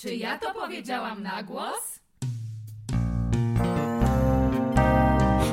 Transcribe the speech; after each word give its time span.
Czy 0.00 0.14
ja 0.14 0.38
to 0.38 0.54
powiedziałam 0.54 1.22
na 1.22 1.42
głos? 1.42 2.00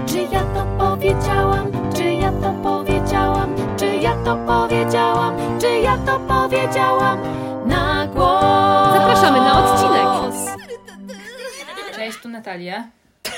Czy 0.08 0.18
ja 0.18 0.44
to 0.44 0.78
powiedziałam? 0.78 1.72
Czy 1.96 2.04
ja 2.04 2.32
to 2.32 2.54
powiedziałam? 2.64 3.56
Czy 3.80 3.86
ja 3.86 4.16
to 4.26 4.36
powiedziałam? 4.36 5.60
Czy 5.62 5.68
ja 5.68 5.98
to 5.98 6.20
powiedziałam 6.20 7.20
na 7.68 8.08
głos? 8.08 8.94
Zapraszamy 8.94 9.38
na 9.38 9.66
odcinek. 9.66 10.36
Cześć, 11.96 12.18
tu 12.22 12.30
Natalia. 12.30 12.88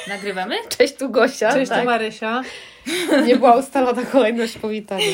Nagrywamy? 0.07 0.55
Cześć, 0.77 0.95
tu 0.95 1.09
Gosia. 1.09 1.53
Cześć, 1.53 1.69
tak. 1.69 1.79
to 1.79 1.85
Marysia. 1.85 2.41
Nie 3.25 3.35
była 3.35 3.55
ustalona 3.55 4.05
kolejność 4.05 4.57
powitania. 4.57 5.05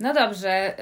No 0.00 0.14
dobrze, 0.14 0.74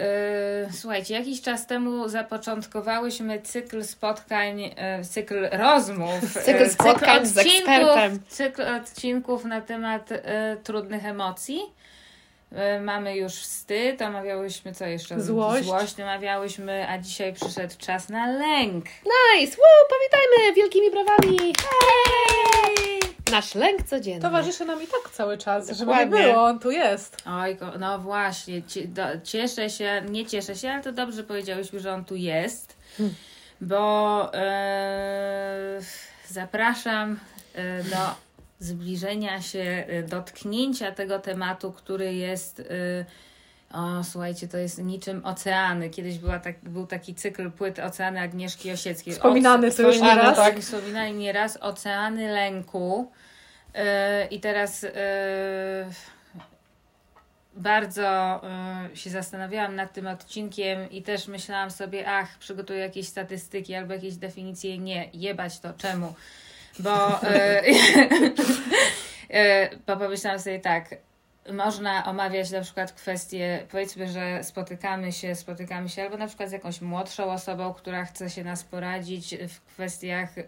yy, 0.67 0.73
słuchajcie, 0.73 1.15
jakiś 1.15 1.43
czas 1.43 1.67
temu 1.67 2.09
zapoczątkowałyśmy 2.09 3.43
cykl 3.43 3.85
spotkań, 3.85 4.61
yy, 4.61 4.73
cykl 5.11 5.49
rozmów, 5.53 6.33
Cykl 6.45 6.61
yy, 6.63 6.71
spotkań 6.71 7.27
z 7.27 7.39
ekspertem. 7.39 8.21
Cykl 8.29 8.63
odcinków 8.63 9.45
na 9.45 9.61
temat 9.61 10.09
trudnych 10.65 11.07
emocji. 11.07 11.61
Mamy 12.81 13.17
już 13.17 13.33
wstyd, 13.35 14.03
omawiałyśmy 14.03 14.75
co 14.75 14.87
jeszcze? 14.87 15.21
Złość. 15.21 15.65
Złość 15.65 16.01
omawiałyśmy, 16.01 16.89
a 16.89 16.99
dzisiaj 16.99 17.33
przyszedł 17.33 17.75
czas 17.79 18.09
na 18.09 18.27
lęk. 18.27 18.85
Nice! 18.85 19.57
Woo, 19.57 19.89
powitajmy 19.89 20.55
wielkimi 20.55 20.91
brawami! 20.91 21.39
Hej! 21.39 22.86
Nasz 23.31 23.55
lęk 23.55 23.83
codzienny. 23.83 24.23
Towarzyszy 24.23 24.65
nam 24.65 24.83
i 24.83 24.87
tak 24.87 25.13
cały 25.13 25.39
czas, 25.39 25.67
żeby 25.67 25.79
Dokładnie. 25.79 26.19
nie 26.19 26.27
było, 26.27 26.45
on 26.45 26.59
tu 26.59 26.71
jest. 26.71 27.17
Oj, 27.27 27.57
no 27.79 27.99
właśnie, 27.99 28.63
cieszę 29.25 29.71
się, 29.71 30.03
nie 30.09 30.27
cieszę 30.27 30.57
się, 30.57 30.71
ale 30.71 30.83
to 30.83 30.93
dobrze 30.93 31.25
powiedziałyśmy, 31.25 31.81
że 31.81 31.93
on 31.95 32.05
tu 32.05 32.17
jest, 32.17 32.77
bo 33.61 34.35
e, 34.35 35.81
zapraszam 36.29 37.21
e, 37.55 37.83
do 37.83 37.97
zbliżenia 38.61 39.43
się, 39.43 39.85
e, 39.89 40.03
dotknięcia 40.03 40.93
tego 40.93 41.19
tematu, 41.19 41.73
który 41.73 42.15
jest. 42.15 42.61
E, 42.61 43.26
o, 43.77 44.05
słuchajcie, 44.05 44.49
to 44.49 44.59
jest 44.59 44.83
niczym 44.83 45.27
oceany. 45.27 45.91
Kiedyś 45.91 46.19
była 46.19 46.39
tak, 46.39 46.59
był 46.63 46.87
taki 46.87 47.15
cykl 47.15 47.51
płyt 47.51 47.79
Oceany 47.79 48.21
Agnieszki 48.21 48.73
Osieckiej. 48.73 49.15
Wspominany 49.15 49.73
tu 49.73 49.83
już 49.83 49.95
wspominany, 49.95 50.23
nieraz. 50.23 50.37
Tak, 50.37 50.59
wspominali 50.59 51.15
nieraz 51.15 51.59
Oceany 51.61 52.29
Lęku. 52.29 53.13
Yy, 53.75 53.81
I 54.31 54.41
teraz 54.41 54.83
yy, 54.83 54.91
bardzo 57.57 58.41
yy, 58.91 58.97
się 58.97 59.11
zastanawiałam 59.11 59.75
nad 59.75 59.93
tym 59.93 60.07
odcinkiem 60.07 60.91
i 60.91 61.03
też 61.03 61.29
myślałam 61.29 61.71
sobie, 61.71 62.09
ach, 62.09 62.39
przygotuję 62.39 62.79
jakieś 62.79 63.09
statystyki 63.09 63.75
albo 63.75 63.95
jakieś 63.95 64.17
definicje. 64.17 64.79
Nie, 64.79 65.11
jebać 65.13 65.61
to, 65.61 65.73
czemu? 65.73 66.15
Bo, 66.79 67.21
yy, 67.23 67.73
yy, 69.31 69.79
bo 69.87 69.97
pomyślałam 69.97 70.41
sobie 70.41 70.61
tak, 70.61 71.06
można 71.53 72.05
omawiać 72.05 72.51
na 72.51 72.61
przykład 72.61 72.93
kwestie, 72.93 73.67
powiedzmy, 73.71 74.09
że 74.09 74.45
spotykamy 74.45 75.13
się, 75.13 75.35
spotykamy 75.35 75.89
się 75.89 76.03
albo 76.03 76.17
na 76.17 76.27
przykład 76.27 76.49
z 76.49 76.53
jakąś 76.53 76.81
młodszą 76.81 77.33
osobą, 77.33 77.75
która 77.75 78.05
chce 78.05 78.31
się 78.31 78.45
nas 78.45 78.65
poradzić 78.65 79.37
w 79.49 79.61
kwestiach 79.77 80.39
y, 80.39 80.45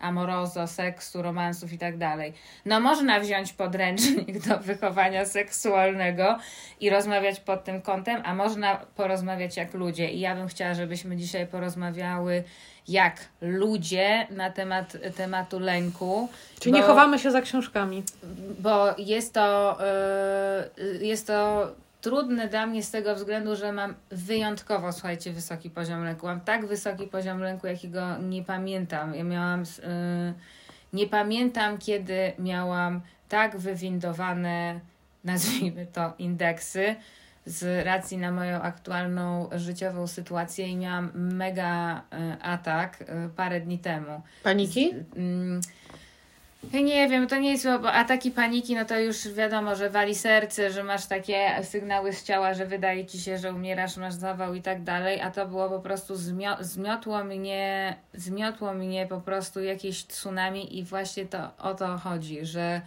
amorozo, 0.00 0.66
seksu, 0.66 1.22
romansów 1.22 1.72
i 1.72 1.78
tak 1.78 1.98
dalej. 1.98 2.32
No 2.64 2.80
można 2.80 3.20
wziąć 3.20 3.52
podręcznik 3.52 4.46
do 4.48 4.58
wychowania 4.58 5.24
seksualnego 5.24 6.38
i 6.80 6.90
rozmawiać 6.90 7.40
pod 7.40 7.64
tym 7.64 7.82
kątem, 7.82 8.22
a 8.24 8.34
można 8.34 8.76
porozmawiać 8.76 9.56
jak 9.56 9.74
ludzie. 9.74 10.10
I 10.10 10.20
ja 10.20 10.34
bym 10.34 10.48
chciała, 10.48 10.74
żebyśmy 10.74 11.16
dzisiaj 11.16 11.46
porozmawiały 11.46 12.44
jak 12.88 13.20
ludzie 13.40 14.26
na 14.30 14.50
temat 14.50 14.96
tematu 15.16 15.58
lęku. 15.58 16.28
Czyli 16.60 16.72
bo- 16.72 16.78
nie 16.78 16.84
chowamy 16.84 17.18
się 17.18 17.30
za 17.30 17.40
książkami. 17.40 18.02
bo 18.58 18.86
jest 18.98 19.34
to, 19.34 19.78
yy, 21.00 21.06
jest 21.06 21.26
to 21.26 21.66
trudne 22.04 22.48
dla 22.48 22.66
mnie 22.66 22.82
z 22.82 22.90
tego 22.90 23.14
względu, 23.14 23.56
że 23.56 23.72
mam 23.72 23.94
wyjątkowo, 24.10 24.92
słuchajcie, 24.92 25.32
wysoki 25.32 25.70
poziom 25.70 26.04
lęku. 26.04 26.26
Mam 26.26 26.40
tak 26.40 26.66
wysoki 26.66 27.06
poziom 27.06 27.40
lęku, 27.40 27.66
jakiego 27.66 28.18
nie 28.18 28.42
pamiętam. 28.42 29.14
Ja 29.14 29.24
miałam, 29.24 29.60
yy, 29.60 30.34
nie 30.92 31.06
pamiętam, 31.06 31.78
kiedy 31.78 32.32
miałam 32.38 33.00
tak 33.28 33.56
wywindowane, 33.56 34.80
nazwijmy 35.24 35.86
to, 35.86 36.12
indeksy 36.18 36.96
z 37.46 37.86
racji 37.86 38.18
na 38.18 38.32
moją 38.32 38.62
aktualną 38.62 39.48
życiową 39.52 40.06
sytuację 40.06 40.68
i 40.68 40.76
miałam 40.76 41.10
mega 41.14 42.02
yy, 42.12 42.42
atak 42.42 43.00
yy, 43.00 43.28
parę 43.36 43.60
dni 43.60 43.78
temu. 43.78 44.22
Paniki? 44.42 44.94
Mm, 45.16 45.60
Ja 46.72 46.80
nie 46.80 47.08
wiem, 47.08 47.26
to 47.26 47.36
nie 47.36 47.52
jest, 47.52 47.64
bo 47.82 47.92
ataki 47.92 48.30
paniki, 48.30 48.74
no 48.74 48.84
to 48.84 48.98
już 49.00 49.28
wiadomo, 49.28 49.74
że 49.76 49.90
wali 49.90 50.14
serce, 50.14 50.70
że 50.70 50.84
masz 50.84 51.06
takie 51.06 51.50
sygnały 51.62 52.12
z 52.12 52.22
ciała, 52.24 52.54
że 52.54 52.66
wydaje 52.66 53.06
ci 53.06 53.20
się, 53.20 53.38
że 53.38 53.52
umierasz, 53.54 53.96
masz 53.96 54.14
zawał 54.14 54.54
i 54.54 54.62
tak 54.62 54.82
dalej, 54.82 55.20
a 55.20 55.30
to 55.30 55.46
było 55.46 55.68
po 55.70 55.80
prostu 55.80 56.14
zmio- 56.14 56.56
zmiotło 56.62 57.24
mnie, 57.24 57.96
zmiotło 58.14 58.74
mnie 58.74 59.06
po 59.06 59.20
prostu 59.20 59.62
jakieś 59.62 60.06
tsunami 60.06 60.78
i 60.78 60.84
właśnie 60.84 61.26
to 61.26 61.56
o 61.58 61.74
to 61.74 61.98
chodzi, 61.98 62.46
że 62.46 62.80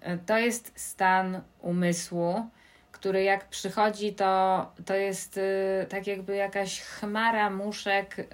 e, 0.00 0.18
to 0.18 0.38
jest 0.38 0.72
stan 0.80 1.40
umysłu, 1.60 2.46
który 2.92 3.22
jak 3.22 3.48
przychodzi, 3.48 4.12
to, 4.12 4.66
to 4.86 4.94
jest 4.94 5.36
y, 5.36 5.86
tak 5.88 6.06
jakby 6.06 6.36
jakaś 6.36 6.80
chmara 6.80 7.50
muszek, 7.50 8.18
y, 8.18 8.24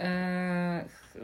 ch- 0.89 1.17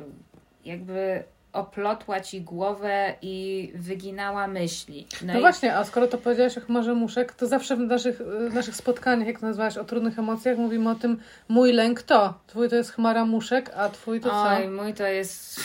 jakby 0.64 1.24
oplotła 1.52 2.20
ci 2.20 2.40
głowę 2.40 3.14
i 3.22 3.70
wyginała 3.74 4.46
myśli. 4.46 5.06
No, 5.24 5.36
i- 5.38 5.40
właśnie, 5.40 5.76
a 5.76 5.84
skoro 5.84 6.06
to 6.06 6.18
powiedziałaś 6.18 6.58
o 6.58 6.60
chmarze 6.60 6.94
muszek, 6.94 7.32
to 7.32 7.46
zawsze 7.46 7.76
w 7.76 7.80
naszych, 7.80 8.18
w 8.50 8.54
naszych 8.54 8.76
spotkaniach, 8.76 9.26
jak 9.28 9.42
nazwałaś 9.42 9.76
o 9.76 9.84
trudnych 9.84 10.18
emocjach, 10.18 10.58
mówimy 10.58 10.90
o 10.90 10.94
tym 10.94 11.18
mój 11.48 11.72
lęk 11.72 12.02
to. 12.02 12.34
Twój 12.46 12.68
to 12.68 12.76
jest 12.76 12.92
chmara 12.92 13.24
muszek, 13.24 13.70
a 13.76 13.88
twój 13.88 14.20
to 14.20 14.30
co? 14.30 14.42
Oj, 14.42 14.68
mój 14.68 14.94
to 14.94 15.06
jest. 15.06 15.60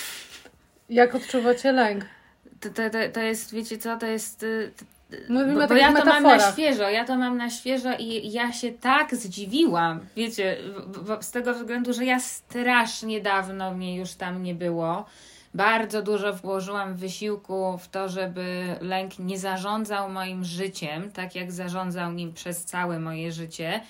Jak 0.89 1.15
odczuwacie 1.15 1.71
lęk? 1.71 2.05
To, 2.59 2.69
to, 2.69 2.89
to, 2.89 2.97
to 3.13 3.19
jest, 3.19 3.53
wiecie 3.53 3.77
co, 3.77 3.97
to 3.97 4.05
jest. 4.05 4.43
y, 4.43 4.71
Mówimy 5.29 5.55
Bo, 5.55 5.63
o 5.63 5.67
bo 5.67 5.73
ja 5.73 5.93
to 5.93 6.05
mam 6.05 6.23
na 6.23 6.51
świeżo, 6.51 6.89
ja 6.89 7.05
to 7.05 7.15
mam 7.15 7.37
na 7.37 7.49
świeżo 7.49 7.89
i 7.99 8.31
ja 8.31 8.51
się 8.51 8.71
tak 8.71 9.15
zdziwiłam, 9.15 9.99
wiecie, 10.15 10.57
z 11.21 11.31
tego 11.31 11.53
względu, 11.53 11.93
że 11.93 12.05
ja 12.05 12.19
strasznie 12.19 13.21
dawno 13.21 13.71
mnie 13.73 13.97
już 13.97 14.13
tam 14.13 14.43
nie 14.43 14.55
było. 14.55 15.05
Bardzo 15.53 16.01
dużo 16.01 16.33
włożyłam 16.33 16.95
wysiłku 16.95 17.77
w 17.77 17.87
to, 17.87 18.09
żeby 18.09 18.75
lęk 18.81 19.19
nie 19.19 19.39
zarządzał 19.39 20.09
moim 20.09 20.45
życiem, 20.45 21.11
tak 21.11 21.35
jak 21.35 21.51
zarządzał 21.51 22.13
nim 22.13 22.33
przez 22.33 22.65
całe 22.65 22.99
moje 22.99 23.31
życie. 23.31 23.81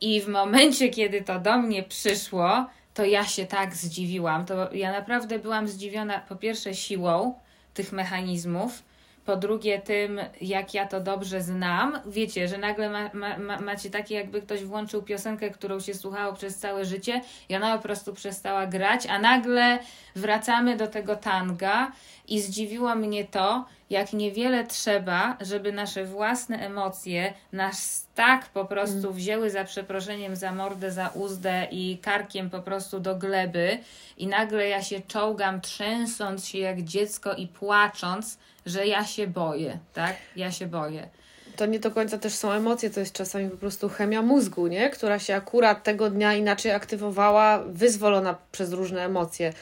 I 0.00 0.20
w 0.20 0.28
momencie, 0.28 0.88
kiedy 0.88 1.22
to 1.22 1.40
do 1.40 1.58
mnie 1.58 1.82
przyszło, 1.82 2.66
to 2.94 3.04
ja 3.04 3.24
się 3.24 3.46
tak 3.46 3.74
zdziwiłam. 3.74 4.46
To 4.46 4.72
ja 4.72 4.92
naprawdę 4.92 5.38
byłam 5.38 5.68
zdziwiona 5.68 6.18
po 6.18 6.36
pierwsze 6.36 6.74
siłą 6.74 7.34
tych 7.74 7.92
mechanizmów, 7.92 8.82
po 9.26 9.36
drugie 9.36 9.78
tym, 9.78 10.20
jak 10.40 10.74
ja 10.74 10.86
to 10.86 11.00
dobrze 11.00 11.42
znam. 11.42 11.98
Wiecie, 12.06 12.48
że 12.48 12.58
nagle 12.58 12.90
ma, 12.90 13.10
ma, 13.12 13.38
ma, 13.38 13.60
macie 13.60 13.90
takie, 13.90 14.14
jakby 14.14 14.42
ktoś 14.42 14.64
włączył 14.64 15.02
piosenkę, 15.02 15.50
którą 15.50 15.80
się 15.80 15.94
słuchało 15.94 16.32
przez 16.32 16.58
całe 16.58 16.84
życie 16.84 17.20
i 17.48 17.56
ona 17.56 17.76
po 17.76 17.82
prostu 17.82 18.14
przestała 18.14 18.66
grać, 18.66 19.06
a 19.06 19.18
nagle 19.18 19.78
wracamy 20.16 20.76
do 20.76 20.86
tego 20.86 21.16
tanga 21.16 21.92
i 22.28 22.40
zdziwiło 22.40 22.94
mnie 22.94 23.24
to, 23.24 23.64
jak 23.90 24.12
niewiele 24.12 24.64
trzeba, 24.64 25.36
żeby 25.40 25.72
nasze 25.72 26.04
własne 26.04 26.58
emocje 26.58 27.34
nas 27.52 28.06
tak 28.14 28.46
po 28.46 28.64
prostu 28.64 29.12
wzięły 29.12 29.50
za 29.50 29.64
przeproszeniem 29.64 30.36
za 30.36 30.52
mordę, 30.52 30.90
za 30.90 31.08
uzdę 31.08 31.66
i 31.70 31.98
karkiem 32.02 32.50
po 32.50 32.60
prostu 32.60 33.00
do 33.00 33.16
gleby 33.16 33.78
i 34.16 34.26
nagle 34.26 34.68
ja 34.68 34.82
się 34.82 35.00
czołgam, 35.00 35.60
trzęsąc 35.60 36.46
się 36.46 36.58
jak 36.58 36.82
dziecko 36.82 37.34
i 37.34 37.46
płacząc, 37.46 38.38
że 38.66 38.86
ja 38.86 39.04
się 39.04 39.26
boję, 39.26 39.78
tak? 39.94 40.16
Ja 40.36 40.52
się 40.52 40.66
boję. 40.66 41.08
To 41.56 41.66
nie 41.66 41.80
do 41.80 41.90
końca 41.90 42.18
też 42.18 42.34
są 42.34 42.52
emocje, 42.52 42.90
to 42.90 43.00
jest 43.00 43.12
czasami 43.12 43.50
po 43.50 43.56
prostu 43.56 43.88
chemia 43.88 44.22
mózgu, 44.22 44.66
nie? 44.66 44.90
Która 44.90 45.18
się 45.18 45.34
akurat 45.34 45.82
tego 45.82 46.10
dnia 46.10 46.34
inaczej 46.34 46.72
aktywowała, 46.72 47.58
wyzwolona 47.58 48.36
przez 48.52 48.72
różne 48.72 49.04
emocje. 49.04 49.52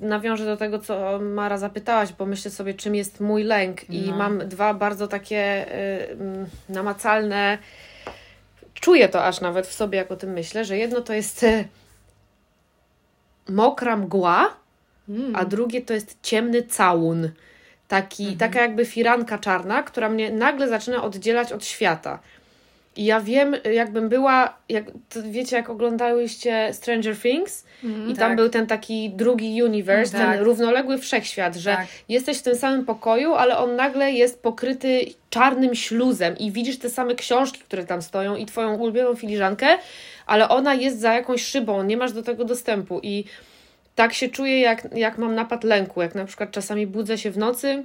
Nawiążę 0.00 0.44
do 0.44 0.56
tego, 0.56 0.78
co 0.78 1.18
Mara 1.18 1.58
zapytałaś, 1.58 2.12
bo 2.12 2.26
myślę 2.26 2.50
sobie, 2.50 2.74
czym 2.74 2.94
jest 2.94 3.20
mój 3.20 3.44
lęk. 3.44 3.90
I 3.90 4.10
No. 4.10 4.16
mam 4.16 4.48
dwa 4.48 4.74
bardzo 4.74 5.08
takie 5.08 5.66
yy, 6.08 6.12
mm, 6.26 6.46
namacalne. 6.68 7.58
Czuję 8.74 9.08
to 9.08 9.24
aż 9.24 9.40
nawet 9.40 9.66
w 9.66 9.72
sobie, 9.72 9.98
jak 9.98 10.12
o 10.12 10.16
tym 10.16 10.30
myślę, 10.30 10.64
że 10.64 10.76
jedno 10.78 11.00
to 11.00 11.12
jest 11.12 11.42
yy, 11.42 11.64
mokra 13.48 13.96
mgła, 13.96 14.56
Mm. 15.08 15.36
a 15.36 15.44
drugie 15.44 15.82
to 15.82 15.94
jest 15.94 16.18
ciemny 16.22 16.62
całun. 16.62 17.30
Taki, 17.88 18.36
Taka 18.36 18.60
jakby 18.60 18.86
firanka 18.86 19.38
czarna, 19.38 19.82
która 19.82 20.08
mnie 20.08 20.30
nagle 20.32 20.68
zaczyna 20.68 21.02
oddzielać 21.04 21.52
od 21.52 21.64
świata. 21.64 22.18
I 22.96 23.04
ja 23.04 23.20
wiem, 23.20 23.56
jakbym 23.72 24.08
była, 24.08 24.58
jak, 24.68 24.84
wiecie, 25.30 25.56
jak 25.56 25.70
oglądałyście 25.70 26.68
Stranger 26.72 27.16
Things 27.18 27.64
i 27.82 28.14
tam 28.14 28.16
tak. 28.16 28.36
był 28.36 28.48
ten 28.48 28.66
taki 28.66 29.10
drugi 29.10 29.62
universe, 29.62 30.18
Tak. 30.18 30.36
ten 30.36 30.44
równoległy 30.44 30.98
wszechświat, 30.98 31.56
że 31.56 31.70
Tak. 31.70 31.86
jesteś 32.08 32.38
w 32.38 32.42
tym 32.42 32.56
samym 32.56 32.84
pokoju, 32.84 33.34
ale 33.34 33.58
on 33.58 33.76
nagle 33.76 34.12
jest 34.12 34.42
pokryty 34.42 35.06
czarnym 35.30 35.74
śluzem 35.74 36.38
i 36.38 36.52
widzisz 36.52 36.78
te 36.78 36.90
same 36.90 37.14
książki, 37.14 37.60
które 37.60 37.84
tam 37.84 38.02
stoją 38.02 38.36
i 38.36 38.46
twoją 38.46 38.74
ulubioną 38.76 39.14
filiżankę, 39.14 39.66
ale 40.26 40.48
ona 40.48 40.74
jest 40.74 41.00
za 41.00 41.14
jakąś 41.14 41.44
szybą, 41.44 41.82
nie 41.82 41.96
masz 41.96 42.12
do 42.12 42.22
tego 42.22 42.44
dostępu 42.44 43.00
i 43.02 43.24
tak 43.94 44.14
się 44.14 44.28
czuję, 44.28 44.60
jak, 44.60 44.88
jak 44.96 45.18
mam 45.18 45.34
napad 45.34 45.64
lęku, 45.64 46.02
jak 46.02 46.14
na 46.14 46.24
przykład 46.24 46.50
czasami 46.50 46.86
budzę 46.86 47.18
się 47.18 47.30
w 47.30 47.38
nocy, 47.38 47.84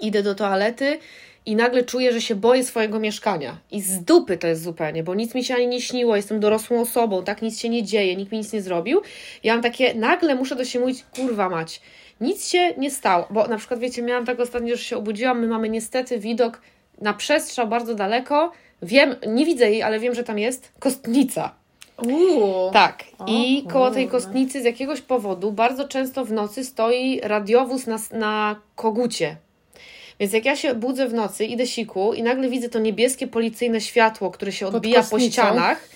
idę 0.00 0.22
do 0.22 0.34
toalety 0.34 0.98
i 1.46 1.56
nagle 1.56 1.84
czuję, 1.84 2.12
że 2.12 2.20
się 2.20 2.34
boję 2.34 2.64
swojego 2.64 3.00
mieszkania. 3.00 3.58
I 3.70 3.80
z 3.80 4.04
dupy 4.04 4.38
to 4.38 4.46
jest 4.46 4.62
zupełnie, 4.62 5.02
bo 5.02 5.14
nic 5.14 5.34
mi 5.34 5.44
się 5.44 5.54
ani 5.54 5.66
nie 5.66 5.80
śniło, 5.80 6.16
jestem 6.16 6.40
dorosłą 6.40 6.80
osobą, 6.80 7.24
tak 7.24 7.42
nic 7.42 7.60
się 7.60 7.68
nie 7.68 7.82
dzieje, 7.82 8.16
nikt 8.16 8.32
mi 8.32 8.38
nic 8.38 8.52
nie 8.52 8.62
zrobił. 8.62 9.02
Ja 9.42 9.54
mam 9.54 9.62
takie, 9.62 9.94
nagle 9.94 10.34
muszę 10.34 10.56
do 10.56 10.64
siebie 10.64 10.84
mówić, 10.84 11.04
kurwa 11.16 11.48
mać, 11.48 11.80
nic 12.20 12.48
się 12.48 12.74
nie 12.78 12.90
stało, 12.90 13.26
bo 13.30 13.46
na 13.46 13.56
przykład 13.58 13.80
wiecie, 13.80 14.02
miałam 14.02 14.26
tak 14.26 14.40
ostatnio, 14.40 14.76
że 14.76 14.82
się 14.82 14.96
obudziłam, 14.96 15.40
my 15.40 15.46
mamy 15.46 15.68
niestety 15.68 16.18
widok 16.18 16.60
na 17.00 17.14
przestrzał 17.14 17.68
bardzo 17.68 17.94
daleko, 17.94 18.52
wiem, 18.82 19.16
nie 19.26 19.46
widzę 19.46 19.70
jej, 19.70 19.82
ale 19.82 20.00
wiem, 20.00 20.14
że 20.14 20.24
tam 20.24 20.38
jest 20.38 20.72
kostnica. 20.78 21.54
Uuu. 22.02 22.70
Tak. 22.72 23.04
I 23.26 23.64
O 23.66 23.70
koło 23.70 23.90
tej 23.90 24.08
kostnicy 24.08 24.62
z 24.62 24.64
jakiegoś 24.64 25.00
powodu 25.00 25.52
bardzo 25.52 25.88
często 25.88 26.24
w 26.24 26.32
nocy 26.32 26.64
stoi 26.64 27.20
radiowóz 27.22 27.86
na, 27.86 27.98
na 28.12 28.56
kogucie. 28.74 29.36
Więc 30.20 30.32
jak 30.32 30.44
ja 30.44 30.56
się 30.56 30.74
budzę 30.74 31.08
w 31.08 31.14
nocy, 31.14 31.44
idę 31.44 31.66
siku 31.66 32.14
i 32.14 32.22
nagle 32.22 32.48
widzę 32.48 32.68
to 32.68 32.78
niebieskie 32.78 33.26
policyjne 33.26 33.80
światło, 33.80 34.30
które 34.30 34.52
się 34.52 34.66
odbija 34.66 35.02
po 35.02 35.20
ścianach 35.20 35.88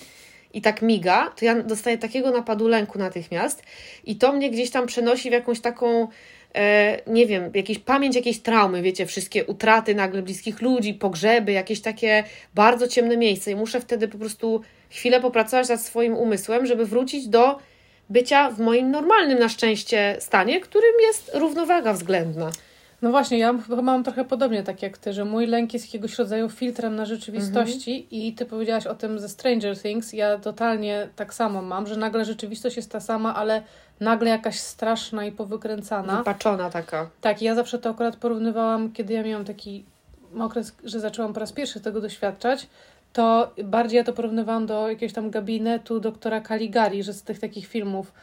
i 0.53 0.61
tak 0.61 0.81
miga, 0.81 1.31
to 1.35 1.45
ja 1.45 1.63
dostaję 1.63 1.97
takiego 1.97 2.31
napadu 2.31 2.67
lęku 2.67 2.99
natychmiast 2.99 3.63
i 4.03 4.15
to 4.15 4.33
mnie 4.33 4.51
gdzieś 4.51 4.71
tam 4.71 4.87
przenosi 4.87 5.29
w 5.29 5.33
jakąś 5.33 5.59
taką 5.59 6.07
e, 6.55 6.99
nie 7.07 7.25
wiem, 7.25 7.51
jakieś 7.53 7.79
pamięć 7.79 8.15
jakiejś 8.15 8.39
traumy, 8.39 8.81
wiecie, 8.81 9.05
wszystkie 9.05 9.45
utraty 9.45 9.95
nagle 9.95 10.21
bliskich 10.21 10.61
ludzi, 10.61 10.93
pogrzeby, 10.93 11.51
jakieś 11.51 11.81
takie 11.81 12.23
bardzo 12.55 12.87
ciemne 12.87 13.17
miejsce 13.17 13.51
i 13.51 13.55
muszę 13.55 13.81
wtedy 13.81 14.07
po 14.07 14.17
prostu 14.17 14.61
chwilę 14.89 15.21
popracować 15.21 15.69
nad 15.69 15.81
swoim 15.81 16.15
umysłem, 16.15 16.65
żeby 16.65 16.85
wrócić 16.85 17.27
do 17.27 17.59
bycia 18.09 18.49
w 18.49 18.59
moim 18.59 18.91
normalnym 18.91 19.39
na 19.39 19.49
szczęście 19.49 20.17
stanie, 20.19 20.59
którym 20.59 20.93
jest 21.01 21.31
równowaga 21.33 21.93
względna. 21.93 22.51
No 23.01 23.11
właśnie, 23.11 23.39
ja 23.39 23.53
chyba 23.67 23.81
mam 23.81 24.03
trochę 24.03 24.25
podobnie 24.25 24.63
tak 24.63 24.81
jak 24.81 24.97
ty, 24.97 25.13
że 25.13 25.25
mój 25.25 25.47
lęk 25.47 25.73
jest 25.73 25.85
jakiegoś 25.85 26.17
rodzaju 26.17 26.49
filtrem 26.49 26.95
na 26.95 27.05
rzeczywistości 27.05 28.07
i 28.11 28.33
ty 28.33 28.45
powiedziałaś 28.45 28.87
o 28.87 28.95
tym 28.95 29.19
ze 29.19 29.29
Stranger 29.29 29.79
Things, 29.79 30.13
ja 30.13 30.37
totalnie 30.37 31.09
tak 31.15 31.33
samo 31.33 31.61
mam, 31.61 31.87
że 31.87 31.97
nagle 31.97 32.25
rzeczywistość 32.25 32.75
jest 32.75 32.91
ta 32.91 32.99
sama, 32.99 33.35
ale 33.35 33.63
nagle 33.99 34.29
jakaś 34.29 34.59
straszna 34.59 35.25
i 35.25 35.31
powykręcana. 35.31 36.17
Wypaczona 36.17 36.69
taka. 36.69 37.09
Tak, 37.21 37.41
ja 37.41 37.55
zawsze 37.55 37.79
to 37.79 37.89
akurat 37.89 38.15
porównywałam, 38.15 38.91
kiedy 38.91 39.13
ja 39.13 39.23
miałam 39.23 39.45
taki 39.45 39.85
okres, 40.39 40.75
że 40.83 40.99
zaczęłam 40.99 41.33
po 41.33 41.39
raz 41.39 41.51
pierwszy 41.51 41.79
tego 41.79 42.01
doświadczać, 42.01 42.67
to 43.13 43.53
bardziej 43.63 43.97
ja 43.97 44.03
to 44.03 44.13
porównywałam 44.13 44.65
do 44.65 44.89
jakiegoś 44.89 45.13
tam 45.13 45.29
gabinetu 45.29 45.99
doktora 45.99 46.41
Caligari, 46.41 47.03
że 47.03 47.13
z 47.13 47.23
tych 47.23 47.39
takich 47.39 47.67
filmów 47.67 48.13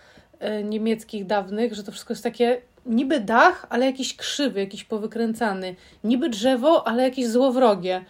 niemieckich 0.65 1.27
dawnych, 1.27 1.75
że 1.75 1.85
to 1.85 1.93
wszystko 1.93 2.13
jest 2.13 2.25
takie 2.25 2.61
niby 2.87 3.21
dach, 3.21 3.67
ale 3.71 3.87
jakiś 3.87 4.17
krzywy, 4.17 4.61
jakiś 4.61 4.85
powykręcany. 4.85 5.75
Niby 6.05 6.29
drzewo, 6.29 6.87
ale 6.89 7.03
jakieś 7.03 7.27
złowrogie. 7.27 8.05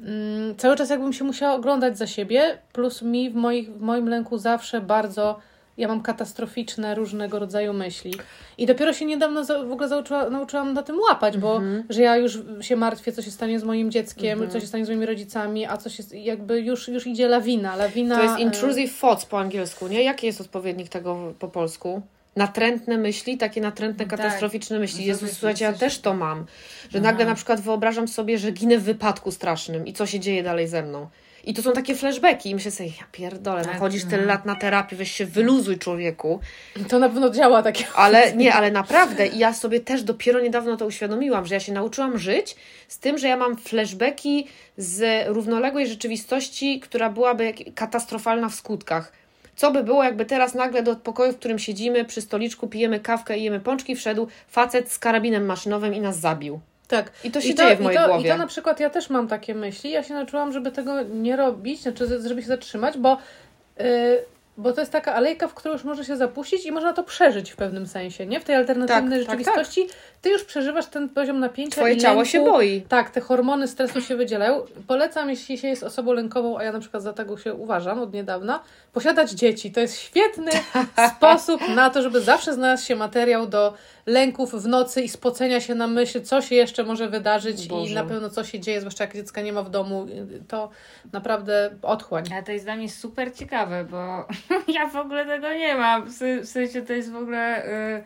Mm, 0.00 0.56
cały 0.56 0.76
czas 0.76 0.90
jakbym 0.90 1.12
się 1.12 1.24
musiała 1.24 1.54
oglądać 1.54 1.98
za 1.98 2.06
siebie, 2.06 2.58
plus 2.72 3.02
mi 3.02 3.30
w, 3.30 3.34
moich, 3.34 3.72
w 3.72 3.80
moim 3.80 4.08
lęku 4.08 4.38
zawsze 4.38 4.80
bardzo, 4.80 5.38
ja 5.78 5.88
mam 5.88 6.02
katastroficzne 6.02 6.94
różnego 6.94 7.38
rodzaju 7.38 7.72
myśli. 7.72 8.14
I 8.58 8.66
dopiero 8.66 8.92
się 8.92 9.04
niedawno 9.04 9.44
w 9.44 9.72
ogóle 9.72 9.88
zauczyła, 9.88 10.30
nauczyłam 10.30 10.72
na 10.72 10.82
tym 10.82 10.98
łapać, 10.98 11.38
bo 11.38 11.60
że 11.90 12.02
ja 12.02 12.16
już 12.16 12.38
się 12.60 12.76
martwię, 12.76 13.12
co 13.12 13.22
się 13.22 13.30
stanie 13.30 13.60
z 13.60 13.64
moim 13.64 13.90
dzieckiem, 13.90 14.50
co 14.50 14.60
się 14.60 14.66
stanie 14.66 14.86
z 14.86 14.88
moimi 14.88 15.06
rodzicami, 15.06 15.66
a 15.66 15.76
coś 15.76 15.98
jest, 15.98 16.14
jakby 16.14 16.60
już, 16.60 16.88
już 16.88 17.06
idzie 17.06 17.28
lawina, 17.28 17.76
lawina... 17.76 18.16
To 18.16 18.22
jest 18.22 18.36
e, 18.36 18.40
intrusive 18.40 19.00
thoughts 19.00 19.26
po 19.26 19.40
angielsku, 19.40 19.88
nie? 19.88 20.02
Jaki 20.02 20.26
jest 20.26 20.40
odpowiednik 20.40 20.88
tego 20.88 21.32
po 21.38 21.48
polsku? 21.48 22.02
Natrętne 22.36 22.98
myśli, 22.98 23.38
takie 23.38 23.60
natrętne, 23.60 24.06
Tak. 24.06 24.18
katastroficzne 24.18 24.78
myśli. 24.78 24.98
No 24.98 25.04
to 25.04 25.08
Jezus, 25.08 25.38
słuchajcie, 25.38 25.64
ja 25.64 25.72
też 25.72 25.98
to 25.98 26.14
mam. 26.14 26.46
Że 26.90 27.00
nagle 27.00 27.24
na 27.24 27.34
przykład 27.34 27.60
wyobrażam 27.60 28.08
sobie, 28.08 28.38
że 28.38 28.50
ginę 28.50 28.78
w 28.78 28.82
wypadku 28.82 29.32
strasznym 29.32 29.86
i 29.86 29.92
co 29.92 30.06
się 30.06 30.20
dzieje 30.20 30.42
dalej 30.42 30.68
ze 30.68 30.82
mną. 30.82 31.08
I 31.46 31.54
to 31.54 31.62
są 31.62 31.72
takie 31.72 31.94
flashbacki 31.94 32.50
i 32.50 32.54
myślę 32.54 32.70
sobie, 32.70 32.88
ja 32.88 33.06
pierdolę, 33.12 33.64
Tak, 33.64 33.78
chodzisz 33.78 34.04
no. 34.04 34.10
tyle 34.10 34.24
lat 34.24 34.44
na 34.44 34.56
terapię, 34.56 34.96
weź 34.96 35.12
się 35.12 35.26
wyluzuj 35.26 35.78
człowieku. 35.78 36.40
To 36.88 36.98
na 36.98 37.08
pewno 37.08 37.30
działa 37.30 37.62
takie... 37.62 37.84
Ale 37.94 38.32
nie, 38.32 38.54
ale 38.54 38.70
naprawdę. 38.70 39.26
I 39.26 39.38
ja 39.38 39.54
sobie 39.54 39.80
też 39.80 40.02
dopiero 40.02 40.40
niedawno 40.40 40.76
to 40.76 40.86
uświadomiłam, 40.86 41.46
że 41.46 41.54
ja 41.54 41.60
się 41.60 41.72
nauczyłam 41.72 42.18
żyć 42.18 42.56
z 42.88 42.98
tym, 42.98 43.18
że 43.18 43.28
ja 43.28 43.36
mam 43.36 43.56
flashbacki 43.56 44.46
z 44.76 45.26
równoległej 45.28 45.86
rzeczywistości, 45.88 46.80
która 46.80 47.10
byłaby 47.10 47.54
katastrofalna 47.74 48.48
w 48.48 48.54
skutkach. 48.54 49.12
Co 49.56 49.70
by 49.70 49.84
było, 49.84 50.04
jakby 50.04 50.24
teraz 50.24 50.54
nagle 50.54 50.82
do 50.82 50.96
pokoju, 50.96 51.32
w 51.32 51.36
którym 51.36 51.58
siedzimy, 51.58 52.04
przy 52.04 52.20
stoliczku, 52.20 52.68
pijemy 52.68 53.00
kawkę 53.00 53.38
i 53.38 53.42
jemy 53.42 53.60
pączki, 53.60 53.96
wszedł 53.96 54.26
facet 54.48 54.92
z 54.92 54.98
karabinem 54.98 55.46
maszynowym 55.46 55.94
i 55.94 56.00
nas 56.00 56.18
zabił. 56.18 56.60
Tak. 56.88 57.10
I 57.24 57.30
to 57.30 57.40
się 57.40 57.54
dzieje 57.54 57.76
w 57.76 57.80
mojej 57.80 57.98
i 57.98 58.02
to, 58.02 58.08
głowie. 58.08 58.28
I 58.28 58.32
to 58.32 58.38
na 58.38 58.46
przykład 58.46 58.80
ja 58.80 58.90
też 58.90 59.10
mam 59.10 59.28
takie 59.28 59.54
myśli. 59.54 59.90
Ja 59.90 60.02
się 60.02 60.14
nauczyłam, 60.14 60.52
żeby 60.52 60.72
tego 60.72 61.02
nie 61.02 61.36
robić, 61.36 61.82
znaczy, 61.82 62.28
żeby 62.28 62.42
się 62.42 62.48
zatrzymać, 62.48 62.98
bo, 62.98 63.18
yy, 63.78 63.84
bo 64.56 64.72
to 64.72 64.80
jest 64.80 64.92
taka 64.92 65.14
alejka, 65.14 65.48
w 65.48 65.54
którą 65.54 65.72
już 65.74 65.84
może 65.84 66.04
się 66.04 66.16
zapuścić 66.16 66.66
i 66.66 66.72
można 66.72 66.92
to 66.92 67.02
przeżyć 67.02 67.50
w 67.50 67.56
pewnym 67.56 67.86
sensie, 67.86 68.26
nie? 68.26 68.40
W 68.40 68.44
tej 68.44 68.56
alternatywnej 68.56 69.18
Tak, 69.18 69.28
tak, 69.28 69.38
rzeczywistości 69.38 69.86
ty 70.26 70.32
już 70.32 70.44
przeżywasz 70.44 70.86
ten 70.86 71.08
poziom 71.08 71.40
napięcia 71.40 71.76
Twoje 71.76 71.94
i 71.94 71.96
ciało 71.96 72.14
lęku. 72.16 72.30
się 72.30 72.44
boi. 72.44 72.82
Tak, 72.88 73.10
te 73.10 73.20
hormony 73.20 73.68
stresu 73.68 74.00
się 74.00 74.16
wydzielają. 74.16 74.62
Polecam, 74.86 75.30
jeśli 75.30 75.58
się 75.58 75.68
jest 75.68 75.82
osobą 75.82 76.12
lękową, 76.12 76.58
a 76.58 76.64
ja 76.64 76.72
na 76.72 76.80
przykład 76.80 77.02
za 77.02 77.12
tego 77.12 77.38
się 77.38 77.54
uważam 77.54 77.98
od 78.00 78.12
niedawna, 78.14 78.62
posiadać 78.92 79.30
dzieci. 79.30 79.72
To 79.72 79.80
jest 79.80 79.98
świetny 80.00 80.50
sposób 81.16 81.60
na 81.74 81.90
to, 81.90 82.02
żeby 82.02 82.20
zawsze 82.20 82.54
znalazł 82.54 82.86
się 82.86 82.96
materiał 82.96 83.46
do 83.46 83.74
lęków 84.06 84.62
w 84.62 84.66
nocy 84.68 85.02
i 85.02 85.08
spocenia 85.08 85.60
się 85.60 85.74
na 85.74 85.86
myśl, 85.86 86.20
co 86.22 86.42
się 86.42 86.54
jeszcze 86.54 86.84
może 86.84 87.08
wydarzyć 87.08 87.68
Boże. 87.68 87.90
i 87.92 87.94
na 87.94 88.04
pewno 88.04 88.30
co 88.30 88.44
się 88.44 88.60
dzieje, 88.60 88.80
zwłaszcza 88.80 89.04
jak 89.04 89.14
dziecka 89.14 89.40
nie 89.42 89.52
ma 89.52 89.62
w 89.62 89.70
domu. 89.70 90.06
To 90.48 90.70
naprawdę 91.12 91.70
otchłań. 91.82 92.24
Ale 92.32 92.42
to 92.42 92.52
jest 92.52 92.64
dla 92.64 92.76
mnie 92.76 92.90
super 92.90 93.34
ciekawe, 93.34 93.84
bo 93.90 94.26
ja 94.74 94.86
w 94.88 94.96
ogóle 94.96 95.26
tego 95.26 95.52
nie 95.52 95.74
mam. 95.74 96.04
W 96.10 96.12
se- 96.14 96.40
w 96.40 96.46
sensie 96.48 96.82
to 96.82 96.92
jest 96.92 97.12
w 97.12 97.16
ogóle. 97.16 97.66
y, 97.98 98.04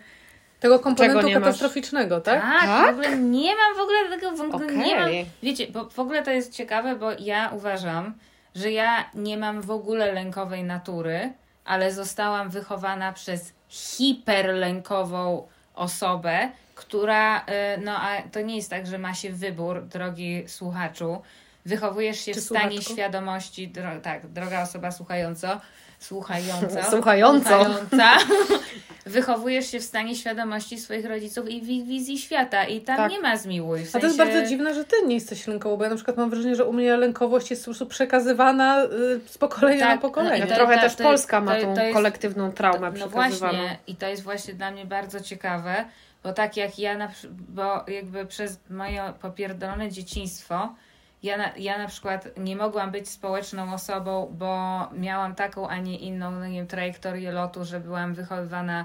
Tego 0.61 0.79
komponentu 0.79 1.31
katastroficznego, 1.33 2.21
tak? 2.21 2.43
Tak, 2.43 2.61
Tak? 2.61 2.87
w 2.87 2.99
ogóle 2.99 3.19
nie 3.19 3.57
mam 3.57 3.77
w 3.77 3.81
ogóle 3.81 4.09
tego, 4.09 4.37
w 4.37 4.41
ogóle 4.41 4.73
nie 4.77 4.97
mam. 5.01 5.09
Wiecie, 5.43 5.67
bo 5.67 5.85
w 5.85 5.99
ogóle 5.99 6.23
to 6.23 6.31
jest 6.31 6.53
ciekawe, 6.53 6.97
bo 6.97 7.11
ja 7.19 7.51
uważam, 7.55 8.15
że 8.55 8.71
ja 8.73 9.05
nie 9.15 9.37
mam 9.37 9.61
w 9.63 9.71
ogóle 9.71 10.13
lękowej 10.13 10.65
natury, 10.65 11.33
ale 11.65 11.93
zostałam 11.93 12.51
wychowana 12.51 13.13
przez 13.13 13.53
hiperlękową 13.69 15.47
osobę, 15.75 16.49
która, 16.75 17.39
y, 17.41 17.45
no 17.85 17.93
a 18.01 18.23
to 18.33 18.41
nie 18.41 18.57
jest 18.57 18.71
tak, 18.71 18.87
że 18.87 18.99
ma 18.99 19.15
się 19.15 19.31
wybór, 19.33 19.83
drogi 19.83 20.45
słuchaczu. 20.47 21.23
Wychowujesz 21.67 22.21
się 22.21 22.33
Czy 22.35 22.41
w 22.41 22.45
stanie 22.45 22.71
słuchaczko? 22.71 22.93
świadomości, 22.93 23.69
dro, 23.69 24.01
tak, 24.03 24.27
droga 24.27 24.63
osoba 24.63 24.91
słuchająca, 24.91 25.61
słuchająca, 26.01 26.83
Słuchająco. 26.91 27.49
słuchająca 27.49 28.09
wychowujesz 29.07 29.71
się 29.71 29.81
w 29.81 29.85
stanie 29.85 30.17
świadomości 30.17 30.79
swoich 30.79 31.07
rodziców 31.07 31.49
i 31.49 31.63
wi- 31.63 31.85
wizji 31.85 32.19
świata 32.19 32.65
i 32.65 32.81
tam 32.81 32.97
Tak. 32.97 33.11
nie 33.11 33.21
ma 33.21 33.37
zmiłuj. 33.37 33.85
W 33.85 33.97
A 33.97 34.01
to 34.01 34.07
jest 34.07 34.17
sensie- 34.19 34.33
bardzo 34.33 34.49
dziwne, 34.49 34.75
że 34.75 34.85
ty 34.85 34.97
nie 35.07 35.15
jesteś 35.15 35.47
lękową, 35.47 35.77
bo 35.77 35.85
ja 35.85 35.91
na 35.91 35.97
przykład 35.97 36.17
mam 36.17 36.31
wrażenie, 36.31 36.57
że 36.57 36.65
u 36.65 36.73
mnie 36.73 36.97
lękowość 36.97 37.51
jest 37.51 37.63
po 37.63 37.65
prostu 37.65 37.87
przekazywana 37.87 38.85
y, 38.85 38.89
z 39.27 39.39
pokolenia 39.39 39.81
Tak, 39.87 39.95
na 39.97 40.01
pokolenie. 40.03 40.39
no 40.39 40.47
i 40.47 40.49
to- 40.49 40.55
Trochę 40.55 40.75
to- 40.75 40.81
też 40.81 40.95
to- 40.95 41.03
Polska 41.05 41.41
ma 41.41 41.55
tą 41.61 41.75
to 41.75 41.83
jest- 41.83 41.95
kolektywną 41.95 42.53
traumę 42.53 42.87
No 42.91 42.93
przekazywaną. 42.93 43.59
właśnie, 43.59 43.77
i 43.87 43.97
to 43.97 44.07
jest 44.07 44.23
właśnie 44.23 44.55
dla 44.55 44.71
mnie 44.71 44.85
bardzo 44.85 45.21
ciekawe, 45.21 45.85
bo 46.25 46.33
tak 46.33 46.57
jak 46.57 46.79
ja, 46.79 46.99
na, 46.99 47.11
bo 47.31 47.85
jakby 47.89 48.27
przez 48.27 48.59
moje 48.71 49.03
popierdolone 49.21 49.91
dzieciństwo, 49.91 50.75
ja 51.23 51.37
na, 51.37 51.51
ja 51.57 51.79
na 51.79 51.89
przykład 51.89 52.29
nie 52.37 52.57
mogłam 52.57 52.91
być 52.91 53.09
społeczną 53.09 53.75
osobą, 53.75 54.35
bo 54.39 54.81
miałam 54.93 55.35
taką, 55.35 55.69
a 55.69 55.79
nie 55.79 55.99
inną, 55.99 56.31
no 56.31 56.47
nie 56.47 56.59
wiem, 56.59 56.67
trajektorię 56.67 57.33
lotu, 57.33 57.65
że 57.65 57.81
byłam 57.81 58.15
wychowywana 58.15 58.85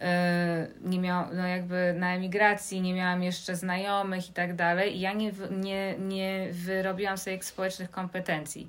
yy, 0.00 0.06
nie 0.80 0.98
miał, 0.98 1.24
no 1.34 1.46
jakby 1.46 1.94
na 1.98 2.14
emigracji, 2.14 2.80
nie 2.80 2.94
miałam 2.94 3.22
jeszcze 3.22 3.56
znajomych 3.56 4.30
i 4.30 4.32
tak 4.32 4.54
dalej. 4.54 4.96
I 4.96 5.00
ja 5.00 5.12
nie, 5.12 5.32
nie, 5.50 5.94
nie 5.98 6.48
wyrobiłam 6.52 7.18
sobie 7.18 7.42
społecznych 7.42 7.90
kompetencji. 7.90 8.68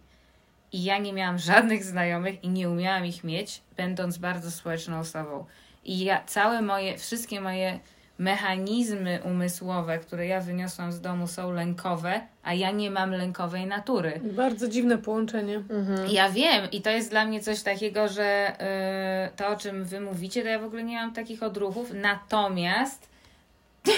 I 0.71 0.83
ja 0.83 0.97
nie 0.97 1.13
miałam 1.13 1.37
żadnych 1.37 1.83
znajomych 1.83 2.43
i 2.43 2.49
nie 2.49 2.69
umiałam 2.69 3.05
ich 3.05 3.23
mieć, 3.23 3.61
będąc 3.77 4.17
bardzo 4.17 4.51
społeczną 4.51 4.99
osobą. 4.99 5.45
I 5.83 6.03
ja 6.03 6.23
całe 6.25 6.61
moje, 6.61 6.97
wszystkie 6.97 7.41
moje 7.41 7.79
mechanizmy 8.21 9.19
umysłowe, 9.23 9.99
które 9.99 10.27
ja 10.27 10.41
wyniosłam 10.41 10.91
z 10.91 11.01
domu 11.01 11.27
są 11.27 11.51
lękowe, 11.51 12.21
a 12.43 12.53
ja 12.53 12.71
nie 12.71 12.91
mam 12.91 13.11
lękowej 13.11 13.65
natury. 13.65 14.21
Bardzo 14.23 14.67
dziwne 14.67 14.97
połączenie. 14.97 15.55
Mhm. 15.55 16.09
Ja 16.09 16.29
wiem 16.29 16.71
i 16.71 16.81
to 16.81 16.89
jest 16.89 17.09
dla 17.09 17.25
mnie 17.25 17.39
coś 17.39 17.63
takiego, 17.63 18.07
że 18.07 18.53
y, 19.27 19.35
to 19.35 19.47
o 19.47 19.55
czym 19.55 19.85
wy 19.85 20.01
mówicie, 20.01 20.41
to 20.41 20.47
ja 20.47 20.59
w 20.59 20.63
ogóle 20.63 20.83
nie 20.83 20.95
mam 20.95 21.13
takich 21.13 21.43
odruchów, 21.43 21.91
natomiast 21.93 23.09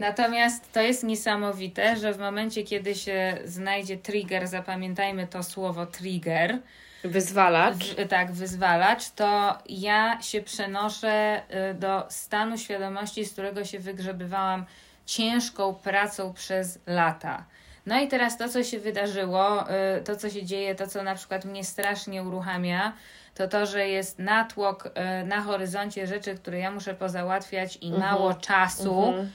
Natomiast 0.00 0.72
to 0.72 0.80
jest 0.80 1.04
niesamowite, 1.04 1.96
że 1.96 2.12
w 2.12 2.18
momencie, 2.18 2.64
kiedy 2.64 2.94
się 2.94 3.38
znajdzie 3.44 3.96
trigger, 3.96 4.46
zapamiętajmy 4.46 5.26
to 5.26 5.42
słowo 5.42 5.86
trigger, 5.86 6.58
Wyzwalacz. 7.04 7.84
w, 7.84 8.08
tak, 8.08 8.32
wyzwalacz, 8.32 9.10
to 9.10 9.58
ja 9.68 10.22
się 10.22 10.40
przenoszę 10.40 11.42
y, 11.70 11.74
do 11.74 12.06
stanu 12.08 12.58
świadomości, 12.58 13.24
z 13.24 13.32
którego 13.32 13.64
się 13.64 13.78
wygrzebywałam 13.78 14.66
ciężką 15.06 15.74
pracą 15.74 16.32
przez 16.32 16.78
lata. 16.86 17.44
No 17.86 18.00
i 18.00 18.08
teraz 18.08 18.38
to, 18.38 18.48
co 18.48 18.64
się 18.64 18.78
wydarzyło, 18.78 19.70
y, 19.98 20.02
to, 20.04 20.16
co 20.16 20.30
się 20.30 20.44
dzieje, 20.44 20.74
to, 20.74 20.86
co 20.86 21.02
na 21.02 21.14
przykład 21.14 21.44
mnie 21.44 21.64
strasznie 21.64 22.22
uruchamia, 22.22 22.92
to 23.34 23.48
to, 23.48 23.66
że 23.66 23.88
jest 23.88 24.18
natłok 24.18 24.86
y, 24.86 25.26
na 25.26 25.40
horyzoncie 25.40 26.06
rzeczy, 26.06 26.34
które 26.34 26.58
ja 26.58 26.70
muszę 26.70 26.94
pozałatwiać 26.94 27.78
i 27.80 27.92
mało 27.92 28.34
czasu. 28.34 29.08
Mhm. 29.08 29.30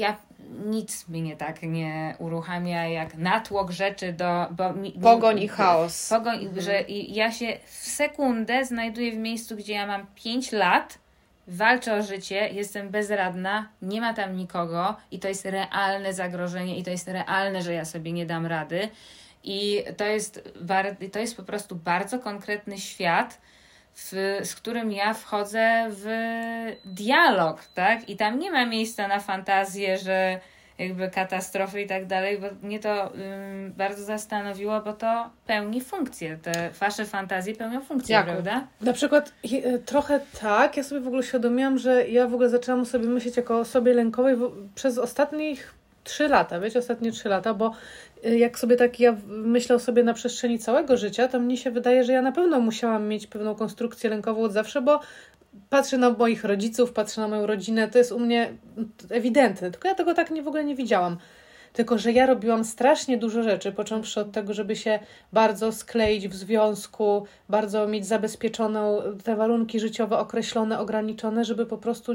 Ja 0.00 0.16
nic 0.66 1.08
mnie 1.08 1.36
tak 1.36 1.62
nie 1.62 2.14
uruchamia 2.18 2.88
jak 2.88 3.14
natłok 3.14 3.70
rzeczy 3.70 4.12
do. 4.12 4.46
Bo 4.50 4.72
mi, 4.72 4.92
Pogoń 4.92 5.38
i 5.38 5.48
chaos. 5.48 6.08
Pogoń, 6.08 6.48
że 6.56 6.80
i 6.80 7.14
ja 7.14 7.32
się 7.32 7.58
w 7.66 7.70
sekundę 7.70 8.64
znajduję 8.64 9.12
w 9.12 9.16
miejscu, 9.16 9.56
gdzie 9.56 9.72
ja 9.72 9.86
mam 9.86 10.06
5 10.14 10.52
lat, 10.52 10.98
walczę 11.46 11.94
o 11.94 12.02
życie, 12.02 12.48
jestem 12.52 12.90
bezradna, 12.90 13.68
nie 13.82 14.00
ma 14.00 14.14
tam 14.14 14.36
nikogo 14.36 14.96
i 15.10 15.18
to 15.18 15.28
jest 15.28 15.44
realne 15.44 16.14
zagrożenie 16.14 16.78
i 16.78 16.82
to 16.82 16.90
jest 16.90 17.08
realne, 17.08 17.62
że 17.62 17.72
ja 17.72 17.84
sobie 17.84 18.12
nie 18.12 18.26
dam 18.26 18.46
rady. 18.46 18.88
I 19.44 19.84
to 19.96 20.04
jest, 20.04 20.50
to 21.12 21.18
jest 21.18 21.36
po 21.36 21.42
prostu 21.42 21.76
bardzo 21.76 22.18
konkretny 22.18 22.78
świat, 22.78 23.40
w, 23.94 24.38
z 24.42 24.54
którym 24.54 24.92
ja 24.92 25.14
wchodzę 25.14 25.86
w 25.90 26.06
dialog, 26.84 27.64
tak? 27.74 28.08
I 28.08 28.16
tam 28.16 28.38
nie 28.38 28.50
ma 28.50 28.66
miejsca 28.66 29.08
na 29.08 29.20
fantazję, 29.20 29.98
że 29.98 30.40
jakby 30.80 31.10
katastrofy 31.10 31.80
i 31.80 31.86
tak 31.86 32.06
dalej, 32.06 32.38
bo 32.38 32.46
mnie 32.66 32.78
to 32.78 33.14
ym, 33.14 33.72
bardzo 33.76 34.04
zastanowiło, 34.04 34.80
bo 34.80 34.92
to 34.92 35.30
pełni 35.46 35.80
funkcję. 35.80 36.38
Te 36.42 36.70
wasze 36.80 37.04
fantazje 37.04 37.54
pełnią 37.54 37.80
funkcję, 37.80 38.14
Jaką? 38.14 38.32
prawda? 38.32 38.66
Na 38.80 38.92
przykład 38.92 39.32
e, 39.52 39.78
trochę 39.78 40.20
tak, 40.40 40.76
ja 40.76 40.82
sobie 40.82 41.00
w 41.00 41.06
ogóle 41.06 41.20
uświadomiłam, 41.20 41.78
że 41.78 42.08
ja 42.08 42.26
w 42.26 42.34
ogóle 42.34 42.48
zaczęłam 42.48 42.86
sobie 42.86 43.08
myśleć 43.08 43.36
jako 43.36 43.56
o 43.56 43.60
osobie 43.60 43.94
lękowej 43.94 44.36
przez 44.74 44.98
ostatnich 44.98 45.79
trzy 46.04 46.28
lata, 46.28 46.60
wiecie, 46.60 46.78
ostatnie 46.78 47.12
trzy 47.12 47.28
lata, 47.28 47.54
bo 47.54 47.72
e, 48.24 48.38
jak 48.38 48.58
sobie 48.58 48.76
tak 48.76 49.00
ja 49.00 49.16
myślę 49.26 49.76
o 49.76 49.78
sobie 49.78 50.02
na 50.02 50.14
przestrzeni 50.14 50.58
całego 50.58 50.96
życia, 50.96 51.28
to 51.28 51.40
mnie 51.40 51.56
się 51.56 51.70
wydaje, 51.70 52.04
że 52.04 52.12
ja 52.12 52.22
na 52.22 52.32
pewno 52.32 52.60
musiałam 52.60 53.08
mieć 53.08 53.26
pewną 53.26 53.54
konstrukcję 53.54 54.10
lękową 54.10 54.42
od 54.42 54.52
zawsze, 54.52 54.82
bo 54.82 55.00
patrzę 55.70 55.98
na 55.98 56.10
moich 56.10 56.44
rodziców, 56.44 56.92
patrzę 56.92 57.20
na 57.20 57.28
moją 57.28 57.46
rodzinę, 57.46 57.88
to 57.88 57.98
jest 57.98 58.12
u 58.12 58.20
mnie 58.20 58.52
ewidentne, 59.10 59.70
tylko 59.70 59.88
ja 59.88 59.94
tego 59.94 60.14
tak 60.14 60.30
nie 60.30 60.42
w 60.42 60.48
ogóle 60.48 60.64
nie 60.64 60.74
widziałam. 60.74 61.16
Tylko, 61.72 61.98
że 61.98 62.12
ja 62.12 62.26
robiłam 62.26 62.64
strasznie 62.64 63.18
dużo 63.18 63.42
rzeczy, 63.42 63.72
począwszy 63.72 64.20
od 64.20 64.32
tego, 64.32 64.54
żeby 64.54 64.76
się 64.76 64.98
bardzo 65.32 65.72
skleić 65.72 66.28
w 66.28 66.34
związku, 66.34 67.26
bardzo 67.48 67.86
mieć 67.86 68.06
zabezpieczoną 68.06 69.02
te 69.24 69.36
warunki 69.36 69.80
życiowe 69.80 70.18
określone, 70.18 70.78
ograniczone, 70.78 71.44
żeby 71.44 71.66
po 71.66 71.78
prostu 71.78 72.12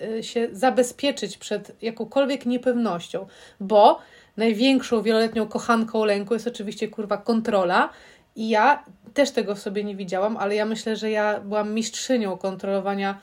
y, 0.00 0.22
się 0.22 0.48
zabezpieczyć 0.52 1.38
przed 1.38 1.82
jakąkolwiek 1.82 2.46
niepewnością. 2.46 3.26
Bo 3.60 3.98
największą 4.36 5.02
wieloletnią 5.02 5.48
kochanką 5.48 6.04
lęku 6.04 6.34
jest 6.34 6.46
oczywiście 6.46 6.88
kurwa 6.88 7.16
kontrola. 7.16 7.90
I 8.36 8.48
ja 8.48 8.84
też 9.14 9.30
tego 9.30 9.54
w 9.54 9.58
sobie 9.58 9.84
nie 9.84 9.96
widziałam, 9.96 10.36
ale 10.36 10.54
ja 10.54 10.64
myślę, 10.64 10.96
że 10.96 11.10
ja 11.10 11.40
byłam 11.40 11.74
mistrzynią 11.74 12.38
kontrolowania 12.38 13.18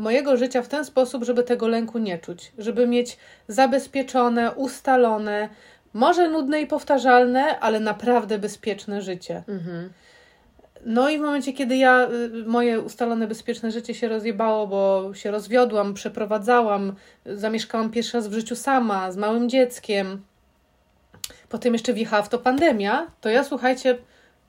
mojego 0.00 0.36
życia 0.36 0.62
w 0.62 0.68
ten 0.68 0.84
sposób, 0.84 1.24
żeby 1.24 1.42
tego 1.42 1.68
lęku 1.68 1.98
nie 1.98 2.18
czuć, 2.18 2.52
żeby 2.58 2.86
mieć 2.86 3.18
zabezpieczone, 3.48 4.52
ustalone, 4.52 5.48
może 5.92 6.28
nudne 6.28 6.60
i 6.60 6.66
powtarzalne, 6.66 7.60
ale 7.60 7.80
naprawdę 7.80 8.38
bezpieczne 8.38 9.02
życie. 9.02 9.42
Mhm. 9.48 9.90
No 10.86 11.10
i 11.10 11.18
w 11.18 11.20
momencie, 11.20 11.52
kiedy 11.52 11.76
ja, 11.76 12.08
y, 12.10 12.44
moje 12.46 12.80
ustalone, 12.80 13.26
bezpieczne 13.26 13.70
życie 13.70 13.94
się 13.94 14.08
rozjebało, 14.08 14.66
bo 14.66 15.10
się 15.14 15.30
rozwiodłam, 15.30 15.94
przeprowadzałam, 15.94 16.94
zamieszkałam 17.26 17.90
pierwszy 17.90 18.16
raz 18.16 18.28
w 18.28 18.32
życiu 18.32 18.56
sama, 18.56 19.12
z 19.12 19.16
małym 19.16 19.48
dzieckiem, 19.48 20.22
potem 21.48 21.72
jeszcze 21.72 21.92
wjechała 21.92 22.22
w 22.22 22.28
to 22.28 22.38
pandemia, 22.38 23.06
to 23.20 23.28
ja, 23.28 23.44
słuchajcie, 23.44 23.98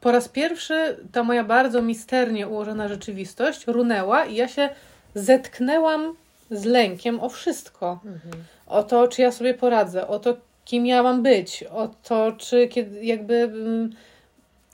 po 0.02 0.12
raz 0.12 0.30
pierwszy 0.30 0.98
ta 1.12 1.24
moja 1.24 1.44
bardzo 1.44 1.82
misternie 1.82 2.48
ułożona 2.48 2.88
rzeczywistość 2.88 3.68
runęła 3.68 4.26
i 4.26 4.36
ja 4.36 4.48
się 4.48 4.70
zetknęłam 5.16 6.16
z 6.52 6.66
lękiem 6.66 7.20
o 7.20 7.30
wszystko. 7.30 8.00
O 8.68 8.84
to, 8.84 9.08
czy 9.08 9.22
ja 9.22 9.32
sobie 9.32 9.54
poradzę, 9.54 10.08
o 10.08 10.20
to, 10.20 10.38
kim 10.66 10.86
ja 10.86 11.04
mam 11.04 11.24
być, 11.24 11.64
o 11.64 11.90
to, 12.04 12.32
czy 12.32 12.68
kiedy 12.68 13.06
jakby... 13.06 13.36
mm, 13.36 13.90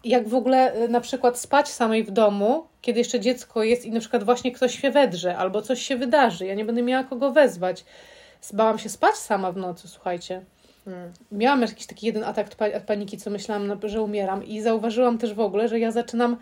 jak 0.04 0.28
w 0.28 0.36
ogóle 0.36 0.84
y, 0.84 0.90
na 0.90 1.02
przykład 1.02 1.40
spać 1.40 1.68
samej 1.68 2.04
w 2.04 2.12
domu, 2.12 2.68
kiedy 2.82 3.00
jeszcze 3.00 3.20
dziecko 3.20 3.64
jest 3.64 3.86
i 3.86 3.92
na 3.92 4.00
przykład 4.00 4.24
właśnie 4.24 4.52
ktoś 4.52 4.80
się 4.82 4.92
wedrze 4.92 5.38
albo 5.38 5.62
coś 5.62 5.82
się 5.82 5.96
wydarzy, 5.96 6.46
ja 6.46 6.56
nie 6.56 6.66
będę 6.66 6.82
miała 6.82 7.04
kogo 7.04 7.32
wezwać. 7.32 7.86
Bałam 8.54 8.80
się 8.80 8.90
spać 8.90 9.16
sama 9.16 9.52
w 9.52 9.58
nocy, 9.58 9.88
słuchajcie. 9.88 10.42
Hmm. 10.86 11.14
Miałam 11.32 11.62
jakiś 11.62 11.86
taki 11.86 12.06
jeden 12.06 12.24
atak 12.24 12.56
pa- 12.56 12.80
paniki, 12.80 13.18
co 13.18 13.30
myślałam, 13.30 13.80
że 13.84 14.02
umieram 14.02 14.46
i 14.46 14.62
zauważyłam 14.62 15.18
też 15.18 15.34
w 15.34 15.40
ogóle, 15.40 15.68
że 15.68 15.80
ja 15.80 15.92
zaczynam 15.92 16.38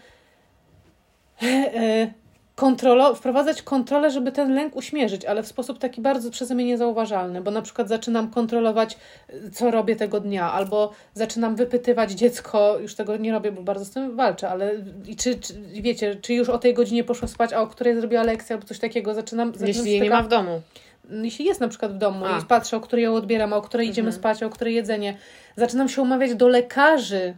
e, 1.41 2.13
kontrolo- 2.55 3.15
wprowadzać 3.15 3.61
kontrolę, 3.61 4.11
żeby 4.11 4.31
ten 4.31 4.55
lęk 4.55 4.75
uśmierzyć, 4.75 5.25
ale 5.25 5.43
w 5.43 5.47
sposób 5.47 5.79
taki 5.79 6.01
bardzo 6.01 6.31
przeze 6.31 6.55
mnie 6.55 6.65
niezauważalny, 6.65 7.41
bo 7.41 7.51
na 7.51 7.61
przykład 7.61 7.87
zaczynam 7.89 8.29
kontrolować, 8.31 8.97
y, 9.33 9.51
co 9.51 9.71
robię 9.71 9.95
tego 9.95 10.19
dnia, 10.19 10.51
albo 10.51 10.91
zaczynam 11.13 11.55
wypytywać 11.55 12.11
dziecko, 12.11 12.77
już 12.79 12.95
tego 12.95 13.17
nie 13.17 13.31
robię, 13.31 13.51
bo 13.51 13.61
bardzo 13.61 13.85
z 13.85 13.89
tym 13.91 14.15
walczę, 14.15 14.49
ale 14.49 14.71
i 15.07 15.15
czy, 15.15 15.35
czy 15.39 15.53
wiecie, 15.81 16.15
czy 16.15 16.33
już 16.33 16.49
o 16.49 16.57
tej 16.57 16.73
godzinie 16.73 17.03
poszło 17.03 17.27
spać, 17.27 17.53
a 17.53 17.61
o 17.61 17.67
której 17.67 17.95
zrobiła 17.95 18.23
lekcję, 18.23 18.55
albo 18.55 18.67
coś 18.67 18.79
takiego, 18.79 19.13
zaczynam... 19.13 19.47
zaczynam 19.51 19.67
Jeśli 19.67 19.91
jej 19.91 20.01
nie 20.01 20.09
ma 20.09 20.23
w 20.23 20.27
domu. 20.27 20.61
jeśli 21.09 21.45
jest 21.45 21.61
na 21.61 21.67
przykład 21.67 21.93
w 21.93 21.97
domu 21.97 22.25
A. 22.25 22.39
i 22.39 22.45
patrzę, 22.45 22.77
o 22.77 22.79
której 22.81 23.05
ją 23.05 23.15
odbieram, 23.15 23.53
a 23.53 23.55
o 23.55 23.61
której 23.61 23.87
idziemy 23.89 24.07
Mhm. 24.07 24.19
spać, 24.21 24.43
a 24.43 24.45
o 24.45 24.49
której 24.49 24.75
jedzenie, 24.75 25.17
zaczynam 25.57 25.89
się 25.89 26.01
umawiać 26.01 26.35
do 26.35 26.47
lekarzy, 26.47 27.33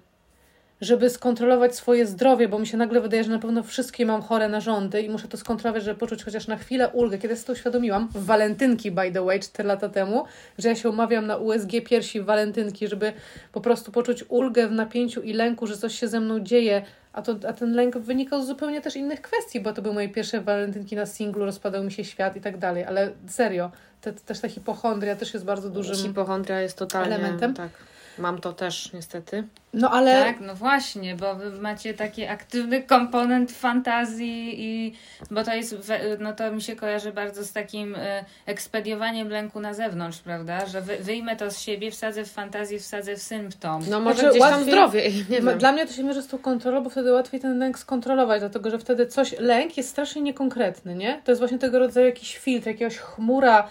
żeby 0.82 1.10
skontrolować 1.10 1.76
swoje 1.76 2.06
zdrowie, 2.06 2.48
bo 2.48 2.60
mi 2.60 2.68
się 2.68 2.78
nagle 2.78 3.02
wydaje, 3.02 3.24
że 3.24 3.32
na 3.32 3.40
pewno 3.40 3.64
wszystkie 3.64 4.06
mam 4.06 4.22
chore 4.22 4.50
narządy 4.50 5.02
i 5.02 5.10
muszę 5.10 5.28
to 5.28 5.38
skontrolować, 5.38 5.84
żeby 5.84 6.00
poczuć 6.00 6.24
chociaż 6.24 6.48
na 6.48 6.58
chwilę 6.58 6.90
ulgę. 6.90 7.18
Kiedy 7.18 7.36
sobie 7.36 7.46
to 7.48 7.54
uświadomiłam, 7.54 8.08
w 8.08 8.26
walentynki 8.26 8.92
by 8.92 9.12
the 9.12 9.26
way, 9.26 9.40
4 9.40 9.68
lata 9.68 9.90
temu, 9.90 10.26
że 10.58 10.70
ja 10.70 10.76
się 10.76 10.90
umawiam 10.90 11.28
na 11.28 11.38
USG 11.38 11.72
piersi 11.86 12.22
w 12.22 12.26
walentynki, 12.26 12.88
żeby 12.88 13.14
po 13.52 13.62
prostu 13.62 13.92
poczuć 13.92 14.24
ulgę 14.30 14.68
w 14.68 14.72
napięciu 14.72 15.22
i 15.22 15.34
lęku, 15.34 15.68
że 15.68 15.78
coś 15.78 16.00
się 16.00 16.08
ze 16.08 16.20
mną 16.20 16.40
dzieje, 16.40 16.82
a, 17.14 17.22
to, 17.22 17.36
a 17.48 17.54
ten 17.54 17.74
lęk 17.74 17.98
wynikał 17.98 18.44
z 18.44 18.48
zupełnie 18.48 18.82
też 18.82 18.96
innych 18.96 19.22
kwestii, 19.22 19.60
bo 19.60 19.74
to 19.74 19.82
były 19.82 19.94
moje 19.94 20.10
pierwsze 20.10 20.42
walentynki 20.42 20.96
na 20.96 21.06
singlu, 21.06 21.46
rozpadał 21.46 21.84
mi 21.84 21.92
się 21.92 22.04
świat 22.04 22.36
i 22.36 22.42
tak 22.42 22.58
dalej, 22.58 22.84
ale 22.84 23.12
serio, 23.28 23.72
te, 24.02 24.14
też 24.14 24.40
ta 24.40 24.50
hipochondria 24.50 25.16
też 25.16 25.34
jest 25.34 25.46
bardzo 25.46 25.70
dużym... 25.70 25.96
Hipochondria 25.96 26.62
jest 26.62 26.78
totalnie... 26.78 27.16
elementem. 27.16 27.54
Tak. 27.54 27.70
Mam 28.18 28.42
to 28.42 28.54
też 28.54 28.94
niestety. 28.94 29.44
No 29.78 29.92
ale... 29.92 30.24
Tak, 30.24 30.40
no 30.40 30.56
właśnie, 30.56 31.16
bo 31.16 31.36
wy 31.36 31.52
macie 31.52 31.94
taki 31.94 32.26
aktywny 32.26 32.84
komponent 32.84 33.52
fantazji 33.52 34.56
i 34.64 34.94
bo 35.32 35.44
to 35.44 35.54
jest, 35.54 35.76
no 36.20 36.34
to 36.34 36.52
mi 36.52 36.62
się 36.62 36.76
kojarzy 36.76 37.12
bardzo 37.12 37.44
z 37.44 37.54
takim 37.54 37.96
y, 37.96 38.00
ekspediowaniem 38.46 39.30
lęku 39.30 39.60
na 39.60 39.74
zewnątrz, 39.74 40.20
prawda? 40.20 40.66
Że 40.66 40.82
wy, 40.82 40.98
wyjmę 40.98 41.36
to 41.36 41.52
z 41.52 41.60
siebie, 41.60 41.92
wsadzę 41.92 42.26
w 42.26 42.32
fantazję, 42.32 42.80
wsadzę 42.80 43.16
w 43.16 43.22
symptom. 43.22 43.84
No 43.90 44.00
może 44.00 44.20
Znaczy, 44.20 44.30
gdzieś 44.30 44.42
tam 44.42 44.52
łatwiej- 44.54 44.72
zdrowie, 44.72 45.12
nie 45.30 45.42
wiem. 45.42 45.58
Dla 45.58 45.72
mnie 45.72 45.88
to 45.88 45.94
się 45.94 46.04
mierzy 46.04 46.22
z 46.22 46.28
tą 46.28 46.38
kontrolą, 46.38 46.84
bo 46.84 46.90
wtedy 46.90 47.12
łatwiej 47.12 47.40
ten 47.40 47.60
lęk 47.60 47.80
skontrolować, 47.80 48.40
dlatego 48.40 48.70
że 48.70 48.80
wtedy 48.80 49.08
coś, 49.08 49.40
lęk 49.40 49.78
jest 49.78 49.90
strasznie 49.90 50.22
niekonkretny, 50.22 50.96
nie? 50.96 51.22
To 51.24 51.32
jest 51.32 51.42
właśnie 51.42 51.60
tego 51.60 51.80
rodzaju 51.80 52.06
jakiś 52.06 52.38
filtr, 52.38 52.68
jakiegoś 52.68 52.98
chmura 52.98 53.68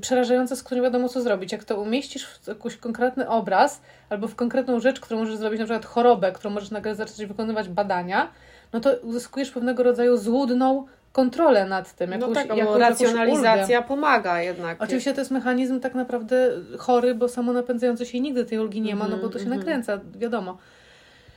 przerażająca, 0.00 0.56
z 0.56 0.62
którą 0.62 0.76
nie 0.76 0.82
wiadomo 0.82 1.08
co 1.08 1.22
zrobić. 1.22 1.52
Jak 1.52 1.64
to 1.64 1.80
umieścisz 1.80 2.26
w 2.26 2.48
jakiś 2.48 2.76
konkretny 2.76 3.28
obraz 3.28 3.80
albo 4.10 4.28
w 4.28 4.34
konkretną 4.34 4.80
rzecz, 4.80 5.00
którą 5.00 5.20
możesz 5.20 5.36
zrobić, 5.36 5.58
na 5.60 5.64
przykład 5.64 5.86
chorobę, 5.86 6.32
którą 6.32 6.50
możesz 6.54 6.70
nagle 6.70 6.94
zacząć 6.94 7.26
wykonywać 7.26 7.68
badania, 7.68 8.28
no 8.72 8.80
to 8.80 8.90
uzyskujesz 9.02 9.50
pewnego 9.50 9.82
rodzaju 9.82 10.16
złudną 10.16 10.86
kontrolę 11.12 11.64
nad 11.68 11.92
tym. 11.94 12.10
No 12.10 12.16
Jakąś, 12.16 12.34
tak, 12.34 12.46
jakąś, 12.46 12.58
jakąś 12.58 12.80
racjonalizacja 12.80 13.78
ulgę. 13.78 13.88
pomaga 13.88 14.42
jednak. 14.42 14.82
Oczywiście 14.82 15.12
to 15.14 15.20
jest 15.20 15.30
mechanizm 15.30 15.80
tak 15.80 15.94
naprawdę 15.94 16.50
chory, 16.78 17.14
bo 17.14 17.28
samonapędzający 17.28 18.06
się 18.06 18.18
i 18.18 18.20
nigdy 18.20 18.44
tej 18.44 18.58
ulgi 18.58 18.80
nie 18.80 18.96
ma, 18.96 19.08
no 19.08 19.16
bo 19.16 19.28
to 19.28 19.38
się 19.38 19.44
Mhm, 19.44 19.58
nakręca, 19.60 19.98
wiadomo. 20.14 20.58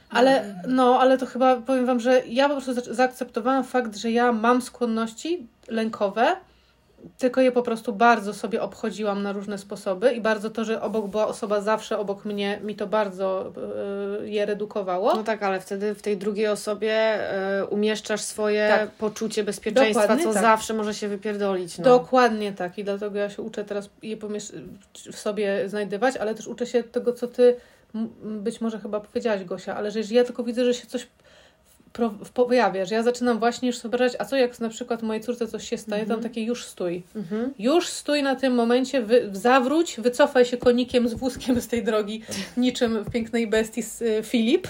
Ale 0.10 0.44
no, 0.68 1.00
ale 1.00 1.18
to 1.18 1.26
chyba 1.26 1.56
powiem 1.56 1.86
wam, 1.86 2.00
że 2.00 2.22
ja 2.28 2.50
po 2.50 2.56
prostu 2.56 2.74
za- 2.74 2.94
zaakceptowałam 2.94 3.64
fakt, 3.64 3.96
że 3.96 4.12
ja 4.12 4.32
mam 4.32 4.62
skłonności 4.62 5.48
lękowe 5.68 6.36
tylko 7.18 7.42
je 7.42 7.52
po 7.52 7.62
prostu 7.62 7.94
bardzo 7.94 8.34
sobie 8.34 8.62
obchodziłam 8.62 9.24
na 9.24 9.32
różne 9.32 9.58
sposoby 9.58 10.14
i 10.14 10.22
bardzo 10.22 10.50
to, 10.50 10.66
że 10.66 10.82
obok 10.82 11.08
była 11.08 11.28
osoba 11.28 11.62
zawsze 11.62 11.98
obok 11.98 12.26
mnie, 12.26 12.60
mi 12.64 12.76
to 12.76 12.88
bardzo 12.88 13.54
y, 14.22 14.30
je 14.30 14.46
redukowało. 14.46 15.16
No 15.16 15.24
tak, 15.24 15.44
ale 15.44 15.60
wtedy 15.60 15.96
w 15.96 16.02
tej 16.02 16.18
drugiej 16.18 16.48
osobie 16.48 17.20
y, 17.62 17.66
umieszczasz 17.66 18.22
swoje 18.22 18.68
Tak. 18.70 18.92
poczucie 18.92 19.44
bezpieczeństwa, 19.44 20.02
Dokładnie 20.02 20.24
co 20.24 20.34
tak. 20.34 20.42
zawsze 20.42 20.74
może 20.74 20.94
się 20.94 21.08
wypierdolić. 21.08 21.78
No. 21.78 21.84
Dokładnie 21.84 22.54
tak 22.54 22.78
i 22.78 22.84
dlatego 22.84 23.20
ja 23.20 23.30
się 23.30 23.42
uczę 23.42 23.64
teraz 23.64 23.90
je 24.02 24.18
w 25.12 25.18
sobie 25.20 25.70
znajdywać, 25.70 26.18
ale 26.18 26.36
też 26.36 26.48
uczę 26.48 26.66
się 26.66 26.84
tego, 26.84 27.14
co 27.14 27.28
ty 27.28 27.56
być 28.24 28.62
może 28.62 28.80
chyba 28.80 29.00
powiedziałaś, 29.00 29.44
Gosia, 29.44 29.76
ale 29.76 29.92
że 29.92 30.00
jeżeli 30.00 30.16
ja 30.16 30.24
tylko 30.24 30.44
widzę, 30.44 30.66
że 30.66 30.74
się 30.74 30.88
coś 30.88 31.08
pro- 31.94 32.10
w- 32.10 32.30
pojawia, 32.32 32.86
że 32.86 32.96
ja 32.96 33.04
zaczynam 33.04 33.40
właśnie 33.40 33.68
już 33.68 33.78
sobie 33.78 33.92
wyobrażać, 33.92 34.18
a 34.22 34.26
co 34.26 34.36
jak 34.38 34.60
na 34.60 34.70
przykład 34.70 35.02
mojej 35.02 35.24
córce 35.24 35.48
coś 35.48 35.70
się 35.70 35.78
staje, 35.78 36.06
tam 36.06 36.22
takie 36.22 36.44
już 36.44 36.66
stój. 36.66 37.04
Mhm. 37.16 37.54
Już 37.60 37.88
stój 37.88 38.24
na 38.24 38.36
tym 38.36 38.54
momencie, 38.56 39.02
wy, 39.02 39.30
zawróć, 39.32 39.96
wycofaj 40.00 40.46
się 40.46 40.58
konikiem 40.58 41.10
z 41.10 41.14
wózkiem 41.14 41.62
z 41.62 41.68
tej 41.68 41.84
drogi, 41.84 42.24
niczym 42.58 43.04
w 43.04 43.12
pięknej 43.12 43.48
bestii 43.48 43.84
z 43.84 44.02
y, 44.02 44.22
Filip 44.24 44.68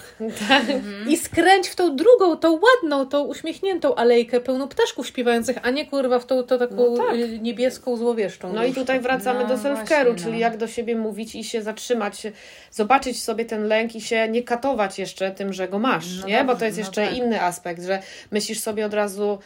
i 1.07 1.17
skręć 1.17 1.67
w 1.67 1.75
tą 1.75 1.95
drugą, 1.95 2.37
tą 2.37 2.59
ładną, 2.59 3.05
tą 3.05 3.23
uśmiechniętą 3.23 3.95
alejkę 3.95 4.39
pełną 4.41 4.67
ptaszków 4.67 5.07
śpiewających, 5.07 5.57
a 5.63 5.69
nie 5.69 5.85
kurwa 5.85 6.19
w 6.19 6.25
tą, 6.25 6.43
tą 6.43 6.59
taką 6.59 6.75
No 6.75 6.97
tak. 6.97 7.15
y, 7.15 7.39
niebieską, 7.39 7.97
złowieszczą. 7.97 8.53
No 8.53 8.63
i 8.63 8.67
już. 8.67 8.75
tutaj 8.77 8.99
wracamy 8.99 9.39
No 9.43 9.47
do 9.47 9.55
self-care'u, 9.55 10.15
czyli 10.15 10.31
no. 10.31 10.37
jak 10.39 10.57
do 10.57 10.67
siebie 10.67 10.95
mówić 10.95 11.35
i 11.35 11.43
się 11.43 11.61
zatrzymać, 11.61 12.23
zobaczyć 12.71 13.23
sobie 13.23 13.45
ten 13.45 13.67
lęk 13.67 13.95
i 13.95 14.01
się 14.01 14.27
nie 14.29 14.43
katować 14.43 14.99
jeszcze 14.99 15.31
tym, 15.31 15.53
że 15.53 15.67
go 15.67 15.79
masz, 15.79 16.05
No 16.21 16.27
nie? 16.27 16.43
Bo 16.43 16.47
dobrze, 16.47 16.59
to 16.59 16.65
jest 16.65 16.77
no 16.77 16.81
jeszcze 16.81 17.05
tak. 17.05 17.12
Inny 17.17 17.41
aspekt, 17.41 17.83
że 17.83 17.99
myślisz 18.31 18.59
sobie 18.59 18.85
od 18.85 18.93
razu, 18.93 19.39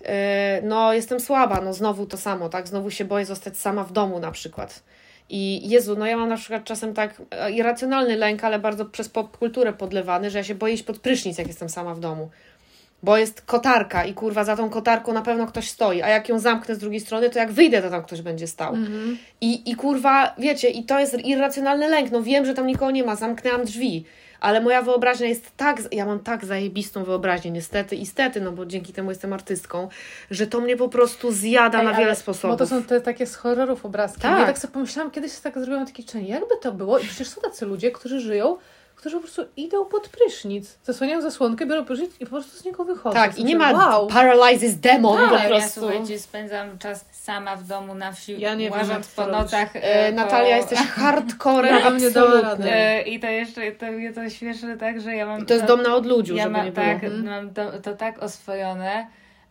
yy, 0.00 0.08
no 0.62 0.92
jestem 0.92 1.20
słaba, 1.20 1.60
no 1.60 1.74
znowu 1.74 2.06
to 2.06 2.16
samo, 2.16 2.48
tak? 2.48 2.68
Znowu 2.68 2.90
się 2.90 3.04
boję 3.04 3.26
zostać 3.26 3.58
sama 3.58 3.84
w 3.84 3.92
domu 3.92 4.20
na 4.20 4.30
przykład. 4.30 4.82
I 5.28 5.68
Jezu, 5.68 5.96
no 5.98 6.06
ja 6.06 6.16
mam 6.16 6.28
na 6.28 6.36
przykład 6.36 6.64
czasem 6.64 6.94
tak 6.94 7.22
e, 7.30 7.50
irracjonalny 7.50 8.16
lęk, 8.16 8.44
ale 8.44 8.58
bardzo 8.58 8.84
przez 8.84 9.08
popkulturę 9.08 9.72
podlewany, 9.72 10.30
że 10.30 10.38
ja 10.38 10.44
się 10.44 10.54
boję 10.54 10.74
iść 10.74 10.82
pod 10.82 10.98
prysznic, 10.98 11.38
jak 11.38 11.46
jestem 11.46 11.68
sama 11.68 11.94
w 11.94 12.00
domu. 12.00 12.30
Bo 13.02 13.16
jest 13.16 13.42
kotarka 13.42 14.04
i 14.04 14.14
kurwa 14.14 14.44
za 14.44 14.56
tą 14.56 14.70
kotarką 14.70 15.12
na 15.12 15.22
pewno 15.22 15.46
ktoś 15.46 15.70
stoi, 15.70 16.02
a 16.02 16.08
jak 16.08 16.28
ją 16.28 16.38
zamknę 16.38 16.74
z 16.74 16.78
drugiej 16.78 17.00
strony, 17.00 17.30
to 17.30 17.38
jak 17.38 17.52
wyjdę, 17.52 17.82
to 17.82 17.90
tam 17.90 18.02
ktoś 18.02 18.22
będzie 18.22 18.46
stał. 18.46 18.74
Mhm. 18.74 19.18
I, 19.40 19.70
I 19.70 19.74
kurwa, 19.74 20.34
wiecie, 20.38 20.68
i 20.68 20.84
to 20.84 21.00
jest 21.00 21.24
irracjonalny 21.24 21.88
lęk. 21.88 22.10
No 22.10 22.22
wiem, 22.22 22.46
że 22.46 22.54
tam 22.54 22.66
nikogo 22.66 22.90
nie 22.90 23.04
ma, 23.04 23.16
zamknęłam 23.16 23.64
drzwi, 23.64 24.04
ale 24.44 24.60
moja 24.60 24.82
wyobraźnia 24.82 25.26
jest 25.26 25.56
tak, 25.56 25.82
ja 25.92 26.06
mam 26.06 26.18
tak 26.20 26.44
zajebistą 26.44 27.04
wyobraźnię, 27.04 27.50
niestety, 27.50 27.96
i 27.96 28.06
stety, 28.06 28.40
no 28.40 28.52
bo 28.52 28.66
dzięki 28.66 28.92
temu 28.92 29.10
jestem 29.10 29.32
artystką, 29.32 29.88
że 30.30 30.46
to 30.46 30.60
mnie 30.60 30.76
po 30.76 30.88
prostu 30.88 31.32
zjada 31.32 31.78
Ej, 31.78 31.84
na 31.84 31.90
ale- 31.90 31.98
wiele 31.98 32.16
sposobów. 32.16 32.54
Bo 32.58 32.58
to 32.58 32.66
są 32.66 32.82
te 32.82 33.00
takie 33.00 33.26
z 33.26 33.34
horrorów 33.36 33.86
obrazki. 33.86 34.20
Tak. 34.20 34.38
Ja 34.38 34.46
tak 34.46 34.58
sobie 34.58 34.72
pomyślałam, 34.74 35.10
kiedyś 35.10 35.38
tak 35.38 35.54
zrobiłam 35.54 35.86
takie 35.86 36.02
czyny, 36.04 36.24
jakby 36.24 36.56
to 36.62 36.72
było 36.72 36.98
i 36.98 37.04
przecież 37.04 37.28
są 37.28 37.40
tacy 37.40 37.66
ludzie, 37.66 37.90
którzy 37.90 38.20
żyją, 38.20 38.56
którzy 39.04 39.16
po 39.16 39.22
prostu 39.22 39.42
idą 39.56 39.84
pod 39.84 40.08
prysznic, 40.08 40.78
zasłaniają 40.84 41.22
zasłonkę, 41.22 41.66
biorą 41.66 41.84
prysznic 41.84 42.10
i 42.20 42.24
po 42.24 42.30
prostu 42.30 42.56
z 42.58 42.64
niego 42.64 42.84
wychodzą. 42.84 43.14
Tak, 43.14 43.38
i 43.38 43.44
nie 43.44 43.56
ma 43.56 43.72
Wow. 43.72 44.06
paralyzes 44.06 44.80
demon 44.80 45.18
Tak, 45.18 45.28
po 45.30 45.36
ja 45.36 45.48
prostu. 45.48 45.80
słuchajcie, 45.80 46.18
spędzam 46.18 46.78
czas 46.78 47.04
sama 47.12 47.56
w 47.56 47.64
domu 47.64 47.94
na 47.94 48.12
wsi, 48.12 48.40
Ja 48.40 48.54
nie 48.54 48.70
łażąc 48.70 49.14
to 49.14 49.22
po 49.24 49.30
nocach. 49.30 49.76
E, 49.76 49.82
e, 50.06 50.12
Natalia, 50.12 50.56
jesteś 50.56 50.78
hardcorem 50.98 51.76
Ja 51.78 51.90
nie 51.90 52.10
dała 52.10 52.40
rady. 52.40 52.70
E, 52.72 53.02
I 53.02 53.20
to 53.20 53.26
jeszcze, 53.26 53.72
to 53.72 53.86
mnie 53.86 54.12
to 54.12 54.30
śmieszy 54.30 54.76
tak, 54.80 55.00
że 55.00 55.14
ja 55.14 55.26
mam... 55.26 55.42
I 55.42 55.46
to 55.46 55.54
jest 55.54 55.66
dom 55.66 55.82
na 55.82 55.94
odludziu, 55.94 56.36
Ja 56.36 56.42
żeby 56.44 56.56
mam, 56.56 56.66
nie 56.66 56.72
było. 56.72 56.86
tak, 56.86 57.04
Mhm. 57.04 57.24
mam 57.24 57.54
to, 57.54 57.80
to 57.80 57.94
tak 57.96 58.22
oswojone, 58.22 59.06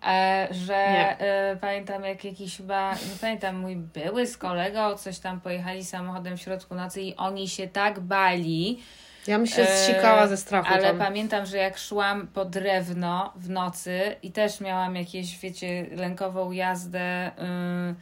e, 0.08 0.48
że 0.52 0.76
e, 0.76 1.58
pamiętam 1.62 2.04
jak 2.04 2.26
jakiś 2.26 2.58
chyba, 2.58 2.94
nie 2.94 3.16
pamiętam, 3.22 3.56
mój 3.60 3.76
były 3.76 4.28
z 4.28 4.38
kolegą 4.38 4.98
coś 4.98 5.20
tam 5.20 5.42
pojechali 5.42 5.86
samochodem 5.86 6.38
w 6.38 6.42
środku 6.42 6.76
nocy 6.76 7.02
i 7.02 7.16
oni 7.16 7.48
się 7.48 7.68
tak 7.68 8.00
bali, 8.00 8.80
Ja 9.28 9.38
bym 9.38 9.48
się 9.48 9.62
E, 9.62 9.78
zsikała 9.78 10.28
ze 10.28 10.38
strachu 10.38 10.74
ale 10.74 10.84
tam. 10.84 10.98
pamiętam, 10.98 11.46
że 11.46 11.58
jak 11.58 11.78
szłam 11.78 12.28
po 12.28 12.46
drewno 12.46 13.34
w 13.36 13.50
nocy 13.50 14.16
i 14.24 14.32
też 14.32 14.60
miałam 14.62 14.96
jakieś, 14.96 15.40
wiecie, 15.40 15.86
lękową 15.96 16.52
jazdę 16.52 17.32
yy, 17.38 17.96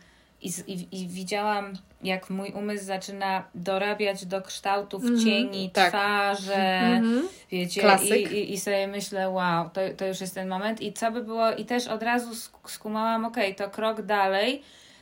i, 0.68 0.88
i, 1.02 1.08
widziałam, 1.08 1.74
jak 2.04 2.30
mój 2.30 2.50
umysł 2.52 2.86
zaczyna 2.86 3.44
dorabiać 3.56 4.26
do 4.26 4.42
kształtów 4.42 5.04
Mhm. 5.04 5.20
cieni, 5.26 5.70
Tak. 5.70 5.90
twarze, 5.90 6.56
Mhm. 6.80 7.28
wiecie, 7.52 7.82
Klasyk. 7.82 8.12
I, 8.12 8.38
i, 8.38 8.54
i 8.54 8.60
sobie 8.60 8.88
myślę, 8.88 9.30
wow, 9.30 9.70
to, 9.70 9.82
to 9.98 10.06
już 10.08 10.22
jest 10.22 10.36
ten 10.36 10.48
moment 10.48 10.82
i 10.82 10.94
co 10.94 11.12
by 11.12 11.24
było, 11.24 11.52
i 11.52 11.66
też 11.66 11.88
od 11.88 12.04
razu 12.04 12.32
sk- 12.32 12.70
skumałam, 12.70 13.26
okej, 13.26 13.56
to 13.56 13.70
krok 13.70 14.02
dalej, 14.02 14.62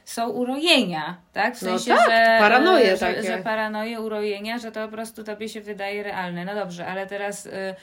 są 0.09 0.29
urojenia, 0.29 1.17
tak? 1.33 1.57
W 1.57 1.61
No 1.61 1.69
sensie, 1.69 1.95
tak, 1.95 2.09
że, 2.09 2.37
paranoje 2.39 2.97
że, 2.97 2.97
takie. 2.97 3.23
że 3.23 3.37
paranoje, 3.37 4.01
urojenia, 4.01 4.57
że 4.57 4.71
to 4.71 4.85
po 4.85 4.91
prostu 4.91 5.23
tobie 5.23 5.49
się 5.49 5.61
wydaje 5.61 6.03
realne. 6.03 6.45
No 6.45 6.55
dobrze, 6.55 6.87
ale 6.87 7.07
teraz 7.07 7.45
y, 7.45 7.75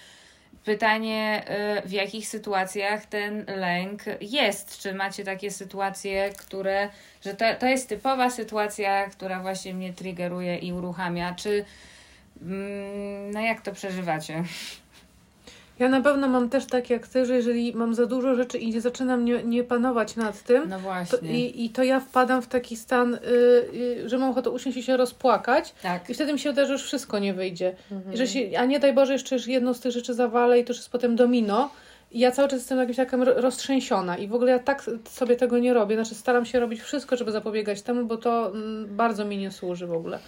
pytanie, 0.65 1.45
y, 1.85 1.89
w 1.89 1.93
jakich 1.93 2.29
sytuacjach 2.29 3.07
ten 3.07 3.45
lęk 3.57 4.03
jest? 4.21 4.79
Czy 4.79 4.95
macie 4.95 5.25
takie 5.25 5.51
sytuacje, 5.51 6.31
które, 6.39 6.89
że 7.25 7.35
to, 7.35 7.45
to 7.59 7.67
jest 7.67 7.89
typowa 7.89 8.31
sytuacja, 8.31 9.11
która 9.11 9.41
właśnie 9.41 9.75
mnie 9.75 9.93
triggeruje 9.93 10.59
i 10.59 10.73
uruchamia? 10.73 11.35
Czy 11.35 11.65
mm, 12.43 13.31
no 13.31 13.41
jak 13.41 13.61
to 13.61 13.73
przeżywacie? 13.73 14.45
Ja 15.79 15.89
na 15.89 16.01
pewno 16.01 16.29
mam 16.29 16.49
też 16.49 16.67
tak 16.67 16.91
jak 16.91 17.09
ty, 17.09 17.27
że 17.27 17.35
jeżeli 17.37 17.75
mam 17.75 17.95
za 17.95 18.07
dużo 18.07 18.35
rzeczy 18.35 18.59
i 18.59 18.71
nie 18.75 18.81
zaczynam 18.81 19.25
nie, 19.25 19.43
nie 19.45 19.65
panować 19.65 20.17
nad 20.17 20.43
tym, 20.43 20.69
No 20.69 20.77
to, 20.77 20.83
właśnie. 20.83 21.47
i, 21.47 21.65
i 21.65 21.71
to 21.71 21.83
ja 21.83 22.01
wpadam 22.01 22.43
w 22.43 22.47
taki 22.47 22.77
stan, 22.77 23.15
y, 23.15 23.19
y, 23.75 24.09
że 24.09 24.19
mam 24.19 24.31
ochotę 24.31 24.51
usiąść 24.51 24.77
i 24.79 24.83
się 24.83 24.97
rozpłakać 24.97 25.75
Tak. 25.83 26.11
i 26.11 26.15
wtedy 26.15 26.33
mi 26.33 26.39
się 26.39 26.51
wydaje, 26.51 26.67
że 26.67 26.73
już 26.73 26.83
wszystko 26.83 27.19
nie 27.19 27.35
wyjdzie. 27.35 27.77
Mhm. 27.93 28.17
Że 28.17 28.27
się, 28.27 28.41
a 28.59 28.65
nie 28.65 28.81
daj 28.81 28.93
Boże, 28.95 29.13
jeszcze 29.13 29.37
jedną 29.47 29.75
z 29.75 29.81
tych 29.81 29.93
rzeczy 29.93 30.15
zawalę 30.15 30.59
i 30.61 30.65
to 30.65 30.71
już 30.71 30.77
jest 30.79 30.91
potem 30.91 31.17
domino. 31.17 31.71
I 32.13 32.19
ja 32.19 32.31
cały 32.31 32.49
czas 32.49 32.59
jestem 32.59 32.79
jakaś 32.79 32.97
taka 32.97 33.17
ro- 33.17 33.41
roztrzęsiona 33.41 34.17
i 34.19 34.29
w 34.29 34.35
ogóle 34.35 34.53
ja 34.53 34.59
tak 34.59 34.85
sobie 35.11 35.37
tego 35.37 35.59
nie 35.59 35.75
robię. 35.75 35.95
Znaczy 35.97 36.15
staram 36.15 36.45
się 36.47 36.61
robić 36.61 36.81
wszystko, 36.83 37.17
żeby 37.17 37.33
zapobiegać 37.33 37.83
temu, 37.83 38.05
bo 38.05 38.17
to 38.17 38.51
mm, 38.51 38.97
bardzo 38.97 39.25
mi 39.25 39.39
nie 39.39 39.51
służy 39.51 39.87
w 39.87 39.93
ogóle. 39.93 40.19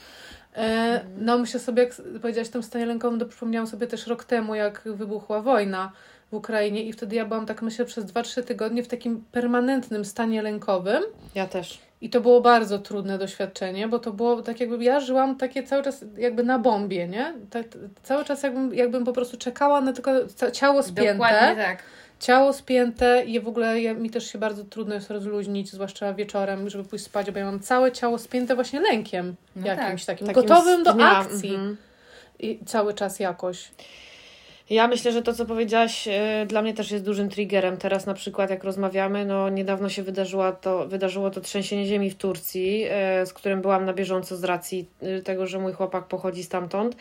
E, 0.56 1.00
no 1.18 1.38
myślę 1.38 1.60
sobie, 1.60 1.82
jak 1.82 1.94
powiedziałaś 2.22 2.48
tym 2.48 2.62
stanie 2.62 2.86
lękowym, 2.86 3.20
to 3.20 3.26
przypomniałam 3.26 3.66
sobie 3.66 3.86
też 3.86 4.06
rok 4.06 4.24
temu, 4.24 4.54
jak 4.54 4.82
wybuchła 4.84 5.42
wojna 5.42 5.92
w 6.30 6.34
Ukrainie 6.34 6.82
i 6.82 6.92
wtedy 6.92 7.16
ja 7.16 7.24
byłam 7.24 7.46
tak 7.46 7.62
myślę 7.62 7.84
przez 7.84 8.04
2-3 8.04 8.42
tygodnie 8.42 8.82
w 8.82 8.88
takim 8.88 9.24
permanentnym 9.32 10.04
stanie 10.04 10.42
lękowym. 10.42 11.02
Ja 11.34 11.46
też. 11.46 11.87
I 12.00 12.10
to 12.10 12.20
było 12.20 12.40
bardzo 12.40 12.78
trudne 12.78 13.18
doświadczenie, 13.18 13.88
bo 13.88 13.98
to 13.98 14.12
było 14.12 14.42
tak 14.42 14.60
jakby 14.60 14.84
ja 14.84 15.00
żyłam 15.00 15.36
takie 15.36 15.62
cały 15.62 15.82
czas 15.82 16.04
jakby 16.16 16.42
na 16.42 16.58
bombie, 16.58 17.08
nie? 17.08 17.34
Tak, 17.50 17.66
cały 18.02 18.24
czas 18.24 18.42
jakbym, 18.42 18.74
jakbym 18.74 19.04
po 19.04 19.12
prostu 19.12 19.36
czekała 19.36 19.80
na 19.80 19.92
tylko 19.92 20.10
ciało 20.52 20.82
spięte. 20.82 21.12
Dokładnie 21.12 21.64
tak. 21.64 21.82
Ciało 22.20 22.52
spięte 22.52 23.24
i 23.24 23.40
w 23.40 23.48
ogóle 23.48 23.80
ja, 23.80 23.94
mi 23.94 24.10
też 24.10 24.32
się 24.32 24.38
bardzo 24.38 24.64
trudno 24.64 24.94
jest 24.94 25.10
rozluźnić, 25.10 25.70
zwłaszcza 25.72 26.14
wieczorem, 26.14 26.70
żeby 26.70 26.84
pójść 26.84 27.04
spać, 27.04 27.30
bo 27.30 27.38
ja 27.38 27.44
mam 27.44 27.60
całe 27.60 27.92
ciało 27.92 28.18
spięte 28.18 28.54
właśnie 28.54 28.80
lękiem 28.80 29.34
No 29.56 29.66
jakimś 29.66 30.04
tak. 30.04 30.16
takim, 30.18 30.26
Takim 30.34 30.42
gotowym 30.42 30.82
do 30.82 30.90
akcji. 31.04 31.50
mhm. 31.54 31.76
I 32.38 32.58
cały 32.66 32.94
czas 32.94 33.20
jakoś. 33.20 33.70
Ja 34.70 34.88
myślę, 34.88 35.12
że 35.12 35.22
to, 35.22 35.32
co 35.34 35.46
powiedziałaś, 35.46 36.08
e, 36.08 36.46
dla 36.46 36.62
mnie 36.62 36.74
też 36.74 36.90
jest 36.90 37.04
dużym 37.04 37.28
triggerem. 37.28 37.76
Teraz 37.76 38.06
na 38.06 38.14
przykład, 38.14 38.50
jak 38.50 38.64
rozmawiamy, 38.64 39.24
no 39.24 39.48
niedawno 39.48 39.88
się 39.88 40.02
wydarzyła 40.02 40.52
to, 40.52 40.88
wydarzyło 40.88 41.30
to 41.30 41.40
trzęsienie 41.40 41.86
ziemi 41.86 42.10
w 42.10 42.16
Turcji, 42.16 42.84
e, 42.90 43.26
z 43.26 43.32
którym 43.32 43.60
byłam 43.60 43.84
na 43.84 43.92
bieżąco 43.92 44.36
z 44.36 44.44
racji 44.44 44.88
e, 45.00 45.22
tego, 45.22 45.46
że 45.46 45.58
mój 45.58 45.72
chłopak 45.72 46.08
pochodzi 46.08 46.44
stamtąd. 46.44 46.96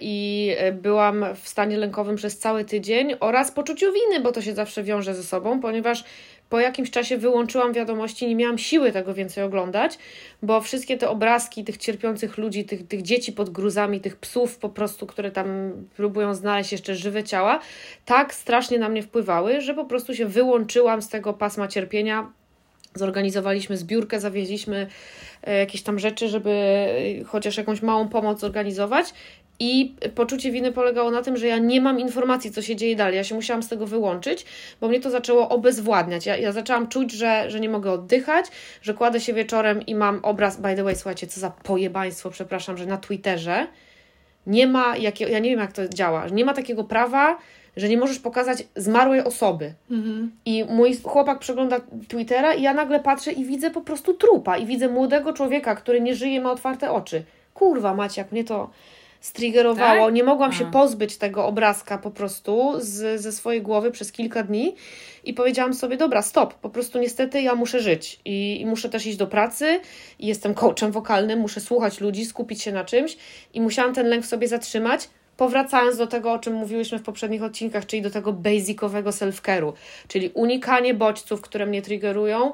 I 0.00 0.56
byłam 0.72 1.24
w 1.42 1.48
stanie 1.48 1.76
lękowym 1.76 2.16
przez 2.16 2.38
cały 2.38 2.64
tydzień 2.64 3.14
oraz 3.20 3.52
poczuciu 3.52 3.86
winy, 3.92 4.20
bo 4.20 4.32
to 4.32 4.42
się 4.42 4.54
zawsze 4.54 4.82
wiąże 4.82 5.14
ze 5.14 5.22
sobą, 5.22 5.60
ponieważ 5.60 6.04
po 6.52 6.60
jakimś 6.60 6.90
czasie 6.90 7.18
wyłączyłam 7.18 7.72
wiadomości, 7.72 8.26
nie 8.26 8.34
miałam 8.34 8.58
siły 8.58 8.92
tego 8.92 9.14
więcej 9.14 9.44
oglądać, 9.44 9.98
bo 10.42 10.60
wszystkie 10.60 10.96
te 10.96 11.08
obrazki 11.10 11.64
tych 11.64 11.76
cierpiących 11.76 12.38
ludzi, 12.38 12.64
tych, 12.64 12.86
tych 12.88 13.02
dzieci 13.02 13.32
pod 13.32 13.50
gruzami, 13.50 14.00
tych 14.00 14.16
psów 14.16 14.58
po 14.58 14.68
prostu, 14.68 15.06
które 15.06 15.30
tam 15.30 15.72
próbują 15.96 16.34
znaleźć 16.34 16.72
jeszcze 16.72 16.94
żywe 16.94 17.24
ciała, 17.24 17.60
tak 18.04 18.34
strasznie 18.34 18.78
na 18.78 18.88
mnie 18.88 19.02
wpływały, 19.02 19.60
że 19.60 19.74
po 19.74 19.84
prostu 19.84 20.14
się 20.14 20.26
wyłączyłam 20.26 21.02
z 21.02 21.08
tego 21.08 21.32
pasma 21.32 21.68
cierpienia. 21.68 22.32
Zorganizowaliśmy 22.94 23.76
zbiórkę, 23.76 24.20
zawieźliśmy 24.20 24.86
e, 25.42 25.58
jakieś 25.58 25.82
tam 25.82 25.98
rzeczy, 25.98 26.28
żeby 26.28 26.50
e, 26.50 27.24
chociaż 27.24 27.56
jakąś 27.56 27.82
małą 27.82 28.08
pomoc 28.08 28.40
zorganizować. 28.40 29.14
I 29.64 29.94
poczucie 30.14 30.50
winy 30.50 30.72
polegało 30.72 31.10
na 31.10 31.22
tym, 31.22 31.36
że 31.36 31.46
ja 31.46 31.58
nie 31.58 31.80
mam 31.80 32.00
informacji, 32.00 32.50
co 32.50 32.62
się 32.62 32.76
dzieje 32.76 32.96
dalej. 32.96 33.16
Ja 33.16 33.24
się 33.24 33.34
musiałam 33.34 33.62
z 33.62 33.68
tego 33.68 33.86
wyłączyć, 33.86 34.44
bo 34.80 34.88
mnie 34.88 35.00
to 35.00 35.10
zaczęło 35.10 35.48
obezwładniać. 35.48 36.26
Ja, 36.26 36.36
ja 36.36 36.52
zaczęłam 36.52 36.88
czuć, 36.88 37.12
że, 37.12 37.50
że 37.50 37.60
nie 37.60 37.68
mogę 37.68 37.92
oddychać, 37.92 38.46
że 38.82 38.94
kładę 38.94 39.20
się 39.20 39.32
wieczorem 39.32 39.86
i 39.86 39.94
mam 39.94 40.20
obraz. 40.22 40.60
By 40.60 40.74
the 40.76 40.84
way, 40.84 40.96
słuchajcie, 40.96 41.26
co 41.26 41.40
za 41.40 41.50
pojebaństwo, 41.50 42.30
przepraszam, 42.30 42.76
że 42.76 42.86
na 42.86 42.96
Twitterze 42.96 43.66
nie 44.46 44.66
ma, 44.66 44.96
jakie, 44.96 45.24
ja 45.24 45.38
nie 45.38 45.50
wiem 45.50 45.58
jak 45.58 45.72
to 45.72 45.88
działa, 45.88 46.26
nie 46.28 46.44
ma 46.44 46.54
takiego 46.54 46.84
prawa, 46.84 47.38
że 47.76 47.88
nie 47.88 47.96
możesz 47.96 48.18
pokazać 48.18 48.64
zmarłej 48.76 49.24
osoby. 49.24 49.74
Mhm. 49.90 50.30
I 50.44 50.64
mój 50.64 50.96
chłopak 50.96 51.38
przegląda 51.38 51.80
Twittera 52.08 52.54
i 52.54 52.62
ja 52.62 52.74
nagle 52.74 53.00
patrzę 53.00 53.32
i 53.32 53.44
widzę 53.44 53.70
po 53.70 53.80
prostu 53.80 54.14
trupa. 54.14 54.56
I 54.58 54.66
widzę 54.66 54.88
młodego 54.88 55.32
człowieka, 55.32 55.74
który 55.74 56.00
nie 56.00 56.14
żyje, 56.14 56.40
ma 56.40 56.52
otwarte 56.52 56.90
oczy. 56.90 57.22
Kurwa, 57.54 57.94
macie, 57.94 58.20
jak 58.20 58.32
mnie 58.32 58.44
to 58.44 58.70
striggerowało. 59.22 60.06
Tak? 60.06 60.14
Nie 60.14 60.24
mogłam 60.24 60.50
A. 60.50 60.54
się 60.54 60.70
pozbyć 60.70 61.16
tego 61.16 61.46
obrazka 61.46 61.98
po 61.98 62.10
prostu 62.10 62.72
z, 62.78 63.20
ze 63.20 63.32
swojej 63.32 63.62
głowy 63.62 63.90
przez 63.90 64.12
kilka 64.12 64.42
dni. 64.42 64.74
I 65.24 65.34
powiedziałam 65.34 65.74
sobie, 65.74 65.96
dobra, 65.96 66.22
stop, 66.22 66.54
po 66.54 66.70
prostu 66.70 66.98
niestety 66.98 67.42
ja 67.42 67.54
muszę 67.54 67.80
żyć. 67.80 68.20
I, 68.24 68.60
i 68.60 68.66
muszę 68.66 68.88
też 68.88 69.06
iść 69.06 69.16
do 69.16 69.26
pracy. 69.26 69.80
I 70.18 70.26
jestem 70.26 70.54
coachem 70.54 70.92
wokalnym, 70.92 71.38
muszę 71.38 71.60
słuchać 71.60 72.00
ludzi, 72.00 72.26
skupić 72.26 72.62
się 72.62 72.72
na 72.72 72.84
czymś. 72.84 73.16
I 73.54 73.60
musiałam 73.60 73.94
ten 73.94 74.06
lęk 74.06 74.24
w 74.24 74.28
sobie 74.28 74.48
zatrzymać. 74.48 75.08
Powracając 75.36 75.96
do 75.96 76.06
tego, 76.06 76.32
o 76.32 76.38
czym 76.38 76.54
mówiłyśmy 76.54 76.98
w 76.98 77.02
poprzednich 77.02 77.42
odcinkach, 77.42 77.86
czyli 77.86 78.02
do 78.02 78.10
tego 78.10 78.32
basicowego 78.32 79.10
self-care'u, 79.10 79.72
czyli 80.08 80.28
unikanie 80.28 80.94
bodźców, 80.94 81.40
które 81.40 81.66
mnie 81.66 81.82
triggerują, 81.82 82.52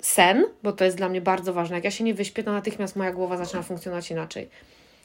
sen, 0.00 0.44
bo 0.62 0.72
to 0.72 0.84
jest 0.84 0.96
dla 0.96 1.08
mnie 1.08 1.20
bardzo 1.20 1.52
ważne. 1.52 1.76
Jak 1.76 1.84
ja 1.84 1.90
się 1.90 2.04
nie 2.04 2.14
wyśpię, 2.14 2.42
to 2.42 2.52
natychmiast 2.52 2.96
moja 2.96 3.12
głowa 3.12 3.36
zaczyna 3.36 3.62
funkcjonować 3.62 4.10
inaczej. 4.10 4.48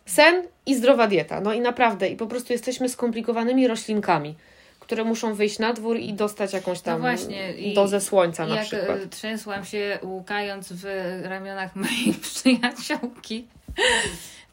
Sen 0.10 0.44
i 0.66 0.76
zdrowa 0.76 1.08
dieta. 1.08 1.42
No 1.42 1.54
i 1.54 1.60
naprawdę, 1.62 2.08
i 2.10 2.16
po 2.16 2.28
prostu 2.28 2.54
jesteśmy 2.54 2.90
skomplikowanymi 2.90 3.68
roślinkami, 3.68 4.36
które 4.80 5.04
muszą 5.04 5.34
wyjść 5.34 5.60
na 5.60 5.74
dwór 5.74 5.98
i 5.98 6.14
dostać 6.14 6.54
jakąś 6.54 6.82
tam 6.82 6.94
No 6.94 7.00
właśnie, 7.00 7.54
dozę 7.76 8.02
słońca 8.02 8.46
na 8.48 8.56
Jak 8.56 8.66
przykład. 8.66 9.00
e, 9.04 9.08
trzęsłam 9.08 9.66
się 9.66 10.00
łukając 10.04 10.74
w 10.74 10.86
ramionach 11.24 11.76
mojej 11.84 12.14
przyjaciółki, 12.22 13.48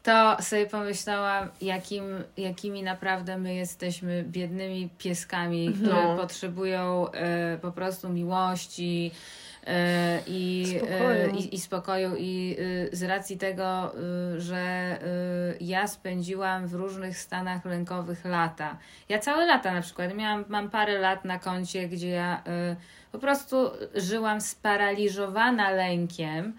to 0.03 0.37
sobie 0.41 0.65
pomyślałam, 0.65 1.49
jakim, 1.61 2.03
jakimi 2.37 2.83
naprawdę 2.83 3.37
my 3.37 3.55
jesteśmy 3.55 4.23
biednymi 4.23 4.89
pieskami, 4.97 5.73
które 5.73 6.03
No. 6.03 6.17
potrzebują 6.17 7.11
e, 7.11 7.57
po 7.61 7.71
prostu 7.71 8.09
miłości 8.09 9.11
i, 10.27 10.65
Spokoju. 10.79 11.09
e, 11.09 11.29
i, 11.29 11.55
i 11.55 11.59
spokoju. 11.59 12.15
I 12.17 12.57
e, 12.91 12.95
z 12.95 13.03
racji 13.03 13.37
tego, 13.37 13.95
e, 13.95 14.39
że 14.41 14.57
e, 14.57 14.97
ja 15.61 15.87
spędziłam 15.87 16.67
w 16.67 16.73
różnych 16.73 17.17
stanach 17.17 17.65
lękowych 17.65 18.25
lata. 18.25 18.77
Ja 19.09 19.19
całe 19.19 19.45
lata 19.45 19.73
na 19.73 19.81
przykład, 19.81 20.13
miałam, 20.15 20.45
mam 20.47 20.69
parę 20.69 20.99
lat 20.99 21.25
na 21.25 21.39
koncie, 21.39 21.87
gdzie 21.87 22.09
ja 22.09 22.43
e, 22.47 22.75
po 23.11 23.19
prostu 23.19 23.71
żyłam 23.95 24.41
sparaliżowana 24.41 25.69
lękiem. 25.69 26.53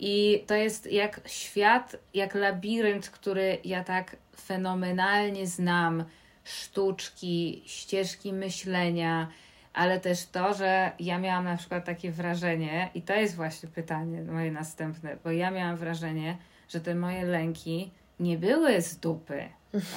I 0.00 0.44
to 0.46 0.54
jest 0.54 0.92
jak 0.92 1.20
świat, 1.26 1.96
jak 2.14 2.34
labirynt, 2.34 3.10
który 3.10 3.58
ja 3.64 3.84
tak 3.84 4.16
fenomenalnie 4.36 5.46
znam. 5.46 6.04
Sztuczki, 6.44 7.62
ścieżki 7.66 8.32
myślenia, 8.32 9.28
ale 9.74 10.00
też 10.00 10.26
to, 10.26 10.54
że 10.54 10.92
ja 11.00 11.18
miałam 11.18 11.44
na 11.44 11.56
przykład 11.56 11.84
takie 11.84 12.10
wrażenie, 12.10 12.88
i 12.94 13.02
to 13.02 13.14
jest 13.14 13.36
właśnie 13.36 13.68
pytanie 13.68 14.22
moje 14.22 14.50
następne, 14.52 15.16
bo 15.24 15.30
ja 15.30 15.50
miałam 15.50 15.76
wrażenie, 15.76 16.36
że 16.68 16.80
te 16.80 16.94
moje 16.94 17.24
lęki 17.24 17.90
nie 18.20 18.38
były 18.38 18.82
z 18.82 18.96
dupy. 18.96 19.44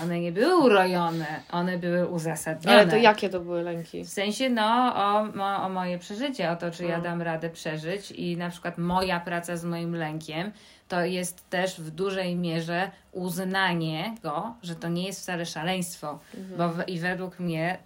One 0.04 0.20
nie 0.20 0.32
były 0.32 0.58
urojone, 0.58 1.42
one 1.52 1.78
były 1.78 2.08
uzasadnione. 2.08 2.78
Ale 2.78 2.88
to 2.92 2.96
jakie 2.96 3.30
to 3.30 3.40
były 3.40 3.64
lęki? 3.64 4.04
W 4.04 4.10
sensie, 4.10 4.50
no, 4.50 4.96
o, 4.96 5.26
mo, 5.26 5.64
o 5.64 5.70
moje 5.70 6.00
przeżycie, 6.00 6.52
o 6.52 6.56
to, 6.56 6.72
czy 6.72 6.86
ja 6.86 6.98
No. 6.98 7.04
dam 7.04 7.22
radę 7.22 7.50
przeżyć 7.50 8.12
i 8.12 8.38
na 8.38 8.50
przykład 8.50 8.78
moja 8.78 9.20
praca 9.20 9.58
z 9.58 9.66
moim 9.66 9.96
lękiem 9.96 10.52
to 10.88 11.02
jest 11.06 11.50
też 11.50 11.82
w 11.82 11.92
dużej 11.92 12.36
mierze 12.36 12.92
uznanie 13.12 14.16
go, 14.24 14.56
że 14.64 14.76
to 14.76 14.90
nie 14.90 15.04
jest 15.06 15.20
wcale 15.22 15.46
szaleństwo, 15.46 16.20
bo 16.58 16.70
w, 16.70 16.90
i 16.90 17.00
według 17.00 17.40
mnie 17.40 17.78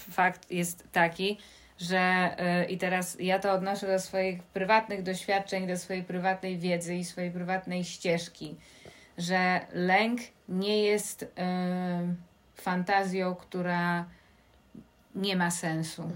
fakt 0.00 0.50
jest 0.50 0.92
taki, 0.92 1.38
że 1.78 2.36
y, 2.62 2.64
i 2.64 2.78
teraz 2.78 3.16
ja 3.20 3.38
to 3.38 3.52
odnoszę 3.52 3.86
do 3.86 3.98
swoich 3.98 4.42
prywatnych 4.42 5.02
doświadczeń, 5.02 5.66
do 5.66 5.76
swojej 5.76 6.04
prywatnej 6.04 6.58
wiedzy 6.58 6.96
i 6.96 7.04
swojej 7.04 7.30
prywatnej 7.30 7.84
ścieżki, 7.84 8.56
że 9.18 9.60
lęk 9.72 10.20
nie 10.48 10.82
jest 10.82 11.22
y, 11.22 11.26
fantazją, 12.54 13.34
która 13.34 14.06
nie 15.14 15.36
ma 15.36 15.50
sensu. 15.50 16.10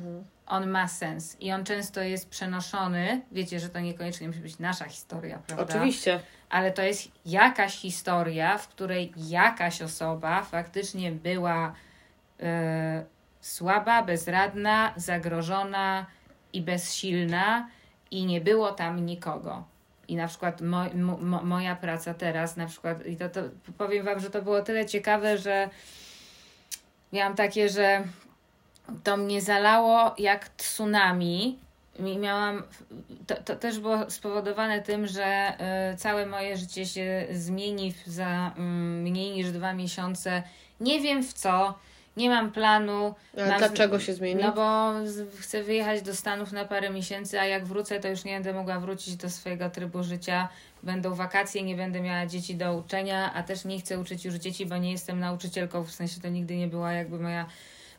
On 0.47 0.71
ma 0.71 0.89
sens 0.89 1.37
i 1.41 1.53
on 1.53 1.65
często 1.65 2.03
jest 2.03 2.29
przenoszony. 2.29 3.21
Wiecie, 3.33 3.61
że 3.61 3.69
to 3.69 3.81
niekoniecznie 3.81 4.29
musi 4.29 4.41
być 4.41 4.59
nasza 4.59 4.85
historia, 4.85 5.39
prawda? 5.47 5.75
Oczywiście. 5.75 6.21
ale 6.51 6.73
to 6.73 6.83
jest 6.83 7.09
jakaś 7.27 7.77
historia, 7.77 8.59
w 8.59 8.69
której 8.69 9.13
jakaś 9.17 9.83
osoba 9.83 10.43
faktycznie 10.43 11.13
była 11.13 11.75
e, 12.41 13.05
słaba, 13.41 14.03
bezradna, 14.03 14.93
zagrożona 14.97 16.07
i 16.53 16.63
bezsilna 16.63 17.69
i 18.11 18.27
nie 18.27 18.41
było 18.41 18.73
tam 18.73 19.07
nikogo. 19.07 19.65
I 20.09 20.17
na 20.17 20.29
przykład 20.29 20.61
mo, 20.61 20.85
mo, 20.95 21.17
mo, 21.17 21.43
moja 21.43 21.77
praca 21.77 22.15
teraz, 22.15 22.57
na 22.57 22.67
przykład, 22.67 23.07
i 23.07 23.17
to, 23.17 23.29
to 23.29 23.43
powiem 23.79 24.05
Wam, 24.05 24.21
że 24.21 24.31
to 24.31 24.43
było 24.43 24.63
tyle 24.63 24.87
ciekawe, 24.87 25.39
że 25.39 25.71
miałam 27.13 27.35
takie, 27.35 27.69
że 27.69 28.05
to 29.05 29.17
mnie 29.17 29.43
zalało 29.43 30.15
jak 30.19 30.49
tsunami. 30.49 31.59
I 31.99 32.19
miałam, 32.19 32.63
to, 33.27 33.35
to 33.35 33.57
też 33.57 33.79
było 33.79 34.11
spowodowane 34.11 34.83
tym, 34.83 35.07
że 35.07 35.53
y, 35.95 35.97
całe 35.97 36.27
moje 36.27 36.57
życie 36.57 36.87
się 36.87 37.27
zmieni 37.33 37.95
za 38.07 38.53
mm, 38.57 39.03
mniej 39.03 39.31
niż 39.31 39.51
dwa 39.51 39.73
miesiące. 39.73 40.43
Nie 40.81 41.01
wiem 41.01 41.23
w 41.23 41.33
co, 41.33 41.75
nie 42.21 42.31
mam 42.31 42.53
planu. 42.53 43.15
Mam- 43.37 43.59
dlaczego 43.59 44.01
się 44.01 44.15
zmieni? 44.15 44.43
No 44.43 44.53
bo 44.53 44.93
chcę 45.41 45.63
wyjechać 45.63 46.03
do 46.03 46.15
Stanów 46.15 46.53
na 46.53 46.65
parę 46.65 46.91
miesięcy, 46.91 47.41
a 47.41 47.45
jak 47.45 47.67
wrócę, 47.67 48.01
to 48.01 48.09
już 48.09 48.25
nie 48.25 48.35
będę 48.35 48.53
mogła 48.53 48.81
wrócić 48.81 49.17
do 49.17 49.31
swojego 49.31 49.71
trybu 49.71 50.03
życia. 50.03 50.49
Będą 50.83 51.15
wakacje, 51.15 51.63
nie 51.63 51.77
będę 51.77 52.01
miała 52.01 52.27
dzieci 52.27 52.55
do 52.55 52.75
uczenia, 52.75 53.33
a 53.35 53.43
też 53.43 53.65
nie 53.65 53.81
chcę 53.81 53.99
uczyć 53.99 54.25
już 54.25 54.35
dzieci, 54.35 54.67
bo 54.67 54.77
nie 54.77 54.93
jestem 54.93 55.21
nauczycielką, 55.21 55.85
w 55.85 55.91
sensie 55.91 56.21
to 56.21 56.29
nigdy 56.29 56.57
nie 56.57 56.67
była 56.69 56.93
jakby 56.93 57.19
moja 57.19 57.47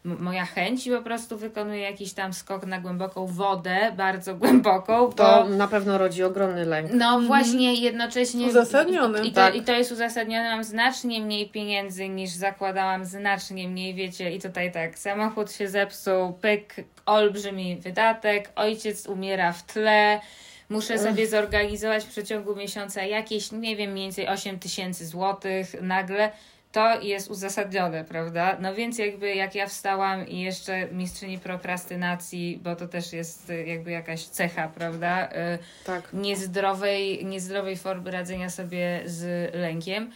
moja 0.04 0.46
chęć 0.46 0.88
i 0.88 0.92
po 0.92 1.02
prostu 1.02 1.38
wykonuję 1.38 1.80
jakiś 1.82 2.14
tam 2.14 2.34
skok 2.34 2.66
na 2.66 2.80
głęboką 2.80 3.28
wodę, 3.28 3.92
bardzo 3.98 4.36
głęboką, 4.36 5.08
bo 5.08 5.14
To 5.14 5.46
na 5.50 5.68
pewno 5.68 5.98
rodzi 5.98 6.24
ogromny 6.24 6.66
lęk. 6.66 6.92
no 6.94 7.20
właśnie 7.22 7.74
jednocześnie 7.74 8.48
Uzasadniony, 8.48 9.26
i, 9.26 9.30
to, 9.30 9.36
tak. 9.36 9.56
i 9.56 9.62
to 9.62 9.72
jest 9.72 9.92
uzasadnione. 9.92 10.50
Mam 10.50 10.64
znacznie 10.64 11.22
mniej 11.22 11.50
pieniędzy 11.50 12.10
niż 12.10 12.30
zakładałam, 12.32 13.06
znacznie 13.06 13.68
mniej, 13.68 13.94
wiecie. 13.94 14.32
I 14.32 14.42
tutaj 14.42 14.72
tak, 14.72 15.00
samochód 15.00 15.52
się 15.52 15.68
zepsuł, 15.68 16.34
pyk, 16.34 16.76
olbrzymi 17.06 17.76
wydatek, 17.76 18.52
ojciec 18.56 19.08
umiera 19.08 19.54
w 19.54 19.64
tle. 19.64 20.22
Muszę 20.70 21.00
sobie 21.00 21.28
zorganizować 21.28 22.04
w 22.06 22.10
przeciągu 22.10 22.56
miesiąca 22.56 23.04
jakieś, 23.04 23.52
nie 23.52 23.76
wiem, 23.76 23.92
mniej 23.92 24.06
więcej 24.06 24.28
8 24.28 24.60
tysięcy 24.60 25.06
złotych 25.06 25.82
nagle. 25.82 26.32
To 26.72 27.02
jest 27.02 27.30
uzasadnione, 27.32 28.04
prawda? 28.04 28.58
No 28.60 28.76
więc 28.76 28.98
jakby 28.98 29.36
jak 29.36 29.56
ja 29.56 29.68
wstałam 29.68 30.28
i 30.28 30.40
jeszcze 30.40 30.88
mistrzyni 30.92 31.40
prokrastynacji, 31.40 32.60
bo 32.64 32.76
to 32.76 32.88
też 32.88 33.14
jest 33.14 33.50
y, 33.50 33.66
jakby 33.66 33.92
jakaś 33.92 34.24
cecha, 34.24 34.68
prawda? 34.68 35.30
Y, 35.30 35.60
Tak. 35.86 36.14
niezdrowej, 36.14 37.26
niezdrowej 37.26 37.78
formy 37.78 38.12
radzenia 38.12 38.50
sobie 38.50 39.02
z 39.06 39.54
lękiem. 39.56 40.12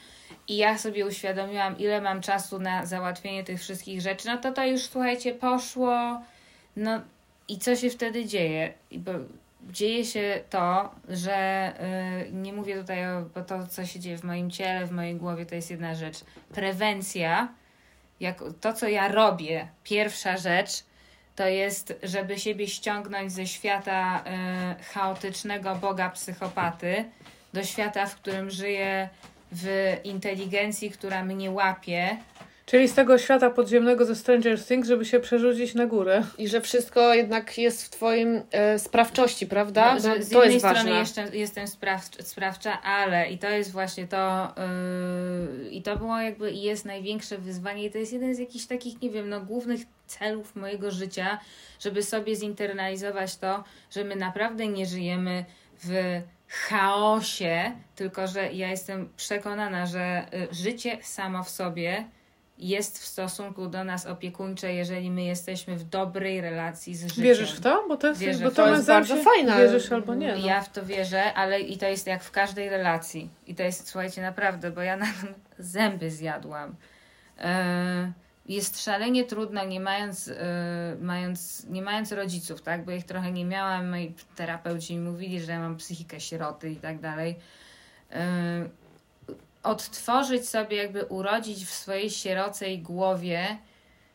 I 0.47 0.57
ja 0.57 0.77
sobie 0.77 1.05
uświadomiłam, 1.05 1.77
ile 1.77 2.01
mam 2.01 2.21
czasu 2.21 2.59
na 2.59 2.85
załatwienie 2.85 3.43
tych 3.43 3.59
wszystkich 3.61 4.01
rzeczy. 4.01 4.27
No 4.27 4.37
to 4.37 4.51
to 4.51 4.65
już, 4.65 4.81
słuchajcie, 4.81 5.33
poszło. 5.33 6.21
No 6.75 7.01
i 7.47 7.57
co 7.59 7.75
się 7.75 7.89
wtedy 7.89 8.25
dzieje? 8.25 8.73
Bo 8.91 9.11
dzieje 9.65 10.05
się 10.05 10.41
to, 10.49 10.95
że 11.09 11.73
y, 12.27 12.31
nie 12.31 12.53
mówię 12.53 12.77
tutaj 12.77 13.07
o, 13.07 13.21
bo 13.35 13.41
to, 13.41 13.67
co 13.67 13.85
się 13.85 13.99
dzieje 13.99 14.17
w 14.17 14.23
moim 14.23 14.51
ciele, 14.51 14.85
w 14.85 14.91
mojej 14.91 15.15
głowie, 15.15 15.45
to 15.45 15.55
jest 15.55 15.71
jedna 15.71 15.95
rzecz. 15.95 16.17
Prewencja, 16.53 17.53
jak 18.19 18.43
to, 18.61 18.73
co 18.73 18.87
ja 18.87 19.07
robię, 19.07 19.67
pierwsza 19.83 20.37
rzecz, 20.37 20.83
to 21.35 21.47
jest, 21.47 21.93
żeby 22.03 22.39
siebie 22.39 22.67
ściągnąć 22.67 23.31
ze 23.31 23.47
świata 23.47 24.23
y, 24.79 24.83
chaotycznego 24.83 25.75
boga 25.75 26.09
psychopaty 26.09 27.05
do 27.53 27.63
świata, 27.63 28.05
w 28.05 28.15
którym 28.15 28.49
żyję 28.49 29.09
w 29.51 29.97
inteligencji, 30.03 30.91
która 30.91 31.23
mnie 31.23 31.51
łapie. 31.51 32.17
Czyli 32.65 32.87
z 32.87 32.93
tego 32.93 33.17
świata 33.17 33.49
podziemnego 33.49 34.05
ze 34.05 34.15
Stranger 34.15 34.65
Things, 34.65 34.87
żeby 34.87 35.05
się 35.05 35.19
przerzucić 35.19 35.75
na 35.75 35.85
górę. 35.85 36.23
I 36.37 36.47
że 36.47 36.61
wszystko 36.61 37.13
jednak 37.13 37.57
jest 37.57 37.85
w 37.85 37.89
Twoim 37.89 38.41
e, 38.51 38.79
sprawczości, 38.79 39.47
prawda? 39.47 39.93
No, 39.93 39.99
że 39.99 40.23
z 40.23 40.29
to 40.29 40.43
jednej 40.43 40.53
jest 40.53 40.65
strony 40.65 40.89
ważne. 40.89 40.99
jeszcze 40.99 41.37
jestem 41.37 41.67
spraw, 41.67 42.05
sprawcza, 42.21 42.81
ale 42.81 43.29
i 43.29 43.37
to 43.37 43.49
jest 43.49 43.71
właśnie 43.71 44.07
to, 44.07 44.53
yy, 45.61 45.69
i 45.69 45.81
to 45.81 45.97
było 45.97 46.19
jakby 46.19 46.51
i 46.51 46.61
jest 46.61 46.85
największe 46.85 47.37
wyzwanie, 47.37 47.85
i 47.85 47.91
to 47.91 47.97
jest 47.97 48.13
jeden 48.13 48.35
z 48.35 48.39
jakichś 48.39 48.65
takich, 48.65 49.01
nie 49.01 49.09
wiem, 49.09 49.29
no, 49.29 49.41
głównych 49.41 49.81
celów 50.07 50.55
mojego 50.55 50.91
życia, 50.91 51.39
żeby 51.79 52.03
sobie 52.03 52.35
zinternalizować 52.35 53.37
to, 53.37 53.63
że 53.91 54.03
my 54.03 54.15
naprawdę 54.15 54.67
nie 54.67 54.85
żyjemy 54.85 55.45
w 55.83 56.21
chaosie, 56.47 57.71
tylko 57.95 58.27
że 58.27 58.53
ja 58.53 58.69
jestem 58.69 59.09
przekonana, 59.17 59.85
że 59.85 60.25
y, 60.51 60.55
życie 60.55 60.97
samo 61.01 61.43
w 61.43 61.49
sobie 61.49 62.05
jest 62.57 62.99
w 62.99 63.05
stosunku 63.05 63.67
do 63.67 63.83
nas 63.83 64.05
opiekuńcze, 64.05 64.73
jeżeli 64.73 65.11
my 65.11 65.23
jesteśmy 65.23 65.75
w 65.75 65.83
dobrej 65.83 66.41
relacji 66.41 66.95
z 66.95 67.01
życiem. 67.07 67.23
Wierzysz 67.23 67.53
w 67.55 67.59
to? 67.61 67.85
Bo 67.87 67.97
to 67.97 68.07
jest, 68.07 68.19
Wierzę 68.21 68.43
bo 68.43 68.49
to 68.49 68.55
to. 68.55 68.71
jest 68.71 68.87
bardzo 68.87 69.15
fajne. 69.23 69.57
Wierzysz 69.57 69.91
albo 69.91 70.15
nie. 70.15 70.35
No. 70.35 70.47
Ja 70.47 70.61
w 70.61 70.71
to 70.71 70.85
wierzę, 70.85 71.33
ale 71.33 71.59
i 71.59 71.77
to 71.77 71.85
jest 71.87 72.07
jak 72.07 72.23
w 72.23 72.31
każdej 72.31 72.69
relacji. 72.69 73.29
I 73.47 73.55
to 73.55 73.63
jest, 73.63 73.87
słuchajcie, 73.87 74.21
naprawdę, 74.21 74.71
bo 74.71 74.81
ja 74.81 74.97
na 74.97 75.05
zęby 75.59 76.11
zjadłam. 76.11 76.75
E, 77.39 78.11
Jest 78.45 78.83
szalenie 78.83 79.23
trudno, 79.23 79.65
nie 79.65 79.79
mając, 79.79 80.27
e, 80.27 80.33
mając, 81.01 81.65
nie 81.69 81.81
mając 81.81 82.11
rodziców, 82.11 82.61
tak? 82.61 82.85
Bo 82.85 82.91
ich 82.91 83.05
trochę 83.05 83.31
nie 83.31 83.45
miałam. 83.45 83.89
Moi 83.89 84.13
terapeuci 84.35 84.95
mi 84.95 85.01
mówili, 85.01 85.41
że 85.41 85.51
ja 85.51 85.59
mam 85.59 85.77
psychikę 85.77 86.19
sieroty 86.19 86.69
i 86.71 86.75
tak 86.75 86.99
dalej. 86.99 87.35
Odtworzyć 89.65 90.49
sobie, 90.49 90.77
jakby 90.77 91.05
urodzić 91.05 91.65
w 91.65 91.73
swojej 91.73 92.09
sierocej 92.09 92.79
głowie 92.79 93.57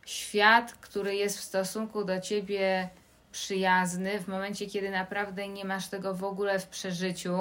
świat, 0.06 0.72
który 0.72 1.14
jest 1.14 1.38
w 1.38 1.42
stosunku 1.42 2.04
do 2.04 2.20
ciebie 2.20 2.88
przyjazny 3.32 4.20
w 4.20 4.28
momencie, 4.28 4.66
kiedy 4.66 4.90
naprawdę 4.90 5.48
nie 5.48 5.64
masz 5.64 5.88
tego 5.88 6.14
w 6.14 6.24
ogóle 6.24 6.58
w 6.58 6.68
przeżyciu 6.68 7.38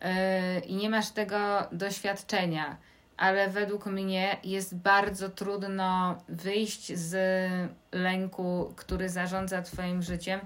yy, 0.00 0.60
i 0.60 0.74
nie 0.74 0.90
masz 0.90 1.10
tego 1.10 1.38
doświadczenia. 1.72 2.76
Ale 3.16 3.48
według 3.48 3.86
mnie 3.86 4.36
jest 4.44 4.76
bardzo 4.76 5.28
trudno 5.28 6.18
wyjść 6.28 6.92
z 6.92 7.16
lęku, 7.92 8.72
który 8.76 9.08
zarządza 9.08 9.62
Twoim 9.62 10.02
życiem. 10.02 10.40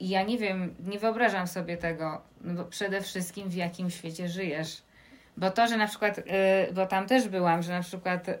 I 0.00 0.08
ja 0.08 0.22
nie 0.22 0.38
wiem, 0.38 0.74
nie 0.78 0.98
wyobrażam 0.98 1.46
sobie 1.46 1.76
tego, 1.76 2.22
no 2.40 2.54
bo 2.54 2.64
przede 2.64 3.00
wszystkim 3.00 3.48
w 3.48 3.54
jakim 3.54 3.90
świecie 3.90 4.28
żyjesz. 4.28 4.85
Bo 5.36 5.50
to, 5.50 5.66
że 5.68 5.76
na 5.76 5.86
przykład, 5.86 6.18
y, 6.18 6.22
bo 6.74 6.86
tam 6.86 7.06
też 7.06 7.28
byłam, 7.28 7.62
że 7.62 7.72
na 7.72 7.82
przykład 7.82 8.28
y, 8.28 8.34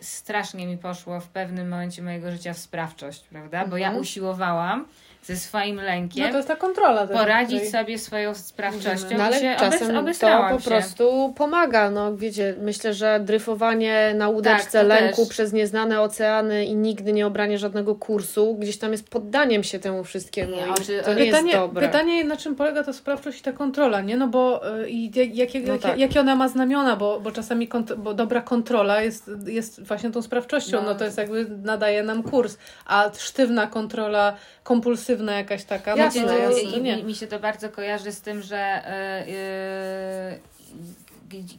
strasznie 0.00 0.66
mi 0.66 0.78
poszło 0.78 1.20
w 1.20 1.28
pewnym 1.28 1.68
momencie 1.68 2.02
mojego 2.02 2.30
życia 2.30 2.52
w 2.52 2.58
sprawczość, 2.58 3.24
prawda? 3.28 3.66
Bo 3.66 3.76
ja 3.76 3.86
Mhm. 3.86 4.02
usiłowałam 4.02 4.86
ze 5.22 5.36
swoim 5.36 5.76
lękiem 5.76 6.24
no 6.24 6.30
to 6.30 6.36
jest 6.36 6.48
ta 6.48 6.56
kontrola. 6.56 7.06
poradzić 7.06 7.70
sobie 7.70 7.98
swoją 7.98 8.34
sprawczością 8.34 9.16
No 9.18 9.24
ale 9.24 9.40
się 9.40 9.56
czasem 9.58 9.94
to 9.94 10.02
po 10.50 10.60
się. 10.60 10.64
prostu 10.70 11.32
pomaga. 11.36 11.90
No 11.90 12.16
wiecie, 12.16 12.54
myślę, 12.60 12.94
że 12.94 13.20
dryfowanie 13.20 14.14
na 14.16 14.28
łódeczce 14.28 14.78
Tak, 14.78 14.88
lęku 14.88 15.20
też. 15.22 15.28
przez 15.28 15.52
nieznane 15.52 16.00
oceany 16.00 16.64
i 16.64 16.74
nigdy 16.74 17.12
nie 17.12 17.26
obranie 17.26 17.58
żadnego 17.58 17.94
kursu, 17.94 18.54
gdzieś 18.54 18.78
tam 18.78 18.92
jest 18.92 19.08
poddaniem 19.10 19.64
się 19.64 19.78
temu 19.78 20.04
wszystkiemu. 20.04 20.56
Nie, 20.56 21.02
to 21.02 21.14
nie 21.14 21.24
pytanie, 21.24 21.50
jest 21.52 21.58
dobre. 21.62 21.86
pytanie, 21.86 22.24
na 22.24 22.36
czym 22.36 22.54
polega 22.56 22.84
ta 22.84 22.92
sprawczość 22.92 23.40
i 23.40 23.42
ta 23.42 23.52
kontrola, 23.52 24.00
nie? 24.00 24.16
No 24.16 24.28
bo 24.28 24.62
y, 24.80 24.90
i 24.90 25.18
jak, 25.18 25.34
jakie, 25.36 25.60
No 25.60 25.72
jakie, 25.72 25.82
tak. 25.88 25.98
jakie 25.98 26.20
ona 26.20 26.36
ma 26.36 26.48
znamiona, 26.48 26.96
bo, 26.96 27.20
bo 27.20 27.30
czasami 27.32 27.68
kont- 27.68 27.96
bo 27.96 28.14
dobra 28.14 28.40
kontrola 28.40 29.02
jest, 29.02 29.30
jest 29.46 29.82
właśnie 29.82 30.10
tą 30.10 30.22
sprawczością, 30.22 30.82
no. 30.82 30.88
No. 30.88 30.94
to 30.94 31.04
jest 31.04 31.18
jakby 31.18 31.46
nadaje 31.62 32.02
nam 32.02 32.22
kurs, 32.22 32.56
a 32.86 33.10
sztywna 33.18 33.66
kontrola, 33.66 34.36
kompulsywna 34.62 35.11
jakaś 35.32 35.64
taka, 35.64 35.96
no 35.96 36.02
Jasne, 36.02 36.24
to, 36.24 36.38
jasne. 36.38 36.60
I, 36.60 36.82
nie. 36.82 37.02
mi 37.02 37.14
się 37.14 37.26
to 37.26 37.40
bardzo 37.40 37.68
kojarzy 37.68 38.12
z 38.12 38.20
tym, 38.20 38.42
że 38.42 38.82
y, 39.26 39.30
y, 39.30 40.40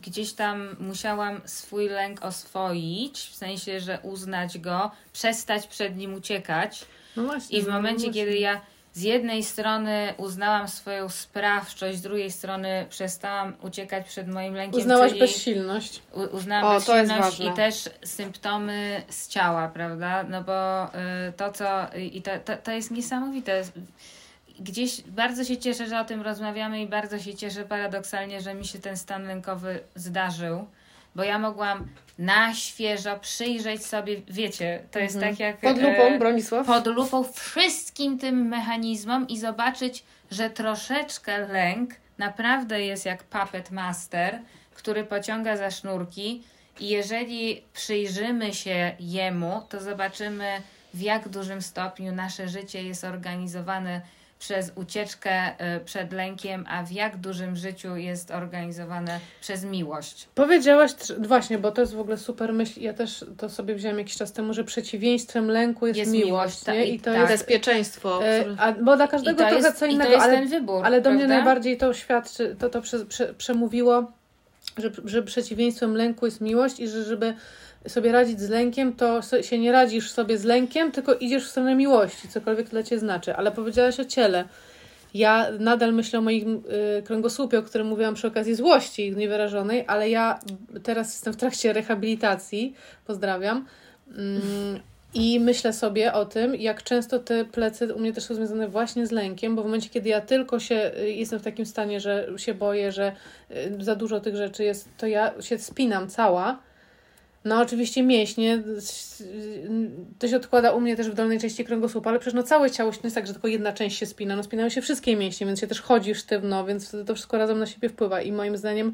gdzieś 0.01 0.33
tam 0.33 0.75
musiałam 0.79 1.41
swój 1.45 1.89
lęk 1.89 2.25
oswoić, 2.25 3.19
w 3.19 3.35
sensie, 3.35 3.79
że 3.79 3.99
uznać 4.03 4.59
go, 4.59 4.91
przestać 5.13 5.67
przed 5.67 5.97
nim 5.97 6.13
uciekać. 6.13 6.85
No 7.15 7.23
właśnie, 7.23 7.59
I 7.59 7.61
w 7.61 7.67
no 7.67 7.73
momencie, 7.73 8.05
właśnie. 8.05 8.13
kiedy 8.13 8.37
ja 8.37 8.61
z 8.93 9.01
jednej 9.01 9.43
strony 9.43 10.13
uznałam 10.17 10.67
swoją 10.67 11.09
sprawczość, 11.09 11.97
z 11.97 12.01
drugiej 12.01 12.31
strony 12.31 12.85
przestałam 12.89 13.53
uciekać 13.61 14.07
przed 14.07 14.27
moim 14.27 14.53
lękiem, 14.53 14.79
Uznałaś 14.81 15.19
bezsilność. 15.19 16.01
uznałam 16.31 16.65
O, 16.65 16.73
bezsilność 16.75 17.39
i 17.39 17.51
też 17.51 17.89
symptomy 18.03 19.01
z 19.09 19.27
ciała, 19.27 19.67
prawda? 19.67 20.23
No 20.23 20.43
bo 20.43 20.85
y, 20.85 20.89
to, 21.37 21.51
co... 21.51 21.65
I 21.97 22.21
to, 22.21 22.31
to, 22.45 22.57
to 22.57 22.71
jest 22.71 22.91
niesamowite. 22.91 23.63
Gdzieś 24.59 25.01
bardzo 25.01 25.43
się 25.43 25.57
cieszę, 25.57 25.87
że 25.87 25.99
o 25.99 26.05
tym 26.05 26.21
rozmawiamy 26.21 26.81
i 26.81 26.87
bardzo 26.87 27.19
się 27.19 27.35
cieszę 27.35 27.63
paradoksalnie, 27.65 28.41
że 28.41 28.53
mi 28.53 28.65
się 28.65 28.79
ten 28.79 28.97
stan 28.97 29.27
lękowy 29.27 29.79
zdarzył, 29.95 30.67
bo 31.15 31.23
ja 31.23 31.39
mogłam 31.39 31.87
na 32.17 32.53
świeżo 32.53 33.19
przyjrzeć 33.19 33.85
sobie, 33.85 34.21
wiecie, 34.27 34.83
to 34.91 34.99
jest 34.99 35.19
tak 35.19 35.39
jak... 35.39 35.57
Pod 35.57 35.77
e, 35.77 35.81
lupą, 35.81 36.19
Bronisław? 36.19 36.67
pod 36.67 36.87
lupą 36.87 37.23
wszystkim 37.23 38.19
tym 38.19 38.47
mechanizmom 38.47 39.27
i 39.27 39.39
zobaczyć, 39.39 40.03
że 40.31 40.49
troszeczkę 40.49 41.47
lęk 41.47 41.93
naprawdę 42.17 42.85
jest 42.85 43.05
jak 43.05 43.23
puppet 43.23 43.71
master, 43.71 44.39
który 44.73 45.03
pociąga 45.03 45.57
za 45.57 45.71
sznurki 45.71 46.43
i 46.79 46.89
jeżeli 46.89 47.63
przyjrzymy 47.73 48.53
się 48.53 48.95
jemu, 48.99 49.61
to 49.69 49.81
zobaczymy 49.81 50.61
w 50.93 51.01
jak 51.01 51.29
dużym 51.29 51.61
stopniu 51.61 52.11
nasze 52.11 52.47
życie 52.47 52.83
jest 52.83 53.03
organizowane 53.03 54.01
przez 54.43 54.71
ucieczkę 54.75 55.49
y, 55.75 55.79
przed 55.85 56.13
lękiem, 56.13 56.65
a 56.69 56.83
w 56.83 56.91
jak 56.91 57.17
dużym 57.17 57.55
życiu 57.55 57.95
jest 57.95 58.31
organizowane 58.31 59.19
przez 59.41 59.63
miłość. 59.63 60.27
Powiedziałaś, 60.35 60.91
właśnie, 61.19 61.57
bo 61.57 61.71
to 61.71 61.81
jest 61.81 61.93
w 61.95 61.99
ogóle 61.99 62.17
super 62.17 62.53
myśl, 62.53 62.81
ja 62.81 62.93
też 62.93 63.25
to 63.37 63.49
sobie 63.49 63.75
wziąłem 63.75 63.97
jakiś 63.97 64.15
czas 64.15 64.33
temu, 64.33 64.53
że 64.53 64.63
przeciwieństwem 64.63 65.51
lęku 65.51 65.87
jest, 65.87 65.97
Jest 65.97 66.11
miłość, 66.11 66.27
miłość, 66.27 66.59
ta- 66.59 66.73
nie? 66.73 66.85
i 66.85 66.99
to 66.99 67.05
tak. 67.05 67.15
jest... 67.15 67.31
Bezpieczeństwo. 67.31 68.25
E, 68.25 68.45
a, 68.57 68.71
bo 68.71 68.95
dla 68.95 69.05
I 69.05 69.07
każdego 69.07 69.43
to, 69.43 69.49
trochę 69.49 69.67
jest, 69.67 69.77
co 69.77 69.85
i 69.85 69.89
to 69.89 69.95
innego, 69.95 70.11
jest 70.11 70.23
ale 70.23 70.33
ten 70.33 70.47
wybór. 70.47 70.85
Ale 70.85 71.01
do 71.01 71.09
mnie 71.09 71.19
prawda? 71.19 71.35
najbardziej 71.35 71.77
to 71.77 71.93
świadczy, 71.93 72.55
to, 72.59 72.69
to 72.69 72.81
prze, 72.81 73.05
prze, 73.05 73.33
przemówiło, 73.33 74.11
że, 74.77 74.91
że 75.05 75.23
przeciwieństwem 75.23 75.95
lęku 75.95 76.25
jest 76.25 76.41
miłość 76.41 76.79
i 76.79 76.87
że 76.87 77.03
żeby 77.03 77.33
sobie 77.87 78.11
radzić 78.11 78.39
z 78.39 78.49
lękiem, 78.49 78.93
to 78.93 79.21
się 79.41 79.59
nie 79.59 79.71
radzisz 79.71 80.11
sobie 80.11 80.37
z 80.37 80.43
lękiem, 80.43 80.91
tylko 80.91 81.13
idziesz 81.15 81.45
w 81.45 81.51
stronę 81.51 81.75
miłości, 81.75 82.27
cokolwiek 82.27 82.65
to 82.65 82.71
dla 82.71 82.83
Ciebie 82.83 82.99
znaczy. 82.99 83.35
Ale 83.35 83.51
powiedziałaś 83.51 83.99
o 83.99 84.05
ciele. 84.05 84.45
Ja 85.13 85.47
nadal 85.59 85.93
myślę 85.93 86.19
o 86.19 86.21
moim 86.21 86.63
y, 86.99 87.03
kręgosłupie, 87.03 87.59
o 87.59 87.63
którym 87.63 87.87
mówiłam 87.87 88.13
przy 88.13 88.27
okazji 88.27 88.55
złości 88.55 89.15
niewyrażonej, 89.15 89.83
ale 89.87 90.09
ja 90.09 90.39
teraz 90.83 91.13
jestem 91.13 91.33
w 91.33 91.37
trakcie 91.37 91.73
rehabilitacji, 91.73 92.73
pozdrawiam, 93.07 93.65
mm, 94.17 94.79
i 95.13 95.39
myślę 95.39 95.73
sobie 95.73 96.13
o 96.13 96.25
tym, 96.25 96.55
jak 96.55 96.83
często 96.83 97.19
te 97.19 97.45
plecy 97.45 97.93
u 97.93 97.99
mnie 97.99 98.13
też 98.13 98.23
są 98.23 98.35
związane 98.35 98.67
właśnie 98.67 99.07
z 99.07 99.11
lękiem, 99.11 99.55
bo 99.55 99.61
w 99.61 99.65
momencie, 99.65 99.89
kiedy 99.89 100.09
ja 100.09 100.21
tylko 100.21 100.59
się 100.59 100.91
y, 100.99 101.11
jestem 101.11 101.39
w 101.39 101.43
takim 101.43 101.65
stanie, 101.65 101.99
że 101.99 102.27
się 102.37 102.53
boję, 102.53 102.91
że 102.91 103.15
y, 103.51 103.77
za 103.79 103.95
dużo 103.95 104.19
tych 104.19 104.35
rzeczy 104.35 104.63
jest, 104.63 104.89
to 104.97 105.07
ja 105.07 105.41
się 105.41 105.59
spinam 105.59 106.09
cała. 106.09 106.59
No 107.45 107.61
oczywiście 107.61 108.03
mięśnie, 108.03 108.63
y, 109.21 109.91
to 110.19 110.27
się 110.27 110.35
odkłada 110.37 110.71
u 110.71 110.81
mnie 110.81 110.95
też 110.95 111.09
w 111.09 111.13
dolnej 111.13 111.39
części 111.39 111.65
kręgosłupa, 111.65 112.09
ale 112.09 112.19
przecież 112.19 112.33
no 112.33 112.43
całe 112.43 112.71
ciało 112.71 112.91
to 112.91 112.97
nie 112.97 113.01
jest 113.03 113.15
tak, 113.15 113.27
że 113.27 113.33
tylko 113.33 113.47
jedna 113.47 113.73
część 113.73 113.97
się 113.97 114.05
spina, 114.05 114.35
no 114.35 114.43
spinają 114.43 114.69
się 114.69 114.81
wszystkie 114.81 115.15
mięśnie, 115.15 115.47
więc 115.47 115.59
się 115.59 115.67
też 115.67 115.81
chodzi 115.81 116.15
sztywno, 116.15 116.65
więc 116.65 116.87
wtedy 116.87 117.05
to 117.05 117.15
wszystko 117.15 117.37
razem 117.37 117.59
na 117.59 117.65
siebie 117.65 117.89
wpływa 117.89 118.21
i 118.21 118.31
moim 118.31 118.57
zdaniem 118.57 118.93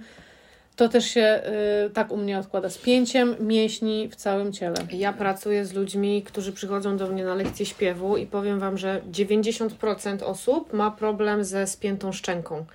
to 0.76 0.90
też 0.90 1.06
się 1.06 1.42
y, 1.88 1.90
tak 1.90 2.12
u 2.12 2.18
mnie 2.18 2.40
odkłada, 2.40 2.70
spięciem 2.70 3.36
mięśni 3.40 4.10
w 4.10 4.16
całym 4.16 4.54
ciele. 4.54 4.78
Ja 4.92 5.14
pracuję 5.14 5.66
z 5.66 5.74
ludźmi, 5.74 6.24
którzy 6.24 6.54
przychodzą 6.54 6.98
do 6.98 7.08
mnie 7.08 7.26
na 7.26 7.36
lekcję 7.36 7.66
śpiewu 7.66 8.18
i 8.18 8.26
powiem 8.26 8.60
Wam, 8.60 8.78
że 8.78 9.02
90% 9.12 10.24
osób 10.24 10.74
ma 10.74 10.92
problem 10.92 11.44
ze 11.44 11.68
spiętą 11.68 12.12
szczęką. 12.12 12.66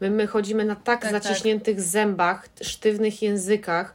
My, 0.00 0.10
my 0.10 0.26
chodzimy 0.26 0.64
na 0.64 0.76
tak, 0.76 1.02
Tak, 1.02 1.12
zaciśniętych 1.12 1.80
zębach, 1.80 2.48
sztywnych 2.62 3.22
językach 3.22 3.94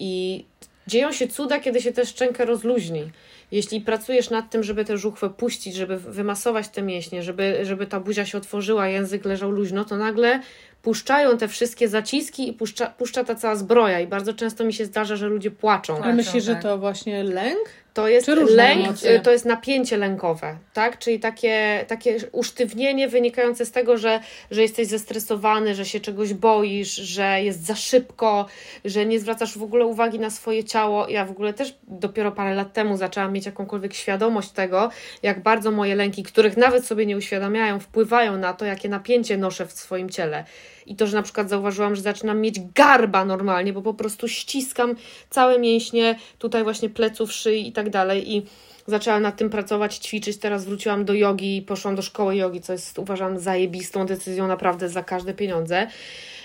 i 0.00 0.44
dzieją 0.86 1.12
się 1.12 1.28
cuda, 1.28 1.60
kiedy 1.60 1.80
się 1.80 1.92
tę 1.92 2.06
szczękę 2.06 2.44
rozluźni. 2.44 3.10
Jeśli 3.52 3.80
pracujesz 3.80 4.30
nad 4.30 4.50
tym, 4.50 4.62
żeby 4.62 4.84
tę 4.84 4.98
żuchwę 4.98 5.30
puścić, 5.30 5.74
żeby 5.74 5.96
wymasować 5.96 6.68
te 6.68 6.82
mięśnie, 6.82 7.22
żeby, 7.22 7.58
żeby 7.62 7.86
ta 7.86 8.00
buzia 8.00 8.26
się 8.26 8.38
otworzyła, 8.38 8.88
język 8.88 9.24
leżał 9.24 9.50
luźno, 9.50 9.84
to 9.84 9.96
nagle 9.96 10.40
puszczają 10.82 11.38
te 11.38 11.48
wszystkie 11.48 11.88
zaciski 11.88 12.48
i 12.48 12.52
puszcza, 12.52 12.86
puszcza 12.86 13.24
ta 13.24 13.34
cała 13.34 13.56
zbroja. 13.56 14.00
I 14.00 14.06
bardzo 14.06 14.34
często 14.34 14.64
mi 14.64 14.72
się 14.72 14.84
zdarza, 14.84 15.16
że 15.16 15.28
ludzie 15.28 15.50
płaczą. 15.50 15.96
Płaczą, 15.96 16.12
myślisz, 16.12 16.44
że 16.44 16.52
tak. 16.52 16.62
to 16.62 16.78
właśnie 16.78 17.24
lęk? 17.24 17.85
To 17.96 18.08
jest 18.08 18.28
lęk, 18.28 18.84
emocje? 18.84 19.10
y, 19.10 19.20
to 19.20 19.30
jest 19.30 19.44
napięcie 19.44 19.96
lękowe, 19.96 20.56
tak? 20.72 20.98
Czyli 20.98 21.20
takie, 21.20 21.84
takie 21.88 22.16
usztywnienie 22.32 23.08
wynikające 23.08 23.66
z 23.66 23.70
tego, 23.70 23.98
że, 23.98 24.20
że 24.50 24.62
jesteś 24.62 24.86
zestresowany, 24.86 25.74
że 25.74 25.84
się 25.84 26.00
czegoś 26.00 26.34
boisz, 26.34 26.94
że 26.94 27.42
jest 27.42 27.66
za 27.66 27.74
szybko, 27.74 28.46
że 28.84 29.06
nie 29.06 29.20
zwracasz 29.20 29.58
w 29.58 29.62
ogóle 29.62 29.86
uwagi 29.86 30.18
na 30.18 30.30
swoje 30.30 30.64
ciało. 30.64 31.08
Ja 31.08 31.24
w 31.24 31.30
ogóle 31.30 31.52
też 31.52 31.74
dopiero 31.88 32.32
parę 32.32 32.54
lat 32.54 32.72
temu 32.72 32.96
zaczęłam 32.96 33.32
mieć 33.32 33.46
jakąkolwiek 33.46 33.94
świadomość 33.94 34.50
tego, 34.50 34.90
jak 35.22 35.42
bardzo 35.42 35.70
moje 35.70 35.94
lęki, 35.94 36.22
których 36.22 36.56
nawet 36.56 36.86
sobie 36.86 37.06
nie 37.06 37.16
uświadamiają, 37.16 37.80
wpływają 37.80 38.36
na 38.36 38.52
to, 38.52 38.64
jakie 38.64 38.88
napięcie 38.88 39.36
noszę 39.36 39.66
w 39.66 39.72
swoim 39.72 40.10
ciele. 40.10 40.44
I 40.86 40.96
to, 40.96 41.06
że 41.06 41.16
na 41.16 41.22
przykład 41.22 41.48
zauważyłam, 41.48 41.96
że 41.96 42.02
zaczynam 42.02 42.40
mieć 42.40 42.60
garba 42.74 43.24
normalnie, 43.24 43.72
bo 43.72 43.82
po 43.82 43.94
prostu 43.94 44.28
ściskam 44.28 44.94
całe 45.30 45.58
mięśnie, 45.58 46.18
tutaj 46.38 46.64
właśnie 46.64 46.90
pleców, 46.90 47.32
szyi 47.32 47.68
i 47.68 47.72
tak 47.72 47.90
dalej. 47.90 48.36
I 48.36 48.46
zaczęłam 48.86 49.22
nad 49.22 49.36
tym 49.36 49.50
pracować, 49.50 49.96
ćwiczyć. 49.96 50.36
Teraz 50.36 50.64
wróciłam 50.64 51.04
do 51.04 51.14
jogi 51.14 51.56
i 51.56 51.62
poszłam 51.62 51.96
do 51.96 52.02
szkoły 52.02 52.36
jogi, 52.36 52.60
co 52.60 52.72
jest 52.72 52.98
uważam 52.98 53.38
zajebistą 53.38 54.06
decyzją 54.06 54.46
naprawdę 54.46 54.88
za 54.88 55.02
każde 55.02 55.34
pieniądze. 55.34 55.86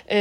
Yy, 0.08 0.16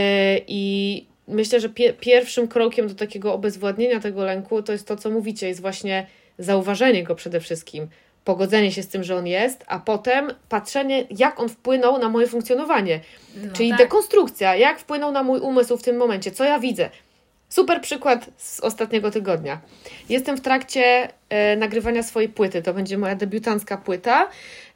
I 0.47 1.05
myślę, 1.27 1.59
że 1.59 1.69
pie- 1.69 1.93
pierwszym 1.99 2.47
krokiem 2.47 2.87
do 2.87 2.95
takiego 2.95 3.33
obezwładnienia 3.33 3.99
tego 3.99 4.25
lęku 4.25 4.63
to 4.63 4.71
jest 4.71 4.87
to, 4.87 4.95
co 4.95 5.09
mówicie, 5.09 5.47
jest 5.47 5.61
właśnie 5.61 6.07
zauważenie 6.37 7.03
go 7.03 7.15
przede 7.15 7.39
wszystkim, 7.39 7.87
pogodzenie 8.23 8.71
się 8.71 8.83
z 8.83 8.87
tym, 8.87 9.03
że 9.03 9.15
on 9.15 9.27
jest, 9.27 9.63
a 9.67 9.79
potem 9.79 10.33
patrzenie, 10.49 11.05
jak 11.09 11.39
on 11.39 11.49
wpłynął 11.49 11.99
na 11.99 12.09
moje 12.09 12.27
funkcjonowanie. 12.27 12.99
No 13.35 13.53
Czyli 13.53 13.69
tak. 13.69 13.77
dekonstrukcja, 13.77 14.55
jak 14.55 14.79
wpłynął 14.79 15.11
na 15.11 15.23
mój 15.23 15.39
umysł 15.39 15.77
w 15.77 15.83
tym 15.83 15.97
momencie, 15.97 16.31
co 16.31 16.43
ja 16.43 16.59
widzę. 16.59 16.89
Super 17.49 17.81
przykład 17.81 18.29
z 18.37 18.59
ostatniego 18.59 19.11
tygodnia. 19.11 19.61
Jestem 20.09 20.37
w 20.37 20.41
trakcie 20.41 21.09
e, 21.29 21.55
nagrywania 21.55 22.03
swojej 22.03 22.29
płyty. 22.29 22.61
To 22.61 22.73
będzie 22.73 22.97
moja 22.97 23.15
debiutancka 23.15 23.77
płyta 23.77 24.29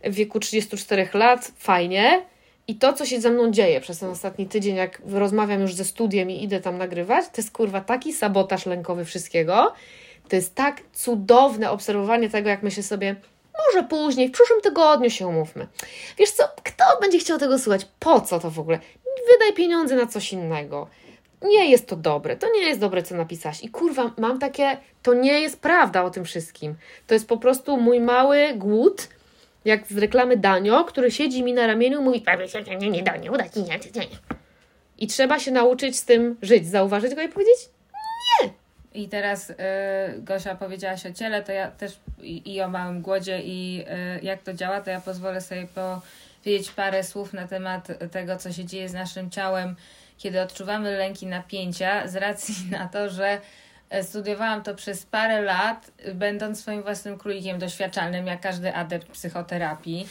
w 0.03 0.13
wieku 0.13 0.39
34 0.39 1.09
lat. 1.13 1.51
Fajnie. 1.57 2.25
I 2.67 2.75
to, 2.75 2.93
co 2.93 3.05
się 3.05 3.21
ze 3.21 3.29
mną 3.29 3.51
dzieje 3.51 3.81
przez 3.81 3.99
ten 3.99 4.09
ostatni 4.09 4.45
tydzień, 4.45 4.75
jak 4.75 5.01
rozmawiam 5.11 5.61
już 5.61 5.73
ze 5.73 5.85
studiem 5.85 6.31
i 6.31 6.43
idę 6.43 6.61
tam 6.61 6.77
nagrywać, 6.77 7.25
to 7.25 7.33
jest 7.37 7.51
kurwa 7.51 7.81
taki 7.81 8.13
sabotaż 8.13 8.65
lękowy 8.65 9.05
wszystkiego. 9.05 9.73
To 10.29 10.35
jest 10.35 10.55
tak 10.55 10.81
cudowne 10.93 11.71
obserwowanie 11.71 12.29
tego, 12.29 12.49
jak 12.49 12.63
myślę 12.63 12.83
sobie, 12.83 13.15
może 13.67 13.87
później, 13.87 14.29
w 14.29 14.31
przyszłym 14.31 14.61
tygodniu 14.61 15.09
się 15.09 15.27
umówmy. 15.27 15.67
Wiesz 16.17 16.31
co, 16.31 16.43
kto 16.63 16.83
będzie 17.01 17.19
chciał 17.19 17.39
tego 17.39 17.59
słuchać? 17.59 17.87
Po 17.99 18.21
co 18.21 18.39
to 18.39 18.51
w 18.51 18.59
ogóle? 18.59 18.79
Wydaj 19.31 19.53
pieniądze 19.53 19.95
na 19.95 20.07
coś 20.07 20.33
innego. 20.33 20.87
Nie 21.41 21.69
jest 21.69 21.87
to 21.87 21.95
dobre, 21.95 22.35
to 22.35 22.47
nie 22.53 22.61
jest 22.61 22.79
dobre, 22.79 23.03
co 23.03 23.15
napisałaś. 23.15 23.63
I 23.63 23.69
kurwa, 23.69 24.11
mam 24.17 24.39
takie, 24.39 24.77
to 25.03 25.13
nie 25.13 25.41
jest 25.41 25.59
prawda 25.59 26.03
o 26.03 26.09
tym 26.09 26.25
wszystkim. 26.25 26.75
To 27.07 27.13
jest 27.13 27.27
po 27.27 27.37
prostu 27.37 27.77
mój 27.77 27.99
mały 27.99 28.53
głód, 28.55 29.07
jak 29.65 29.87
z 29.87 29.97
reklamy 29.97 30.37
Danio, 30.37 30.83
który 30.83 31.11
siedzi 31.11 31.43
mi 31.43 31.53
na 31.53 31.67
ramieniu 31.67 32.01
i 32.01 32.03
mówi, 32.03 32.25
nie, 32.79 32.89
nie, 32.89 33.03
Danio, 33.03 33.31
udać, 33.31 33.55
nie, 33.55 33.63
nie, 33.63 33.77
nie. 33.95 34.17
I 34.97 35.07
trzeba 35.07 35.39
się 35.39 35.51
nauczyć 35.51 35.97
z 35.97 36.05
tym 36.05 36.37
żyć, 36.41 36.67
zauważyć 36.67 37.15
go 37.15 37.21
i 37.21 37.29
powiedzieć, 37.29 37.69
I 38.95 39.09
teraz 39.09 39.49
y, 39.49 39.55
Gosia 40.17 40.55
powiedziałaś 40.55 41.05
o 41.05 41.13
ciele, 41.13 41.43
to 41.43 41.51
ja 41.51 41.71
też 41.71 41.99
i, 42.21 42.53
i 42.55 42.61
o 42.61 42.69
małym 42.69 43.01
głodzie 43.01 43.41
i 43.43 43.85
y, 44.19 44.25
jak 44.25 44.43
to 44.43 44.53
działa, 44.53 44.81
to 44.81 44.89
ja 44.89 45.01
pozwolę 45.01 45.41
sobie 45.41 45.67
powiedzieć 45.67 46.71
parę 46.71 47.03
słów 47.03 47.33
na 47.33 47.47
temat 47.47 47.87
tego, 48.11 48.37
co 48.37 48.53
się 48.53 48.65
dzieje 48.65 48.89
z 48.89 48.93
naszym 48.93 49.29
ciałem, 49.29 49.75
kiedy 50.17 50.41
odczuwamy 50.41 50.97
lęki 50.97 51.27
napięcia, 51.27 52.07
z 52.07 52.15
racji 52.15 52.55
na 52.79 52.87
to, 52.87 53.09
że 53.09 53.41
e, 53.89 54.03
studiowałam 54.03 54.63
to 54.63 54.75
przez 54.75 55.05
parę 55.05 55.41
lat, 55.41 55.91
będąc 56.13 56.59
swoim 56.59 56.83
własnym 56.83 57.17
królikiem 57.17 57.59
doświadczalnym, 57.59 58.27
jak 58.27 58.41
każdy 58.41 58.73
adept 58.73 59.07
psychoterapii. 59.07 60.07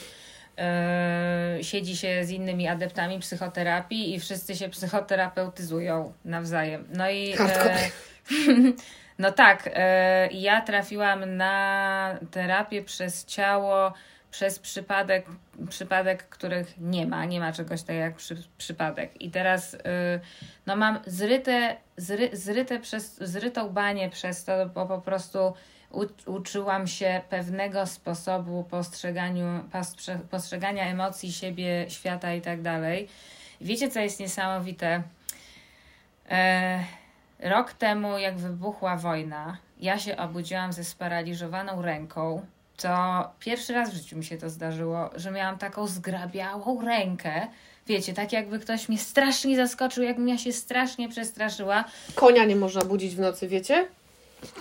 Yy, 1.57 1.63
siedzi 1.63 1.97
się 1.97 2.25
z 2.25 2.29
innymi 2.29 2.67
adeptami 2.67 3.19
psychoterapii 3.19 4.15
i 4.15 4.19
wszyscy 4.19 4.55
się 4.55 4.69
psychoterapeutyzują 4.69 6.13
nawzajem. 6.25 6.87
No 6.93 7.09
i 7.09 7.33
e, 7.39 7.89
no 9.19 9.31
tak, 9.31 9.69
e, 9.73 10.27
ja 10.31 10.61
trafiłam 10.61 11.37
na 11.37 12.19
terapię 12.31 12.83
przez 12.83 13.25
ciało, 13.25 13.93
przez 14.35 14.59
przypadek, 14.59 15.25
przypadek, 15.69 16.29
których 16.29 16.73
nie 16.77 17.07
ma, 17.07 17.25
nie 17.25 17.39
ma 17.39 17.53
czegoś 17.53 17.81
takiego 17.81 17.99
jak 17.99 18.15
przy, 18.15 18.43
przypadek. 18.57 19.21
I 19.21 19.31
teraz 19.31 19.73
y, 19.73 19.79
no 20.65 20.75
mam 20.75 20.99
zryte, 21.05 21.75
zry, 21.97 22.29
zryte 22.33 22.79
przez, 22.79 23.17
zrytą 23.17 23.69
banię 23.69 24.09
przez 24.09 24.43
to, 24.43 24.65
bo 24.65 24.85
po 24.85 25.01
prostu 25.01 25.53
u, 25.91 26.05
uczyłam 26.25 26.87
się 26.87 27.21
pewnego 27.29 27.85
sposobu 27.85 28.63
postrzeganiu, 28.63 29.63
postrze, 29.71 30.19
postrzegania 30.31 30.83
emocji 30.83 31.33
siebie, 31.33 31.85
świata 31.89 32.33
i 32.33 32.41
tak 32.41 32.61
dalej. 32.61 33.07
Wiecie, 33.61 33.89
co 33.89 33.99
jest 33.99 34.19
niesamowite? 34.19 35.03
E, 36.29 36.83
rok 37.39 37.73
temu, 37.73 38.17
jak 38.17 38.37
wybuchła 38.37 38.97
wojna, 38.97 39.57
ja 39.79 39.99
się 39.99 40.17
obudziłam 40.17 40.73
ze 40.73 40.83
sparaliżowaną 40.83 41.81
ręką. 41.81 42.45
To 42.77 43.23
pierwszy 43.39 43.73
raz 43.73 43.89
w 43.89 43.93
życiu 43.93 44.17
mi 44.17 44.23
się 44.23 44.37
to 44.37 44.49
zdarzyło, 44.49 45.09
że 45.15 45.31
miałam 45.31 45.57
taką 45.57 45.87
zgrabiałą 45.87 46.81
rękę. 46.81 47.47
Wiecie, 47.87 48.13
tak 48.13 48.33
jakby 48.33 48.59
ktoś 48.59 48.89
mnie 48.89 48.97
strasznie 48.97 49.55
zaskoczył, 49.55 50.03
jakbym 50.03 50.27
ja 50.27 50.37
się 50.37 50.51
strasznie 50.51 51.09
przestraszyła. 51.09 51.83
konia 52.15 52.45
nie 52.45 52.55
można 52.55 52.81
budzić 52.81 53.15
w 53.15 53.19
nocy, 53.19 53.47
wiecie? 53.47 53.87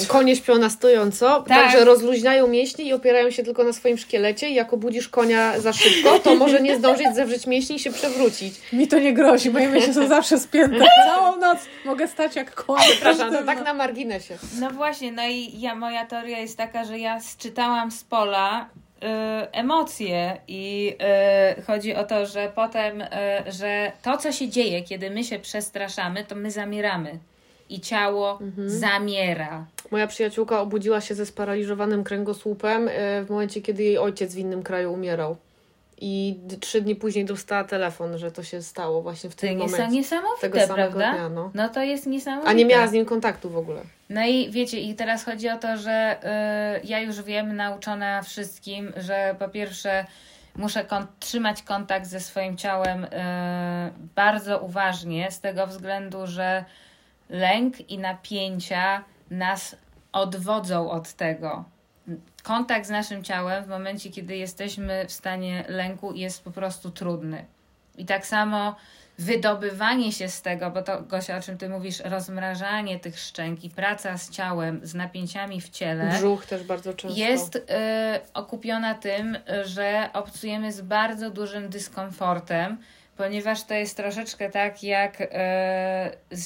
Konie 0.08 0.36
śpią 0.36 0.58
na 0.58 0.70
stojąco, 0.70 1.40
Tak. 1.48 1.48
także 1.48 1.84
rozluźniają 1.84 2.46
mięśnie 2.46 2.84
i 2.84 2.92
opierają 2.92 3.30
się 3.30 3.42
tylko 3.42 3.64
na 3.64 3.72
swoim 3.72 3.98
szkielecie 3.98 4.48
i 4.48 4.54
jak 4.54 4.72
obudzisz 4.72 5.08
konia 5.08 5.60
za 5.60 5.72
szybko, 5.72 6.18
to 6.18 6.34
może 6.34 6.60
nie 6.60 6.76
zdążyć 6.76 7.14
zewrzeć 7.14 7.46
mięśni 7.46 7.76
i 7.76 7.78
się 7.78 7.92
przewrócić. 7.92 8.54
Mi 8.72 8.88
to 8.88 8.98
nie 8.98 9.12
grozi, 9.14 9.50
moje 9.50 9.68
myśli 9.68 9.94
są 9.94 10.08
zawsze 10.08 10.38
spięte. 10.38 10.84
Całą 11.06 11.36
noc 11.36 11.58
mogę 11.84 12.08
stać 12.08 12.36
jak 12.36 12.54
koń. 12.54 12.80
Przepraszam, 12.90 13.32
to 13.32 13.42
tak 13.44 13.64
na 13.64 13.74
marginesie. 13.74 14.38
No 14.60 14.70
właśnie, 14.70 15.12
no 15.12 15.22
i 15.28 15.60
ja, 15.60 15.74
moja 15.74 16.06
teoria 16.06 16.38
jest 16.38 16.56
taka, 16.56 16.84
że 16.84 16.98
ja 16.98 17.18
czytałam 17.38 17.90
z 17.90 18.04
pola 18.04 18.68
y, 19.02 19.06
emocje 19.52 20.36
i 20.48 20.94
y, 21.58 21.62
chodzi 21.62 21.94
o 21.94 22.04
to, 22.04 22.26
że 22.26 22.52
potem, 22.54 23.00
y, 23.00 23.06
że 23.52 23.92
to, 24.02 24.16
co 24.16 24.32
się 24.32 24.48
dzieje, 24.48 24.82
kiedy 24.82 25.10
my 25.10 25.24
się 25.24 25.38
przestraszamy, 25.38 26.24
to 26.24 26.34
my 26.34 26.50
zamieramy. 26.50 27.18
I 27.68 27.80
ciało 27.80 28.38
zamiera. 28.66 29.64
Moja 29.90 30.06
przyjaciółka 30.06 30.60
obudziła 30.60 31.00
się 31.00 31.14
ze 31.14 31.26
sparaliżowanym 31.26 32.04
kręgosłupem 32.04 32.88
e, 32.88 33.24
w 33.24 33.30
momencie, 33.30 33.62
kiedy 33.62 33.82
jej 33.82 33.98
ojciec 33.98 34.34
w 34.34 34.38
innym 34.38 34.62
kraju 34.62 34.92
umierał. 34.92 35.36
I 36.00 36.38
trzy 36.60 36.80
dni 36.80 36.96
później 36.96 37.24
dostała 37.24 37.64
telefon, 37.64 38.18
że 38.18 38.30
to 38.32 38.42
się 38.42 38.62
stało 38.62 39.02
właśnie 39.02 39.30
w 39.30 39.34
To 39.34 39.40
tym 39.40 39.58
jest 39.60 39.72
momencie. 39.72 39.96
niesamowite, 39.96 40.40
Tego 40.40 40.60
samego 40.60 40.76
prawda? 40.76 41.12
dnia, 41.12 41.28
no. 41.28 41.50
No 41.54 41.68
to 41.68 41.82
jest 41.82 42.06
niesamowite. 42.06 42.50
A 42.50 42.52
nie 42.52 42.64
miała 42.64 42.86
z 42.86 42.92
nim 42.92 43.04
kontaktu 43.04 43.50
w 43.50 43.56
ogóle. 43.56 43.80
No 44.10 44.26
i 44.26 44.50
wiecie, 44.50 44.80
i 44.80 44.94
teraz 44.94 45.24
chodzi 45.24 45.48
o 45.48 45.56
to, 45.58 45.76
że 45.76 46.16
y, 46.82 46.86
ja 46.86 47.00
już 47.00 47.22
wiem, 47.22 47.56
nauczona 47.56 48.22
wszystkim, 48.22 48.92
że 48.96 49.34
po 49.38 49.48
pierwsze 49.48 50.04
muszę 50.56 50.84
kon- 50.84 51.06
trzymać 51.20 51.62
kontakt 51.62 52.06
ze 52.06 52.20
swoim 52.20 52.56
ciałem 52.56 53.04
y, 53.04 53.08
bardzo 54.14 54.58
uważnie, 54.58 55.30
z 55.30 55.40
tego 55.40 55.66
względu, 55.66 56.26
że 56.26 56.64
lęk 57.28 57.90
i 57.90 57.98
napięcia 57.98 59.04
nas 59.30 59.76
odwodzą 60.12 60.90
od 60.90 61.12
tego. 61.12 61.64
Kontakt 62.42 62.86
z 62.86 62.90
naszym 62.90 63.24
ciałem 63.24 63.64
w 63.64 63.68
momencie, 63.68 64.10
kiedy 64.10 64.36
jesteśmy 64.36 65.06
w 65.06 65.12
stanie 65.12 65.64
lęku, 65.68 66.12
jest 66.12 66.44
po 66.44 66.50
prostu 66.50 66.90
trudny. 66.90 67.44
I 67.96 68.04
tak 68.06 68.26
samo 68.26 68.76
wydobywanie 69.18 70.12
się 70.12 70.28
z 70.28 70.42
tego, 70.42 70.70
bo 70.70 70.82
to 70.82 71.02
Gosia, 71.02 71.36
o 71.36 71.40
czym 71.40 71.58
ty 71.58 71.68
mówisz, 71.68 72.00
rozmrażanie 72.00 73.00
tych 73.00 73.18
szczęk 73.18 73.64
i 73.64 73.70
praca 73.70 74.18
z 74.18 74.30
ciałem, 74.30 74.80
z 74.82 74.94
napięciami 74.94 75.60
w 75.60 75.70
ciele 75.70 76.10
Brzuch 76.18 76.46
też 76.46 76.64
bardzo 76.64 76.94
często. 76.94 77.18
jest 77.18 77.56
y, 77.56 77.60
okupiona 78.34 78.94
tym, 78.94 79.38
że 79.64 80.10
obcujemy 80.12 80.72
z 80.72 80.80
bardzo 80.80 81.30
dużym 81.30 81.68
dyskomfortem, 81.68 82.78
ponieważ 83.16 83.64
to 83.64 83.74
jest 83.74 83.96
troszeczkę 83.96 84.50
tak, 84.50 84.82
jak 84.82 85.20
y, 85.20 85.26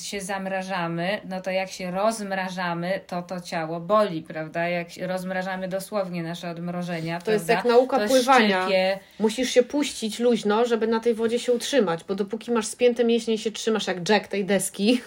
się 0.04 0.20
zamrażamy, 0.20 1.20
no 1.24 1.40
to 1.40 1.50
jak 1.50 1.70
się 1.70 1.90
rozmrażamy, 1.90 3.00
to 3.06 3.22
to 3.22 3.40
ciało 3.40 3.80
boli, 3.80 4.22
prawda? 4.22 4.68
Jak 4.68 4.88
rozmrażamy 5.00 5.68
dosłownie 5.68 6.22
nasze 6.22 6.50
odmrożenia, 6.50 7.20
To 7.20 7.30
jest 7.32 7.46
prawda? 7.46 7.68
jak 7.68 7.76
nauka 7.78 7.98
to 7.98 8.06
pływania. 8.06 8.60
szczypie. 8.62 8.98
Musisz 9.20 9.50
się 9.50 9.62
puścić 9.62 10.18
luźno, 10.18 10.64
żeby 10.64 10.86
na 10.86 11.00
tej 11.00 11.14
wodzie 11.14 11.38
się 11.38 11.52
utrzymać, 11.52 12.04
bo 12.04 12.14
dopóki 12.14 12.50
masz 12.50 12.66
spięte 12.66 13.04
mięśnie 13.04 13.34
i 13.34 13.38
się 13.38 13.50
trzymasz 13.52 13.86
jak 13.86 14.08
Jack 14.08 14.28
tej 14.28 14.44
deski, 14.44 15.00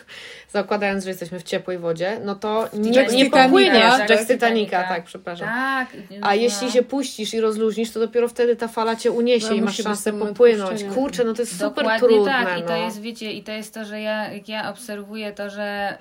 zakładając, 0.51 1.03
że 1.03 1.09
jesteśmy 1.09 1.39
w 1.39 1.43
ciepłej 1.43 1.77
wodzie, 1.77 2.19
no 2.23 2.35
to 2.35 2.69
nie, 2.73 3.05
nie 3.05 3.29
popłyniesz. 3.29 3.97
Jack 3.99 4.09
Jack 4.09 4.23
z 4.23 4.27
Titanica, 4.27 4.83
tak, 4.83 5.03
przepraszam. 5.03 5.47
Tak. 5.47 5.87
A 6.21 6.27
no. 6.27 6.33
jeśli 6.33 6.71
się 6.71 6.83
puścisz 6.83 7.33
i 7.33 7.41
rozluźnisz, 7.41 7.91
to 7.91 7.99
dopiero 7.99 8.27
wtedy 8.27 8.55
ta 8.55 8.67
fala 8.67 8.95
cię 8.95 9.11
uniesie 9.11 9.47
No, 9.49 9.53
i 9.53 9.61
masz 9.61 9.77
szansę 9.83 10.13
popłynąć. 10.13 10.83
Kurczę, 10.83 11.23
no 11.23 11.33
to 11.33 11.41
jest 11.41 11.51
super 11.51 11.83
Dokładnie 11.83 12.07
trudne. 12.07 12.31
tak. 12.31 12.57
I 12.57 12.61
no. 12.61 12.67
to 12.67 12.75
jest, 12.75 13.01
wiecie, 13.01 13.31
i 13.31 13.43
to 13.43 13.51
jest 13.51 13.73
to, 13.73 13.85
że 13.85 14.01
ja, 14.01 14.33
jak 14.33 14.49
ja 14.49 14.69
obserwuję 14.69 15.31
to, 15.31 15.49
że 15.49 15.97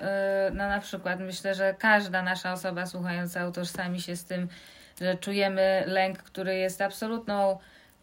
yy, 0.49 0.57
no 0.57 0.69
na 0.69 0.79
przykład 0.79 1.19
myślę, 1.19 1.55
że 1.55 1.75
każda 1.79 2.21
nasza 2.21 2.53
osoba 2.53 2.85
słuchająca 2.85 3.47
utożsami 3.47 4.01
się 4.01 4.15
z 4.15 4.25
tym, 4.25 4.47
że 5.01 5.15
czujemy 5.15 5.83
lęk, 5.87 6.17
który 6.17 6.55
jest 6.55 6.81
absolutną 6.81 7.57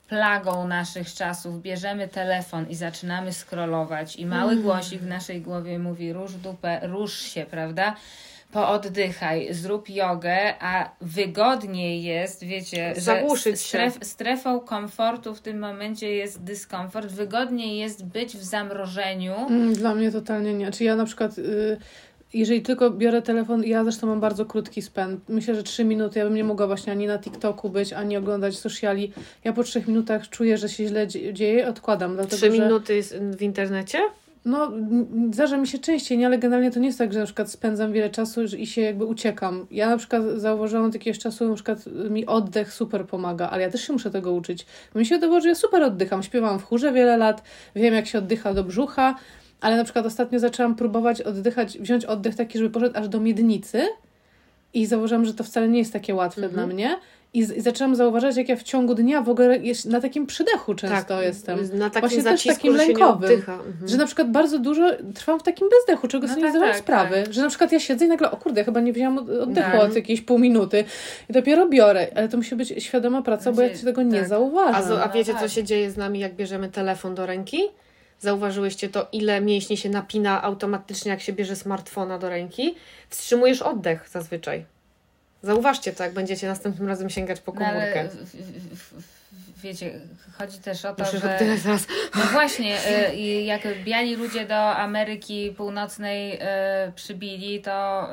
plagą 0.09 0.69
naszych 0.69 1.15
czasów. 1.15 1.63
Bierzemy 1.63 2.09
telefon 2.09 2.67
i 2.71 2.75
zaczynamy 2.75 3.33
scrollować 3.33 4.17
i 4.17 4.27
mały 4.27 4.53
Mm. 4.53 4.65
głosik 4.65 5.01
w 5.03 5.07
naszej 5.07 5.41
głowie 5.41 5.79
mówi 5.79 6.13
rusz 6.13 6.35
dupę, 6.35 6.81
rusz 6.83 7.19
się, 7.21 7.47
prawda? 7.51 7.95
Pooddychaj, 8.53 9.55
zrób 9.55 9.89
jogę, 9.89 10.55
a 10.61 10.91
wygodniej 11.01 12.03
jest, 12.03 12.45
wiecie, 12.45 12.95
Zagłuszyć 12.97 13.57
że 13.57 13.63
się. 13.63 13.69
stref, 13.69 13.99
strefą 14.07 14.61
komfortu 14.61 15.35
w 15.35 15.41
tym 15.41 15.59
momencie 15.59 16.11
jest 16.15 16.43
dyskomfort. 16.43 17.07
Wygodniej 17.13 17.79
jest 17.79 18.05
być 18.07 18.37
w 18.37 18.43
zamrożeniu. 18.43 19.35
Mm, 19.49 19.73
Dla 19.75 19.95
mnie 19.95 20.13
totalnie 20.13 20.55
nie. 20.55 20.71
Czy 20.71 20.85
ja 20.85 20.97
na 20.97 21.05
przykład, 21.05 21.39
y, 21.39 21.77
jeżeli 22.35 22.63
tylko 22.63 22.91
biorę 22.91 23.23
telefon, 23.23 23.65
ja 23.65 23.85
zresztą 23.85 24.07
mam 24.07 24.21
bardzo 24.21 24.47
krótki 24.47 24.83
spęd. 24.83 25.29
Myślę, 25.29 25.55
że 25.55 25.63
trzy 25.63 25.85
minuty, 25.85 26.19
ja 26.19 26.25
bym 26.25 26.35
nie 26.35 26.45
mogła 26.45 26.67
właśnie 26.67 26.93
ani 26.93 27.07
na 27.07 27.19
TikToku 27.19 27.71
być, 27.71 27.93
ani 27.93 28.17
oglądać 28.17 28.59
sociali. 28.59 29.13
Ja 29.45 29.53
po 29.53 29.63
trzech 29.65 29.89
minutach 29.89 30.29
czuję, 30.29 30.59
że 30.59 30.69
się 30.69 30.87
źle 30.87 31.07
dzie- 31.07 31.35
dzieje, 31.35 31.69
odkładam. 31.69 32.15
Dlatego, 32.15 32.37
Trzy 32.37 32.53
że, 32.57 32.63
minuty 32.63 32.95
jest 32.95 33.17
w 33.19 33.43
internecie? 33.43 33.99
No, 34.45 34.73
zdarza 35.33 35.57
mi 35.57 35.67
się 35.67 35.79
częściej, 35.79 36.19
nie, 36.19 36.27
ale 36.27 36.39
generalnie 36.39 36.71
to 36.71 36.81
nie 36.81 36.87
jest 36.87 36.99
tak, 36.99 37.13
że 37.13 37.19
na 37.19 37.25
przykład 37.25 37.51
spędzam 37.51 37.93
wiele 37.93 38.11
czasu 38.11 38.43
i 38.45 38.67
się 38.67 38.81
jakby 38.81 39.05
uciekam. 39.05 39.67
Ja 39.71 39.89
na 39.91 39.97
przykład 39.97 40.23
zauważyłam 40.37 40.87
od 40.87 40.95
jakiegoś 40.95 41.19
czasu, 41.19 41.49
na 41.49 41.55
przykład 41.55 41.79
mi 42.11 42.27
oddech 42.27 42.73
super 42.73 43.07
pomaga, 43.07 43.51
ale 43.51 43.63
ja 43.63 43.71
też 43.71 43.87
się 43.87 43.93
muszę 43.93 44.11
tego 44.11 44.33
uczyć. 44.33 44.67
Bo 44.95 45.01
mi 45.01 45.07
się 45.07 45.15
wydawało, 45.15 45.41
że 45.41 45.49
ja 45.49 45.55
super 45.55 45.83
oddycham. 45.83 46.23
Śpiewam 46.23 46.59
w 46.59 46.65
chórze 46.65 46.93
wiele 46.93 47.17
lat, 47.17 47.43
wiem 47.77 47.95
jak 47.95 48.07
się 48.07 48.19
oddycha 48.19 48.55
do 48.55 48.65
brzucha, 48.65 49.15
ale 49.61 49.77
na 49.77 49.85
przykład 49.85 50.07
ostatnio 50.07 50.39
zaczęłam 50.39 50.75
próbować 50.75 51.23
oddychać, 51.23 51.79
wziąć 51.79 52.05
oddech 52.05 52.35
taki, 52.35 52.59
żeby 52.59 52.71
poszedł 52.71 52.99
aż 52.99 53.09
do 53.09 53.21
miednicy 53.21 53.83
i 54.75 54.87
zauważyłam, 54.87 55.25
że 55.25 55.35
to 55.35 55.45
wcale 55.45 55.69
nie 55.69 55.79
jest 55.79 55.93
takie 55.93 56.15
łatwe 56.15 56.43
Mhm. 56.43 56.55
dla 56.55 56.75
mnie. 56.75 56.99
I, 57.35 57.45
z- 57.45 57.53
I 57.57 57.61
zaczęłam 57.61 57.97
zauważać, 57.97 58.37
jak 58.37 58.49
ja 58.49 58.57
w 58.57 58.63
ciągu 58.63 58.95
dnia 58.95 59.23
w 59.23 59.29
ogóle 59.29 59.59
na 59.85 60.01
takim 60.01 60.27
przydechu 60.27 60.75
często 60.75 61.23
jestem. 61.23 61.59
Tak, 61.59 61.73
Na 61.79 61.91
takim 61.91 62.01
Właśnie 62.09 62.23
też 62.23 62.33
zacisku, 62.33 62.55
takim 62.57 62.73
się 62.73 62.79
nie 62.79 62.87
lękowym. 62.87 63.33
Mhm. 63.33 63.61
Że 63.89 63.97
na 63.97 64.07
przykład 64.07 64.31
bardzo 64.31 64.59
dużo 64.59 64.91
trwam 65.15 65.41
w 65.41 65.43
takim 65.43 65.69
bezdechu, 65.69 66.09
czego 66.09 66.27
No 66.27 66.33
sobie 66.35 66.43
tak, 66.43 66.47
nie 66.49 66.51
zdawałam 66.53 66.75
tak, 66.75 66.83
sprawy. 66.83 67.23
tak. 67.25 67.33
Że 67.33 67.43
na 67.43 67.49
przykład 67.49 67.73
ja 67.73 67.81
siedzę 67.81 68.05
i 68.05 68.09
nagle, 68.09 68.31
o 68.31 68.37
kurde, 68.37 68.65
chyba 68.65 68.81
nie 68.81 68.93
wzięłam 68.93 69.19
od- 69.19 69.31
oddechu 69.31 69.71
Tak. 69.73 69.81
od 69.81 69.97
jakiejś 69.97 70.21
pół 70.21 70.39
minuty. 70.39 70.85
I 71.31 71.33
dopiero 71.33 71.69
biorę. 71.69 72.07
Ale 72.15 72.29
to 72.29 72.37
musi 72.37 72.57
być 72.57 72.75
świadoma 72.79 73.23
praca, 73.23 73.53
bo 73.53 73.63
ja 73.63 73.69
Znaczy, 73.69 73.85
tego 73.85 74.03
nie 74.03 74.19
tak. 74.19 74.29
zauważam. 74.29 74.93
A, 74.99 75.03
a 75.03 75.07
No 75.07 75.13
wiecie, 75.13 75.33
tak. 75.33 75.43
co 75.43 75.49
się 75.49 75.65
dzieje 75.65 75.91
z 75.91 75.97
nami, 75.97 76.19
jak 76.19 76.35
bierzemy 76.35 76.69
telefon 76.69 77.15
do 77.15 77.27
ręki? 77.27 77.59
Zauważyłyście 78.21 78.89
to, 78.89 79.09
ile 79.13 79.41
mięśni 79.41 79.77
się 79.77 79.89
napina 79.89 80.43
automatycznie, 80.43 81.11
jak 81.11 81.21
się 81.21 81.33
bierze 81.33 81.57
smartfona 81.57 82.19
do 82.19 82.29
ręki? 82.29 82.75
Wstrzymujesz 83.09 83.63
oddech 83.63 84.09
zazwyczaj. 84.09 84.65
Zauważcie 85.43 85.93
to, 85.93 86.05
jak 86.05 86.13
będziecie 86.13 86.47
następnym 86.47 86.89
razem 86.89 87.11
sięgać 87.11 87.41
po 87.41 87.53
No, 87.53 87.59
komórkę. 87.59 88.09
w, 88.09 88.15
w, 88.15 88.37
w, 88.77 89.03
w, 89.03 89.63
wiecie, 89.63 90.01
chodzi 90.39 90.59
też 90.59 90.85
o 90.85 90.95
to, 90.95 91.05
że... 91.05 91.39
zaraz. 91.57 91.87
No 92.15 92.23
właśnie, 92.33 92.77
y, 93.13 93.17
jak 93.21 93.63
biali 93.85 94.17
ludzie 94.17 94.47
do 94.47 94.77
Ameryki 94.77 95.55
Północnej 95.57 96.35
y, 96.35 96.39
przybili, 96.95 97.61
to 97.61 98.07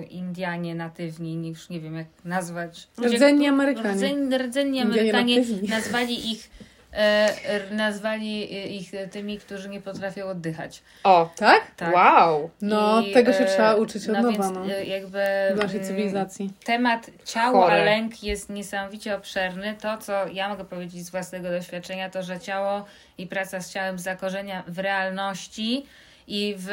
y, 0.00 0.04
Indianie 0.04 0.74
natywni, 0.74 1.48
już 1.48 1.68
nie 1.68 1.80
wiem 1.80 1.96
jak 1.96 2.06
nazwać. 2.24 2.88
Ludzie, 2.98 3.16
Rdzenni 3.16 3.48
Amerykanie. 3.48 4.14
Rdzenni, 4.38 4.80
Amerykanie 4.80 5.44
nazwali 5.68 6.32
ich, 6.32 6.50
r- 6.96 7.72
nazwali 7.72 8.76
ich 8.78 8.90
tymi, 9.10 9.38
którzy 9.38 9.68
nie 9.68 9.80
potrafią 9.80 10.26
oddychać. 10.26 10.82
O, 11.04 11.30
Tak? 11.36 11.70
Tak. 11.76 11.94
wow! 11.94 12.50
No, 12.62 13.00
I, 13.00 13.12
tego 13.12 13.32
się 13.32 13.38
e, 13.44 13.46
trzeba 13.46 13.74
uczyć 13.74 14.08
od 14.08 14.12
no 14.16 14.22
nowa, 14.22 14.30
więc, 14.44 14.54
no. 14.54 14.66
e, 14.74 14.84
jakby 14.84 15.18
W 15.54 15.56
naszej 15.56 15.76
mm, 15.76 15.88
cywilizacji. 15.88 16.50
temat 16.64 17.10
ciało, 17.24 17.66
a 17.66 17.70
Chore. 17.70 17.84
lęk 17.84 18.22
jest 18.22 18.50
niesamowicie 18.50 19.16
obszerny. 19.16 19.74
To, 19.80 19.98
co 19.98 20.12
ja 20.32 20.48
mogę 20.48 20.64
powiedzieć 20.64 21.06
z 21.06 21.10
własnego 21.10 21.50
doświadczenia, 21.50 22.10
to, 22.10 22.22
że 22.22 22.40
ciało 22.40 22.84
i 23.18 23.26
praca 23.26 23.60
z 23.60 23.72
ciałem 23.72 23.98
zakorzenia 23.98 24.62
w 24.68 24.78
realności 24.78 25.86
i 26.28 26.54
w 26.58 26.68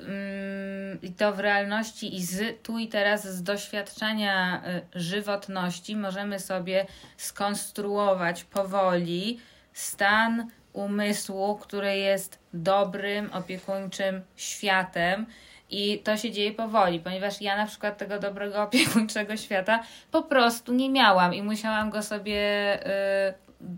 mm, 0.00 0.98
i 1.02 1.12
to 1.12 1.32
w 1.32 1.40
realności 1.40 2.16
i 2.16 2.22
z 2.24 2.62
tu 2.62 2.78
i 2.78 2.88
teraz 2.88 3.28
z 3.28 3.42
doświadczenia 3.42 4.62
y, 4.94 5.00
żywotności 5.00 5.96
możemy 5.96 6.40
sobie 6.40 6.86
skonstruować 7.16 8.44
powoli 8.44 9.40
stan 9.78 10.50
umysłu, 10.72 11.56
który 11.56 11.96
jest 11.96 12.38
dobrym, 12.54 13.32
opiekuńczym 13.32 14.20
światem. 14.36 15.26
I 15.70 15.98
to 15.98 16.16
się 16.16 16.30
dzieje 16.30 16.52
powoli, 16.52 17.00
ponieważ 17.00 17.40
ja 17.40 17.56
na 17.56 17.66
przykład 17.66 17.98
tego 17.98 18.18
dobrego 18.18 18.62
opiekuńczego 18.62 19.36
świata 19.36 19.82
po 20.10 20.22
prostu 20.22 20.74
nie 20.74 20.90
miałam 20.90 21.34
i 21.34 21.42
musiałam 21.42 21.90
go 21.90 22.02
sobie 22.02 22.40
y, 23.30 23.34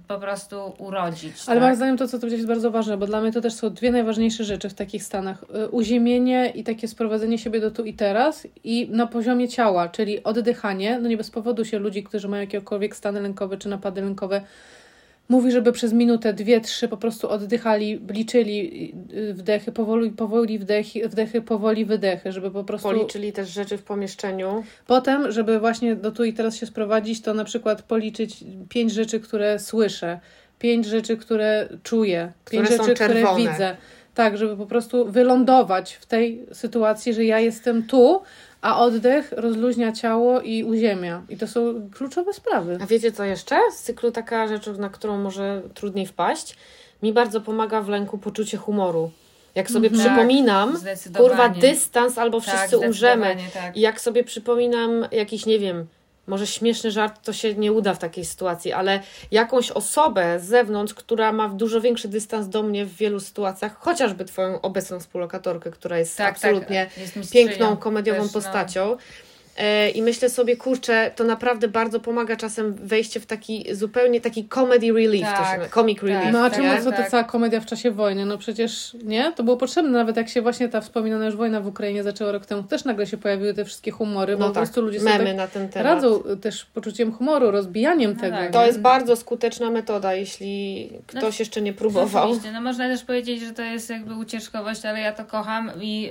po 0.09 0.19
prostu 0.19 0.75
urodzić. 0.79 1.35
Ale 1.47 1.57
tak? 1.57 1.63
moim 1.63 1.77
zdaniem 1.77 1.97
to, 1.97 2.09
co 2.09 2.13
tu 2.13 2.21
powiedziałeś, 2.21 2.39
jest 2.39 2.49
bardzo 2.49 2.71
ważne, 2.71 2.97
bo 2.97 3.07
dla 3.07 3.21
mnie 3.21 3.33
to 3.33 3.41
też 3.41 3.55
są 3.55 3.71
dwie 3.71 3.91
najważniejsze 3.91 4.45
rzeczy 4.45 4.69
w 4.69 4.75
takich 4.75 5.05
stanach. 5.05 5.45
Y, 5.65 5.69
Uziemienie 5.69 6.53
i 6.55 6.65
takie 6.65 6.89
sprowadzenie 6.89 7.39
siebie 7.39 7.61
do 7.61 7.71
tu 7.71 7.85
i 7.85 7.95
teraz 7.95 8.47
i 8.65 8.89
na 8.91 9.07
poziomie 9.07 9.49
ciała, 9.49 9.89
czyli 9.89 10.23
oddychanie. 10.23 10.99
No 10.99 11.09
nie 11.09 11.17
bez 11.17 11.31
powodu 11.31 11.65
się 11.65 11.79
ludzi, 11.79 12.05
którzy 12.05 12.29
mają 12.29 12.41
jakiekolwiek 12.41 12.97
stany 12.97 13.21
lękowe 13.21 13.57
czy 13.57 13.69
napady 13.69 14.03
lękowe, 14.03 14.43
mówi, 15.31 15.53
żeby 15.53 15.73
przez 15.73 15.93
minutę, 15.93 16.33
dwie, 16.33 16.61
trzy 16.61 16.89
po 16.89 16.97
prostu 16.97 17.29
oddychali, 17.29 18.01
liczyli 18.11 18.93
y, 19.15 19.35
wdechy, 19.35 19.73
powoli, 19.73 20.11
powoli 20.11 20.59
wdechy, 20.59 21.09
wdechy, 21.09 21.43
powoli 21.43 21.85
wydechy, 21.85 22.33
żeby 22.33 22.51
po 22.51 22.65
prostu... 22.65 22.89
Policzyli 22.89 23.33
też 23.33 23.49
rzeczy 23.49 23.79
w 23.79 23.83
pomieszczeniu. 23.83 24.65
Potem, 24.87 25.33
żeby 25.33 25.61
właśnie 25.61 25.97
do 25.97 26.13
tu 26.13 26.25
i 26.25 26.33
teraz 26.33 26.57
się 26.57 26.67
sprowadzić, 26.67 27.23
to 27.23 27.35
na 27.35 27.45
przykład 27.45 27.83
policzyć 27.83 28.45
pięć 28.69 28.93
rzeczy, 28.93 29.21
które 29.21 29.59
słyszę, 29.59 30.21
pięć 30.59 30.87
rzeczy, 30.87 31.17
które 31.17 31.69
czuję, 31.83 32.33
pięć 32.51 32.65
Które 32.65 32.79
rzeczy, 32.79 32.95
które 32.95 33.37
widzę. 33.37 33.77
Tak, 34.15 34.39
żeby 34.39 34.57
po 34.57 34.67
prostu 34.67 35.05
wylądować 35.11 35.93
w 35.95 36.07
tej 36.07 36.47
sytuacji, 36.53 37.15
że 37.15 37.25
ja 37.25 37.39
jestem 37.41 37.83
tu, 37.83 38.23
a 38.63 38.79
oddech 38.81 39.33
rozluźnia 39.37 39.93
ciało 39.93 40.41
i 40.41 40.65
uziemia. 40.65 41.23
I 41.29 41.37
to 41.37 41.47
są 41.49 41.91
kluczowe 41.95 42.33
sprawy. 42.33 42.79
A 42.83 42.87
wiecie 42.87 43.13
co 43.13 43.25
jeszcze? 43.25 43.57
Z 43.73 43.83
cyklu 43.83 44.11
taka 44.13 44.49
rzecz, 44.49 44.67
na 44.79 44.89
którą 44.89 45.19
może 45.19 45.63
trudniej 45.75 46.07
wpaść. 46.07 46.57
Mi 47.03 47.13
bardzo 47.13 47.41
pomaga 47.41 47.83
w 47.83 47.89
lęku 47.89 48.19
poczucie 48.19 48.57
humoru. 48.57 49.11
Jak 49.55 49.71
sobie 49.71 49.89
Mhm. 49.89 50.07
przypominam, 50.09 50.77
Zdecydowanie. 50.77 51.29
kurwa, 51.29 51.49
dystans 51.49 52.19
albo 52.19 52.41
Tak, 52.41 52.49
wszyscy 52.49 52.79
umrzemy. 52.79 53.37
Tak. 53.55 53.77
I 53.77 53.81
jak 53.81 54.01
sobie 54.01 54.25
przypominam 54.25 55.07
jakiś, 55.13 55.47
nie 55.47 55.59
wiem, 55.59 55.87
może 56.31 56.47
śmieszny 56.47 56.91
żart, 56.91 57.25
to 57.25 57.33
się 57.33 57.55
nie 57.55 57.73
uda 57.73 57.95
w 57.95 57.99
takiej 57.99 58.25
sytuacji, 58.25 58.73
ale 58.73 59.01
jakąś 59.31 59.71
osobę 59.71 60.41
z 60.41 60.45
zewnątrz, 60.45 60.95
która 60.95 61.33
ma 61.33 61.49
dużo 61.49 61.81
większy 61.81 62.09
dystans 62.09 62.49
do 62.49 62.63
mnie 62.63 62.87
w 62.87 62.97
wielu 62.97 63.21
sytuacjach, 63.21 63.79
chociażby 63.81 64.25
Twoją 64.25 64.61
obecną 64.61 65.01
współlokatorkę, 65.01 65.71
która 65.71 65.99
jest 65.99 66.17
Tak, 66.17 66.35
absolutnie 66.35 66.87
tak, 66.87 67.17
jest 67.17 67.33
piękną, 67.33 67.77
komediową 67.77 68.29
też, 68.29 68.33
no. 68.85 68.97
E, 69.57 69.91
I 69.91 70.03
myślę 70.03 70.29
sobie, 70.31 70.57
kurczę, 70.57 71.11
to 71.17 71.25
naprawdę 71.25 71.69
bardzo 71.69 72.01
pomaga 72.01 72.37
czasem 72.37 72.75
wejście 72.75 73.21
w 73.21 73.27
taki 73.27 73.67
zupełnie 73.73 74.21
taki 74.21 74.49
comedy 74.49 74.93
relief, 74.93 75.27
to 75.27 75.37
Tak, 75.37 75.63
się, 75.65 75.69
comic 75.71 75.99
tak. 76.01 76.09
relief. 76.09 76.33
No 76.33 76.45
a 76.45 76.51
tak, 76.51 76.59
czemu 76.59 76.85
co 76.85 76.91
ta 76.91 76.97
tak. 76.97 77.11
cała 77.11 77.25
komedia 77.25 77.61
w 77.61 77.67
czasie 77.67 77.91
wojny? 77.91 78.27
No 78.27 78.39
przecież 78.39 78.97
nie? 79.05 79.33
To 79.37 79.43
było 79.43 79.57
potrzebne, 79.57 79.91
nawet 79.91 80.17
jak 80.17 80.29
się 80.29 80.43
właśnie 80.43 80.69
ta 80.69 80.81
wspominana 80.81 81.27
już 81.27 81.37
wojna 81.37 81.61
w 81.61 81.67
Ukrainie 81.67 82.03
zaczęła 82.03 82.33
rok 82.33 82.47
temu, 82.47 82.63
też 82.63 82.85
nagle 82.85 83.07
się 83.07 83.17
pojawiły 83.17 83.55
te 83.55 83.65
wszystkie 83.65 83.91
humory, 83.91 84.37
bo 84.37 84.41
No 84.41 84.49
po 84.49 84.55
tak, 84.55 84.63
prostu 84.63 84.81
ludzie 84.83 84.99
sobie 85.01 85.11
memy 85.13 85.25
tak 85.27 85.37
na 85.37 85.47
ten 85.47 85.69
temat. 85.69 85.95
radzą 85.95 86.23
też 86.43 86.65
poczuciem 86.65 87.13
humoru, 87.13 87.51
rozbijaniem 87.51 88.15
No 88.15 88.21
tego. 88.21 88.37
tak. 88.37 88.53
To 88.53 88.67
jest 88.67 88.81
bardzo 88.81 89.17
skuteczna 89.17 89.71
metoda, 89.71 90.15
jeśli 90.15 90.89
No, 91.15 91.21
ktoś 91.21 91.41
jeszcze 91.41 91.63
nie 91.63 91.73
próbował. 91.73 92.25
Oczywiście, 92.25 92.53
no 92.53 92.61
można 92.61 92.89
też 92.89 93.05
powiedzieć, 93.05 93.41
że 93.41 93.53
to 93.53 93.63
jest 93.63 93.91
jakby 93.91 94.15
ucieczkowość, 94.15 94.85
ale 94.85 95.01
ja 95.01 95.13
to 95.13 95.25
kocham 95.25 95.71
i 95.81 96.03
yy, 96.03 96.11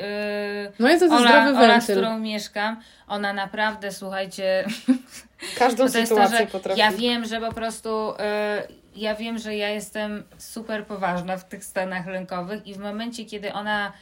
No 0.80 0.90
jest 0.90 1.08
to 1.08 1.16
Ola, 1.16 1.20
zdrowy 1.50 1.66
Ola, 1.66 1.82
z 1.82 1.84
którą 1.92 2.20
mieszkam, 2.20 2.78
ona 3.08 3.29
naprawdę, 3.34 3.92
słuchajcie, 3.92 4.66
Każdą 5.58 5.78
to 5.92 5.98
jest 5.98 6.10
to, 6.12 6.16
sytuację 6.16 6.38
że 6.38 6.48
potrafi. 6.48 6.80
ja 6.80 6.92
wiem, 6.92 7.26
że 7.26 7.40
po 7.40 7.54
prostu 7.54 8.12
y, 8.12 8.16
ja 8.96 9.16
wiem, 9.16 9.38
że 9.38 9.56
ja 9.56 9.70
jestem 9.70 10.24
super 10.38 10.86
poważna 10.86 11.38
w 11.38 11.48
tych 11.50 11.66
stanach 11.66 12.08
lękowych 12.08 12.68
i 12.68 12.74
w 12.74 12.78
momencie, 12.78 13.26
kiedy 13.26 13.54
ona 13.54 13.94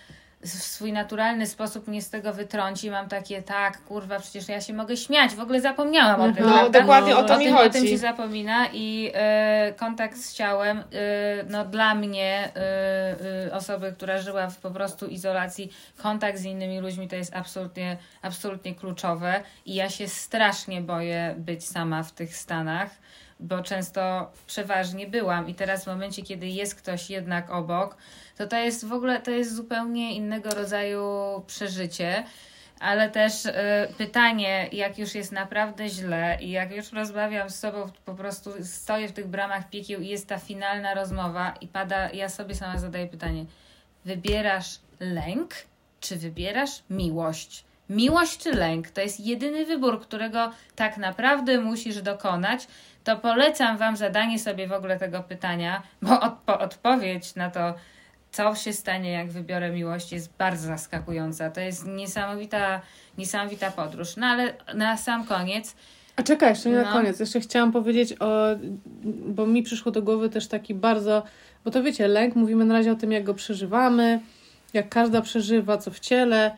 w 0.41 0.49
swój 0.49 0.93
naturalny 0.93 1.47
sposób 1.47 1.87
mnie 1.87 2.01
z 2.01 2.09
tego 2.09 2.33
wytrąci, 2.33 2.91
mam 2.91 3.09
takie, 3.09 3.41
tak, 3.41 3.83
kurwa, 3.83 4.19
przecież 4.19 4.49
ja 4.49 4.61
się 4.61 4.73
mogę 4.73 4.97
śmiać, 4.97 5.35
w 5.35 5.39
ogóle 5.39 5.61
zapomniałam 5.61 6.21
o 6.21 6.33
tym, 6.33 6.45
No, 6.45 6.53
prawda? 6.53 6.79
dokładnie 6.79 7.17
o 7.17 7.23
to 7.23 7.35
o 7.35 7.37
mi 7.37 7.45
tym, 7.45 7.55
chodzi. 7.55 7.69
O 7.69 7.71
tym 7.71 7.87
się 7.87 7.97
zapomina 7.97 8.67
i 8.73 9.11
e, 9.13 9.73
kontakt 9.77 10.17
z 10.17 10.33
ciałem, 10.33 10.77
e, 10.77 10.83
no 11.49 11.65
dla 11.65 11.95
mnie, 11.95 12.51
e, 13.47 13.53
osoby, 13.53 13.93
która 13.97 14.21
żyła 14.21 14.49
w 14.49 14.57
po 14.57 14.71
prostu 14.71 15.05
izolacji, 15.07 15.71
kontakt 15.97 16.39
z 16.39 16.45
innymi 16.45 16.79
ludźmi 16.79 17.07
to 17.07 17.15
jest 17.15 17.35
absolutnie, 17.35 17.97
absolutnie 18.21 18.75
kluczowe 18.75 19.43
i 19.65 19.75
ja 19.75 19.89
się 19.89 20.07
strasznie 20.07 20.81
boję 20.81 21.35
być 21.37 21.67
sama 21.67 22.03
w 22.03 22.11
tych 22.11 22.35
stanach, 22.35 22.89
bo 23.39 23.63
często 23.63 24.31
przeważnie 24.47 25.07
byłam 25.07 25.49
i 25.49 25.55
teraz 25.55 25.83
w 25.83 25.87
momencie, 25.87 26.23
kiedy 26.23 26.47
jest 26.47 26.75
ktoś 26.75 27.09
jednak 27.09 27.49
obok, 27.49 27.97
to 28.37 28.47
to 28.47 28.57
jest 28.57 28.85
w 28.85 28.93
ogóle, 28.93 29.21
to 29.21 29.31
jest 29.31 29.55
zupełnie 29.55 30.15
innego 30.15 30.49
rodzaju 30.49 31.03
przeżycie. 31.47 32.23
Ale 32.79 33.09
też 33.09 33.45
y, 33.45 33.53
pytanie, 33.97 34.69
jak 34.71 34.99
już 34.99 35.15
jest 35.15 35.31
naprawdę 35.31 35.89
źle 35.89 36.37
i 36.41 36.49
jak 36.49 36.71
już 36.71 36.91
rozmawiam 36.91 37.49
z 37.49 37.59
sobą, 37.59 37.89
po 38.05 38.13
prostu 38.13 38.51
stoję 38.63 39.07
w 39.07 39.11
tych 39.11 39.27
bramach 39.27 39.69
piekieł 39.69 40.01
i 40.01 40.07
jest 40.07 40.27
ta 40.27 40.37
finalna 40.39 40.93
rozmowa 40.93 41.53
i 41.61 41.67
pada, 41.67 42.09
ja 42.09 42.29
sobie 42.29 42.55
sama 42.55 42.77
zadaję 42.77 43.07
pytanie, 43.07 43.45
wybierasz 44.05 44.79
lęk, 44.99 45.53
czy 45.99 46.15
wybierasz 46.15 46.83
miłość? 46.89 47.63
Miłość 47.89 48.37
czy 48.37 48.51
lęk? 48.51 48.89
To 48.89 49.01
jest 49.01 49.19
jedyny 49.19 49.65
wybór, 49.65 50.01
którego 50.01 50.51
tak 50.75 50.97
naprawdę 50.97 51.59
musisz 51.59 52.01
dokonać. 52.01 52.67
To 53.07 53.17
polecam 53.17 53.77
Wam 53.77 53.97
zadanie 53.97 54.39
sobie 54.39 54.67
w 54.67 54.71
ogóle 54.71 54.99
tego 54.99 55.23
pytania, 55.23 55.83
bo 56.01 56.09
odpo- 56.09 56.59
odpowiedź 56.59 57.35
na 57.35 57.49
to, 57.49 57.73
co 58.31 58.55
się 58.55 58.73
stanie, 58.73 59.11
jak 59.11 59.31
wybiorę 59.31 59.71
miłość, 59.71 60.11
jest 60.11 60.33
bardzo 60.37 60.67
zaskakująca. 60.67 61.51
To 61.51 61.61
jest 61.61 61.85
niesamowita, 61.85 62.81
niesamowita 63.17 63.71
podróż. 63.71 64.17
No 64.17 64.27
ale 64.27 64.53
na 64.75 64.97
sam 64.97 65.25
koniec, 65.25 65.75
A 66.15 66.23
czekaj, 66.23 66.49
jeszcze 66.49 66.69
nie 66.69 66.75
na 66.75 66.83
No. 66.83 66.93
koniec. 66.93 67.19
Jeszcze 67.19 67.39
chciałam 67.39 67.71
powiedzieć 67.71 68.13
o, 68.19 68.45
bo 69.27 69.45
mi 69.45 69.63
przyszło 69.63 69.91
do 69.91 70.01
głowy 70.01 70.29
też 70.29 70.47
taki 70.47 70.73
bardzo 70.73 71.23
Bo 71.65 71.71
to 71.71 71.83
wiecie, 71.83 72.07
lęk, 72.07 72.35
mówimy 72.35 72.65
na 72.65 72.73
razie 72.73 72.91
o 72.91 72.95
tym, 72.95 73.11
jak 73.11 73.23
go 73.23 73.33
przeżywamy, 73.33 74.19
jak 74.73 74.89
każda 74.89 75.21
przeżywa, 75.21 75.77
co 75.77 75.91
w 75.91 75.99
ciele 75.99 76.57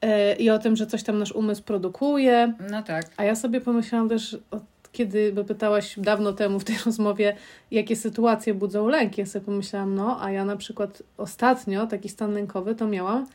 e, 0.00 0.34
i 0.34 0.50
o 0.50 0.58
tym, 0.58 0.76
że 0.76 0.86
coś 0.86 1.02
tam 1.02 1.18
nasz 1.18 1.32
umysł 1.32 1.62
produkuje. 1.62 2.54
No 2.70 2.82
tak. 2.82 3.04
A 3.16 3.24
ja 3.24 3.34
sobie 3.34 3.60
pomyślałam 3.60 4.08
też, 4.08 4.38
od 4.50 4.62
kiedy 4.92 5.32
bo 5.32 5.44
pytałaś 5.44 5.94
dawno 5.98 6.32
temu 6.32 6.60
w 6.60 6.64
tej 6.64 6.76
rozmowie, 6.86 7.36
jakie 7.70 7.96
sytuacje 7.96 8.54
budzą 8.54 8.88
lęk. 8.88 9.18
Ja 9.18 9.26
sobie 9.26 9.44
pomyślałam, 9.44 9.94
no, 9.94 10.22
a 10.22 10.30
ja 10.32 10.44
na 10.44 10.56
przykład 10.56 11.02
ostatnio 11.16 11.86
taki 11.86 12.08
stan 12.08 12.34
lękowy 12.34 12.74
to 12.74 12.86
miałam, 12.86 13.26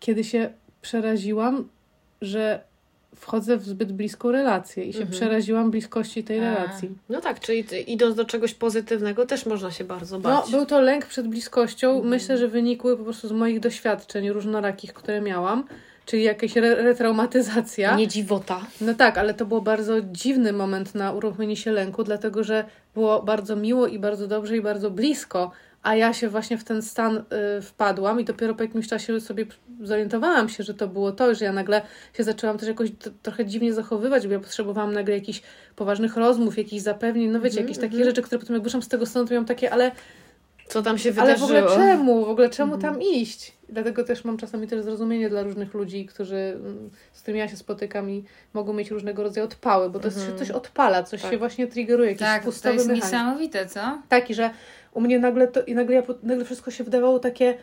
kiedy 0.00 0.24
się 0.24 0.50
przeraziłam, 0.82 1.68
że 2.22 2.60
wchodzę 3.16 3.56
w 3.56 3.64
zbyt 3.64 3.92
bliską 3.92 4.30
relację 4.32 4.84
i 4.84 4.92
się 4.92 4.98
Mhm. 4.98 5.18
przeraziłam 5.18 5.70
bliskości 5.70 6.24
tej 6.24 6.38
A. 6.40 6.42
relacji. 6.54 6.90
No 7.08 7.20
tak, 7.20 7.40
czyli 7.40 7.64
idąc 7.86 8.14
do 8.16 8.24
czegoś 8.24 8.54
pozytywnego 8.54 9.26
też 9.26 9.46
można 9.46 9.70
się 9.70 9.84
bardzo 9.84 10.16
No, 10.18 10.22
bać. 10.22 10.50
był 10.50 10.66
to 10.66 10.80
lęk 10.80 11.06
przed 11.06 11.28
bliskością. 11.28 11.88
Mhm. 11.90 12.08
Myślę, 12.08 12.38
że 12.38 12.48
wynikły 12.48 12.96
po 12.96 13.04
prostu 13.04 13.28
z 13.28 13.32
moich 13.32 13.60
doświadczeń 13.60 14.30
różnorakich, 14.30 14.92
które 14.92 15.20
miałam, 15.20 15.64
czyli 16.06 16.22
jakaś 16.22 16.56
re- 16.56 16.74
retraumatyzacja. 16.82 17.96
Nie 17.96 18.08
dziwota. 18.08 18.60
No 18.80 18.94
tak, 18.94 19.18
ale 19.18 19.34
to 19.34 19.46
był 19.46 19.62
bardzo 19.62 19.94
dziwny 20.00 20.52
moment 20.52 20.94
na 20.94 21.12
uruchomienie 21.12 21.56
się 21.56 21.72
lęku, 21.72 22.04
dlatego 22.04 22.44
że 22.44 22.64
było 22.94 23.22
bardzo 23.22 23.56
miło 23.56 23.86
i 23.86 23.98
bardzo 23.98 24.26
dobrze 24.26 24.56
i 24.56 24.60
bardzo 24.60 24.90
blisko, 24.90 25.50
a 25.82 25.94
ja 25.96 26.12
się 26.12 26.28
właśnie 26.28 26.58
w 26.58 26.64
ten 26.64 26.82
stan 26.82 27.16
y, 27.58 27.62
wpadłam 27.62 28.20
i 28.20 28.24
dopiero 28.24 28.54
po 28.54 28.62
jakimś 28.62 28.88
czasie 28.88 29.20
sobie 29.20 29.46
zorientowałam 29.82 30.48
się, 30.48 30.64
że 30.64 30.74
to 30.74 30.88
było 30.88 31.12
to, 31.12 31.34
że 31.34 31.44
ja 31.44 31.52
nagle 31.52 31.82
się 32.16 32.24
zaczęłam 32.24 32.58
też 32.58 32.68
jakoś 32.68 32.88
trochę 33.22 33.46
dziwnie 33.46 33.72
zachowywać, 33.72 34.26
bo 34.26 34.32
ja 34.32 34.40
potrzebowałam 34.40 34.92
nagle 34.92 35.14
jakichś 35.14 35.42
poważnych 35.76 36.16
rozmów, 36.16 36.58
jakichś 36.58 36.82
zapewnień, 36.82 37.30
no 37.30 37.40
wiecie, 37.40 37.48
Mhm, 37.60 37.66
jakieś 37.66 37.76
takie 37.76 37.86
mhm. 37.96 38.04
rzeczy, 38.04 38.22
które 38.22 38.38
potem 38.38 38.54
jak 38.56 38.62
wyszłam 38.62 38.82
z 38.82 38.88
tego 38.88 39.06
stanu, 39.06 39.26
to 39.26 39.32
miałam 39.32 39.46
takie, 39.46 39.72
ale 39.72 39.90
Co 40.68 40.82
tam 40.82 40.98
się 40.98 41.08
ale 41.16 41.36
w 41.36 41.40
wydarzyło? 41.40 41.60
ogóle 41.60 41.76
czemu? 41.76 42.24
W 42.24 42.28
ogóle 42.28 42.50
czemu 42.50 42.74
Mhm. 42.74 42.94
tam 42.94 43.02
iść? 43.02 43.52
Dlatego 43.72 44.04
też 44.04 44.24
mam 44.24 44.36
czasami 44.36 44.66
też 44.66 44.82
zrozumienie 44.84 45.28
dla 45.30 45.42
różnych 45.42 45.74
ludzi, 45.74 46.06
którzy, 46.06 46.58
z 47.12 47.20
którymi 47.22 47.38
ja 47.40 47.48
się 47.48 47.56
spotykam 47.56 48.10
i 48.10 48.24
mogą 48.54 48.72
mieć 48.72 48.90
różnego 48.90 49.22
rodzaju 49.22 49.46
odpały, 49.46 49.90
bo 49.90 49.98
to 50.00 50.08
Mhm. 50.08 50.38
coś 50.38 50.50
odpala, 50.50 51.02
coś 51.02 51.22
Tak. 51.22 51.30
się 51.30 51.38
właśnie 51.38 51.66
triggeruje, 51.66 52.08
jakiś 52.08 52.20
Tak, 52.26 52.44
to 52.44 52.50
spustowy 52.52 52.74
jest 52.74 52.86
mechanizm. 52.86 53.06
niesamowite, 53.06 53.66
co? 53.66 53.98
Taki, 54.08 54.34
że 54.34 54.50
u 54.92 55.00
mnie 55.00 55.18
nagle 55.18 55.48
to, 55.48 55.62
i 55.64 55.74
nagle, 55.74 55.94
ja, 55.94 56.02
nagle 56.22 56.44
wszystko 56.44 56.70
się 56.70 56.84
wydawało 56.84 57.18
takie 57.18 57.54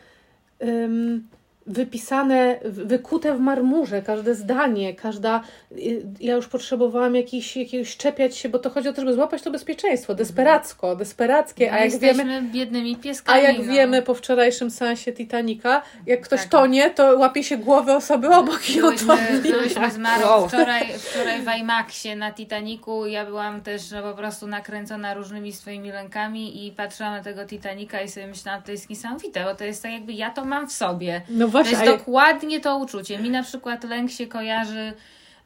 ym, 0.63 1.27
wypisane, 1.69 2.59
wykute 2.65 3.35
w 3.35 3.39
marmurze, 3.39 4.01
każde 4.01 4.35
zdanie, 4.35 4.93
każda... 4.93 5.41
y, 5.71 6.01
Ja 6.19 6.35
już 6.35 6.47
potrzebowałam 6.47 7.15
jakiś, 7.15 7.57
jakiegoś 7.57 7.97
czepiać 7.97 8.37
się, 8.37 8.49
bo 8.49 8.59
to 8.59 8.69
chodzi 8.69 8.89
o 8.89 8.93
to, 8.93 9.01
żeby 9.01 9.13
złapać 9.13 9.41
to 9.41 9.51
bezpieczeństwo, 9.51 10.15
desperacko, 10.15 10.95
desperackie, 10.95 11.69
a 11.71 11.75
No, 11.75 11.81
jak 11.81 11.91
jesteśmy 11.91 12.23
wiemy... 12.25 12.41
biednymi 12.51 12.95
A 12.99 13.03
pieskami. 13.03 13.43
jak 13.43 13.57
no. 13.57 13.63
wiemy 13.73 14.01
po 14.01 14.13
wczorajszym 14.13 14.71
seansie 14.71 15.11
Titanica, 15.13 15.81
jak 16.05 16.21
ktoś 16.21 16.39
Tak. 16.41 16.49
tonie, 16.49 16.89
to 16.89 17.17
łapie 17.17 17.43
się 17.43 17.57
głowę 17.57 17.95
osoby 17.95 18.27
obok 18.35 18.69
i 18.69 18.81
utopni. 18.81 19.39
byłyśmy 19.51 19.91
z 19.91 19.97
Marą 19.97 20.27
Wow. 20.27 20.47
wczoraj, 20.47 20.83
wczoraj 20.97 21.41
w 21.41 21.59
IMAXie 21.61 22.15
na 22.15 22.31
Titaniku. 22.31 23.05
Ja 23.05 23.25
byłam 23.25 23.61
też 23.61 23.91
no, 23.91 24.01
po 24.03 24.13
prostu 24.13 24.47
nakręcona 24.47 25.13
różnymi 25.13 25.53
swoimi 25.53 25.91
lękami 25.91 26.67
i 26.67 26.71
patrzyłam 26.71 27.13
na 27.13 27.23
tego 27.23 27.45
Titanica 27.45 28.01
i 28.01 28.09
sobie 28.09 28.27
myślałam, 28.27 28.61
to 28.63 28.71
jest 28.71 28.89
niesamowite, 28.89 29.43
bo 29.43 29.55
to 29.55 29.63
jest 29.63 29.83
tak 29.83 29.91
jakby 29.91 30.13
ja 30.13 30.29
to 30.29 30.45
mam 30.45 30.67
w 30.67 30.71
sobie. 30.71 31.21
No 31.29 31.47
To 31.59 31.63
właśnie, 31.63 31.71
jest 31.71 31.81
a 31.81 31.91
ja- 31.91 31.97
dokładnie 31.97 32.59
to 32.59 32.77
uczucie. 32.77 33.19
Mi 33.19 33.29
na 33.29 33.43
przykład 33.43 33.83
lęk 33.83 34.11
się 34.11 34.27
kojarzy 34.27 34.93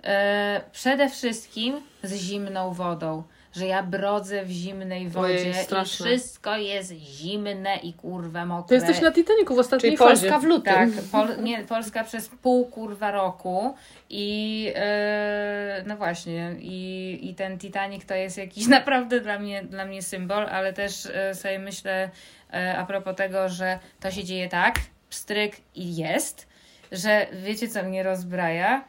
e, 0.03 0.61
przede 0.72 1.09
wszystkim 1.09 1.76
z 2.03 2.16
zimną 2.16 2.74
wodą. 2.74 3.24
Że 3.55 3.66
ja 3.68 3.84
brodzę 3.84 4.45
w 4.45 4.49
zimnej 4.49 5.09
wodzie 5.09 5.34
Ojej, 5.34 5.49
i 5.82 5.86
wszystko 5.86 6.57
jest 6.57 6.91
zimne 6.91 7.76
i 7.78 7.93
kurwa 7.93 8.45
mokre. 8.45 8.68
to 8.68 8.86
jesteś 8.86 9.03
na 9.03 9.11
Titanicu 9.11 9.55
w 9.55 9.59
ostatniej 9.59 9.91
Czyli 9.91 9.97
fazie. 9.97 10.22
Polska 10.22 10.39
w 10.39 10.43
lutym. 10.43 10.74
Tak, 10.74 10.89
Pol, 11.11 11.43
nie, 11.43 11.64
Polska 11.64 12.03
przez 12.03 12.28
pół 12.30 12.66
kurwa 12.66 13.11
roku 13.11 13.76
i 14.09 14.68
e, 14.76 15.84
no 15.88 15.97
właśnie 15.97 16.55
i, 16.59 17.20
i 17.22 17.36
ten 17.36 17.57
Titanic 17.59 18.05
to 18.05 18.14
jest 18.16 18.38
jakiś 18.38 18.68
naprawdę 18.78 19.22
dla 19.22 19.39
mnie, 19.39 19.64
dla 19.64 19.86
mnie 19.86 20.01
symbol, 20.01 20.45
ale 20.45 20.74
też 20.74 21.05
e, 21.05 21.36
sobie 21.36 21.59
myślę 21.59 22.09
e, 22.53 22.78
a 22.78 22.86
propos 22.86 23.16
tego, 23.16 23.49
że 23.49 23.80
to 23.99 24.11
się 24.11 24.24
dzieje 24.24 24.49
tak, 24.49 24.76
pstryk 25.14 25.55
i 25.76 25.95
jest, 25.95 26.47
że 26.91 27.28
wiecie 27.34 27.68
co 27.68 27.84
mnie 27.84 28.03
rozbraja? 28.03 28.84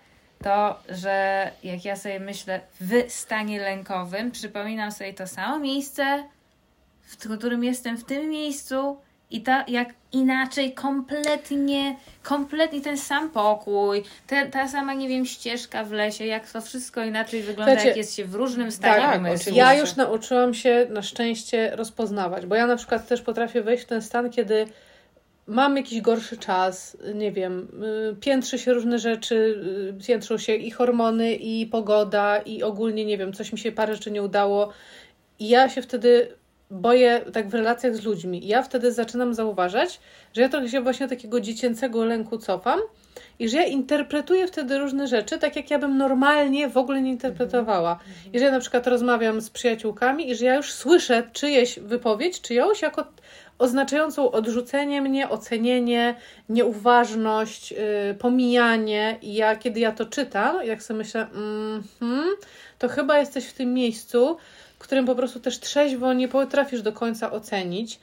To, 0.45 0.79
że 0.89 1.51
jak 1.63 1.85
ja 1.85 1.97
sobie 1.97 2.21
myślę 2.21 2.61
w 2.81 3.13
stanie 3.13 3.61
lękowym, 3.61 4.31
przypominam 4.31 4.93
sobie 4.93 5.15
to 5.15 5.27
samo 5.27 5.59
miejsce, 5.59 6.25
w 7.03 7.17
którym 7.39 7.65
jestem 7.65 7.97
w 7.97 8.05
tym 8.05 8.31
miejscu 8.31 8.97
i 9.31 9.41
ta, 9.43 9.65
jak 9.69 9.89
inaczej, 10.13 10.73
kompletnie, 10.73 11.97
kompletnie 12.23 12.81
ten 12.81 12.99
sam 12.99 13.31
pokój, 13.31 14.03
te, 14.27 14.47
ta 14.47 14.69
sama, 14.69 14.95
nie 14.95 15.09
wiem, 15.09 15.27
ścieżka 15.27 15.85
w 15.85 15.93
lesie, 15.93 16.27
jak 16.27 16.51
to 16.51 16.61
wszystko 16.61 17.05
inaczej 17.05 17.43
wygląda, 17.43 17.73
Słuchajcie, 17.73 17.89
jak 17.89 17.97
jest 17.97 18.15
się 18.15 18.25
w 18.25 18.35
różnym 18.35 18.73
stanie 18.73 19.03
tak, 19.03 19.19
umysłu. 19.19 19.53
Ja 19.55 19.75
już 19.75 19.97
nauczyłam 19.97 20.55
się 20.55 20.87
na 20.91 21.03
szczęście 21.03 21.77
rozpoznawać, 21.77 22.47
bo 22.47 22.55
ja 22.55 22.67
na 22.67 22.77
przykład 22.77 23.09
też 23.09 23.23
potrafię 23.23 23.63
wejść 23.63 23.85
w 23.85 23.87
ten 23.87 24.03
stan, 24.03 24.31
kiedy 24.31 24.67
mam 25.47 25.77
jakiś 25.77 26.01
gorszy 26.01 26.37
czas, 26.37 26.97
nie 27.15 27.33
wiem, 27.33 27.69
y, 28.13 28.17
piętrzy 28.21 28.59
się 28.59 28.73
różne 28.73 28.99
rzeczy, 28.99 29.63
y, 30.01 30.07
piętrzą 30.07 30.39
się 30.39 30.55
i 30.55 30.71
hormony, 30.71 31.35
i 31.35 31.67
pogoda, 31.67 32.39
i 32.39 32.63
ogólnie, 32.63 33.05
nie 33.05 33.19
wiem, 33.19 33.33
coś 33.33 33.53
mi 33.53 33.59
się 33.59 33.73
parę 33.73 33.95
rzeczy 33.95 34.11
nie 34.11 34.23
udało. 34.23 34.73
I 35.39 35.49
ja 35.49 35.69
się 35.69 35.83
wtedy 35.83 36.29
boję 36.71 37.21
tak 37.33 37.49
w 37.49 37.55
relacjach 37.55 37.97
z 37.97 38.05
ludźmi. 38.05 38.45
I 38.45 38.49
ja 38.49 38.63
wtedy 38.63 38.93
zaczynam 38.93 39.35
zauważać, 39.35 40.01
że 40.35 40.43
ja 40.43 40.49
trochę 40.49 40.69
się 40.69 40.81
właśnie 40.81 41.09
takiego 41.09 41.41
dziecięcego 41.41 42.05
lęku 42.05 42.39
cofam 42.39 42.81
i 43.39 43.49
że 43.49 43.57
ja 43.57 43.65
interpretuję 43.65 44.47
wtedy 44.47 44.79
różne 44.79 45.07
rzeczy, 45.07 45.39
tak 45.39 45.57
jak 45.57 45.71
ja 45.71 45.79
bym 45.79 45.99
normalnie 45.99 46.69
w 46.69 46.77
ogóle 46.77 47.03
nie 47.03 47.11
interpretowała. 47.11 47.99
Jeżeli 48.33 48.45
ja 48.45 48.53
na 48.53 48.61
przykład 48.61 48.87
rozmawiam 48.87 49.41
z 49.41 49.51
przyjaciółkami 49.51 50.31
i 50.31 50.35
że 50.35 50.45
ja 50.45 50.55
już 50.55 50.73
słyszę 50.73 51.23
czyjeś 51.33 51.79
wypowiedź, 51.79 52.41
czyjąś 52.41 52.83
jako 52.83 53.05
oznaczającą 53.59 54.31
odrzucenie 54.31 55.03
mnie, 55.03 55.29
ocenienie, 55.29 56.15
nieuważność, 56.49 57.71
yy, 57.71 57.79
pomijanie. 58.19 59.19
I 59.23 59.35
ja, 59.35 59.57
kiedy 59.57 59.81
ja 59.81 59.93
to 59.93 60.07
czytam, 60.07 60.67
jak 60.67 60.83
sobie 60.83 60.99
myślę, 60.99 61.21
mhm, 61.21 62.25
to 62.79 62.89
chyba 62.89 63.19
jesteś 63.19 63.47
w 63.47 63.53
tym 63.53 63.75
miejscu, 63.75 64.37
w 64.79 64.79
którym 64.79 65.07
po 65.07 65.15
prostu 65.15 65.41
też 65.41 65.61
trzeźwo 65.61 66.13
nie 66.13 66.29
potrafisz 66.29 66.83
do 66.83 66.93
końca 66.93 67.33
ocenić, 67.33 68.01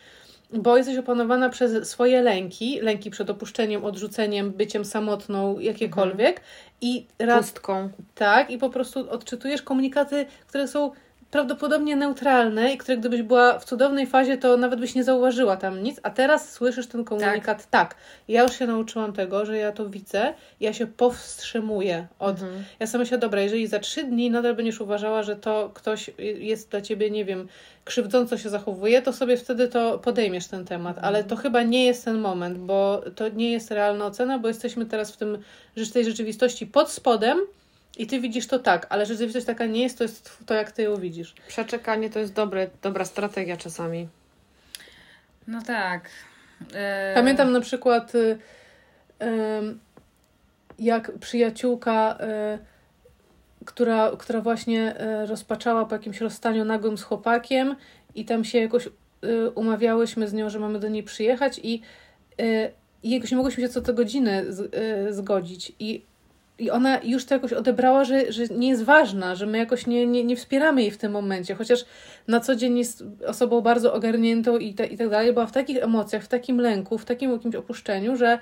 bo 0.54 0.78
jesteś 0.78 0.98
opanowana 0.98 1.50
przez 1.50 1.90
swoje 1.90 2.22
lęki, 2.22 2.80
lęki 2.80 3.10
przed 3.10 3.30
opuszczeniem, 3.30 3.86
odrzuceniem, 3.86 4.52
byciem 4.52 4.86
samotną, 4.86 5.60
jakiekolwiek. 5.60 6.42
I 6.82 7.08
raz 7.20 7.52
Pustką. 7.52 7.90
tak, 8.16 8.50
i 8.50 8.58
po 8.58 8.70
prostu 8.70 9.10
odczytujesz 9.10 9.62
komunikaty, 9.62 10.26
które 10.48 10.68
są 10.68 10.92
prawdopodobnie 11.32 11.96
neutralne 11.96 12.74
i 12.74 12.78
które 12.78 12.98
gdybyś 12.98 13.22
była 13.22 13.60
w 13.60 13.66
cudownej 13.66 14.08
fazie, 14.08 14.38
to 14.38 14.58
nawet 14.58 14.80
byś 14.80 14.96
nie 14.96 15.04
zauważyła 15.04 15.58
tam 15.58 15.84
nic, 15.84 16.00
a 16.04 16.10
teraz 16.10 16.52
słyszysz 16.52 16.88
ten 16.88 17.04
komunikat 17.04 17.70
tak. 17.70 17.96
Ja 18.28 18.44
już 18.44 18.52
się 18.54 18.68
nauczyłam 18.68 19.14
tego, 19.14 19.46
że 19.46 19.58
ja 19.58 19.72
to 19.72 19.90
widzę, 19.90 20.34
ja 20.60 20.74
się 20.74 20.88
powstrzymuję 20.88 22.08
od... 22.20 22.42
Mhm. 22.42 22.64
Ja 22.80 22.88
sama 22.88 23.06
się, 23.06 23.18
dobra, 23.18 23.42
jeżeli 23.42 23.68
za 23.68 23.80
trzy 23.80 24.04
dni 24.04 24.32
nadal 24.32 24.56
będziesz 24.56 24.82
uważała, 24.82 25.24
że 25.24 25.36
to 25.36 25.72
ktoś 25.74 26.12
jest 26.18 26.70
dla 26.70 26.82
ciebie, 26.82 27.12
nie 27.12 27.26
wiem, 27.26 27.48
krzywdząco 27.86 28.38
się 28.38 28.50
zachowuje, 28.50 29.02
to 29.02 29.14
sobie 29.14 29.38
wtedy 29.38 29.68
to 29.68 30.00
podejmiesz 30.00 30.48
ten 30.48 30.66
temat, 30.66 30.98
ale 31.02 31.24
to 31.24 31.36
chyba 31.36 31.64
nie 31.64 31.86
jest 31.86 32.06
ten 32.06 32.18
moment, 32.18 32.58
bo 32.58 33.04
to 33.16 33.30
nie 33.30 33.52
jest 33.52 33.72
realna 33.72 34.06
ocena, 34.06 34.40
bo 34.40 34.48
jesteśmy 34.48 34.86
teraz 34.86 35.12
w 35.12 35.18
tym, 35.18 35.38
że 35.76 35.92
tej 35.92 36.06
rzeczywistości 36.06 36.68
pod 36.68 36.92
spodem 36.92 37.40
i 38.02 38.08
ty 38.08 38.20
widzisz 38.20 38.48
to 38.48 38.60
tak, 38.60 38.88
ale 38.90 39.06
rzeczywistość 39.06 39.46
taka 39.46 39.66
nie 39.66 39.84
jest, 39.84 39.98
to 39.98 40.04
jest 40.04 40.38
to, 40.46 40.54
jak 40.54 40.72
ty 40.72 40.84
ją 40.84 40.98
widzisz. 40.98 41.36
Przeczekanie 41.48 42.10
to 42.10 42.20
jest 42.20 42.34
dobre, 42.34 42.68
dobra 42.82 43.06
strategia 43.06 43.58
czasami. 43.58 44.08
No 45.48 45.62
tak. 45.62 46.10
E, 46.74 47.14
Pamiętam 47.16 47.52
na 47.52 47.62
przykład, 47.62 48.16
y, 48.16 48.38
jak 50.80 51.12
przyjaciółka, 51.20 52.18
y, 52.56 53.66
która, 53.66 54.12
która 54.20 54.42
właśnie 54.42 55.02
y, 55.24 55.26
rozpaczała 55.26 55.86
po 55.86 55.96
jakimś 55.96 56.22
rozstaniu 56.22 56.66
nagłym 56.66 56.98
z 56.98 57.04
chłopakiem 57.04 57.76
i 58.16 58.26
tam 58.26 58.44
się 58.44 58.60
jakoś 58.60 58.90
umawiałyśmy 59.56 60.28
z 60.28 60.34
nią, 60.34 60.50
że 60.50 60.60
mamy 60.60 60.80
do 60.80 60.88
niej 60.88 61.04
przyjechać 61.04 61.60
i, 61.64 61.82
i 63.04 63.10
jakoś 63.12 63.32
nie 63.32 63.38
mogłyśmy 63.38 63.64
się 63.64 63.70
co 63.70 63.82
do 63.82 63.94
godziny 63.94 64.46
z, 64.54 64.76
zgodzić 65.16 65.72
i 65.80 66.11
i 66.62 66.70
ona 66.70 67.00
już 67.04 67.26
to 67.26 67.34
jakoś 67.34 67.54
odebrała, 67.54 68.04
że, 68.04 68.32
że 68.32 68.44
nie 68.48 68.70
jest 68.70 68.84
ważna, 68.84 69.36
że 69.36 69.46
my 69.46 69.58
jakoś 69.58 69.88
nie, 69.88 70.08
nie, 70.08 70.24
nie 70.24 70.36
wspieramy 70.36 70.82
jej 70.82 70.92
w 70.92 70.98
tym 70.98 71.12
momencie, 71.12 71.56
chociaż 71.56 71.86
na 72.28 72.40
co 72.40 72.56
dzień 72.56 72.78
jest 72.78 73.04
osobą 73.28 73.62
bardzo 73.62 73.94
ogarniętą 73.94 74.58
i, 74.58 74.74
te, 74.74 74.86
i 74.86 74.98
tak 74.98 75.10
dalej, 75.10 75.34
była 75.34 75.46
w 75.46 75.52
takich 75.52 75.84
emocjach, 75.84 76.24
w 76.24 76.28
takim 76.28 76.60
lęku, 76.60 76.98
w 76.98 77.06
takim 77.06 77.32
jakimś 77.32 77.56
opuszczeniu, 77.56 78.16
że 78.16 78.40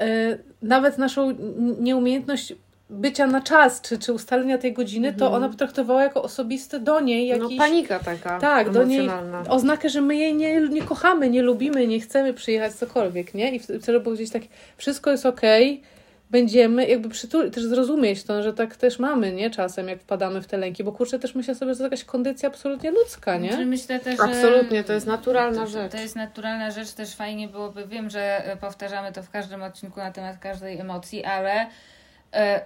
e, 0.00 0.38
nawet 0.62 0.98
naszą 0.98 1.34
nieumiejętność 1.80 2.54
bycia 2.90 3.26
na 3.26 3.40
czas, 3.40 3.80
czy, 3.80 3.98
czy 3.98 4.12
ustalenia 4.12 4.58
tej 4.58 4.72
godziny, 4.72 5.12
to 5.12 5.32
ona 5.32 5.48
potraktowała 5.48 6.02
jako 6.02 6.22
osobiste 6.22 6.80
do 6.80 7.00
niej 7.00 7.30
No 7.30 7.42
jakiś... 7.42 7.58
panika 7.58 7.98
taka 7.98 8.38
tak, 8.38 8.70
do 8.70 8.84
niej 8.84 9.08
oznakę, 9.48 9.88
że 9.88 10.00
my 10.00 10.16
jej 10.16 10.34
nie, 10.34 10.60
nie 10.60 10.82
kochamy, 10.82 11.30
nie 11.30 11.42
lubimy, 11.42 11.86
nie 11.86 12.00
chcemy 12.00 12.34
przyjechać 12.34 12.72
cokolwiek, 12.72 13.34
nie? 13.34 13.54
I 13.54 13.58
wtedy 13.58 14.00
było 14.00 14.14
gdzieś 14.14 14.30
tak, 14.30 14.42
wszystko 14.76 15.10
jest 15.10 15.26
okej, 15.26 15.82
będziemy, 16.30 16.86
jakby 16.86 17.08
przytul- 17.08 17.50
też 17.50 17.64
zrozumieć 17.64 18.24
to, 18.24 18.42
że 18.42 18.52
tak 18.52 18.76
też 18.76 18.98
mamy, 18.98 19.32
nie? 19.32 19.50
Czasem, 19.50 19.88
jak 19.88 20.00
wpadamy 20.00 20.42
w 20.42 20.46
te 20.46 20.56
lęki, 20.56 20.84
bo 20.84 20.92
kurczę, 20.92 21.18
też 21.18 21.34
myślę 21.34 21.54
sobie, 21.54 21.72
że 21.74 21.78
to 21.78 21.84
jakaś 21.84 22.04
kondycja 22.04 22.48
absolutnie 22.48 22.90
ludzka, 22.90 23.38
Znaczy, 23.38 23.58
nie? 23.58 23.66
Myślę 23.66 24.00
też, 24.00 24.16
że 24.16 24.22
Absolutnie, 24.22 24.84
to 24.84 24.92
jest 24.92 25.06
naturalna 25.06 25.60
to, 25.60 25.66
rzecz. 25.66 25.92
To 25.92 25.98
jest 25.98 26.16
naturalna 26.16 26.70
rzecz, 26.70 26.92
też 26.92 27.14
fajnie 27.14 27.48
byłoby, 27.48 27.86
wiem, 27.86 28.10
że 28.10 28.42
powtarzamy 28.60 29.12
to 29.12 29.22
w 29.22 29.30
każdym 29.30 29.62
odcinku 29.62 30.00
na 30.00 30.10
temat 30.12 30.38
każdej 30.38 30.78
emocji, 30.78 31.24
ale 31.24 31.66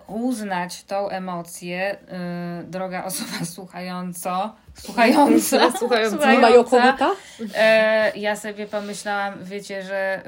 uznać 0.06 0.84
tą 0.84 1.08
emocję, 1.08 1.96
e, 2.08 2.64
droga 2.64 3.04
osoba 3.04 3.44
słuchająco, 3.54 4.56
słuchająca, 4.74 5.72
Słuchająca. 5.78 6.50
Jokowita? 6.50 7.10
E, 7.54 8.18
ja 8.18 8.36
sobie 8.36 8.66
pomyślałam, 8.66 9.44
wiecie, 9.44 9.82
że 9.82 10.22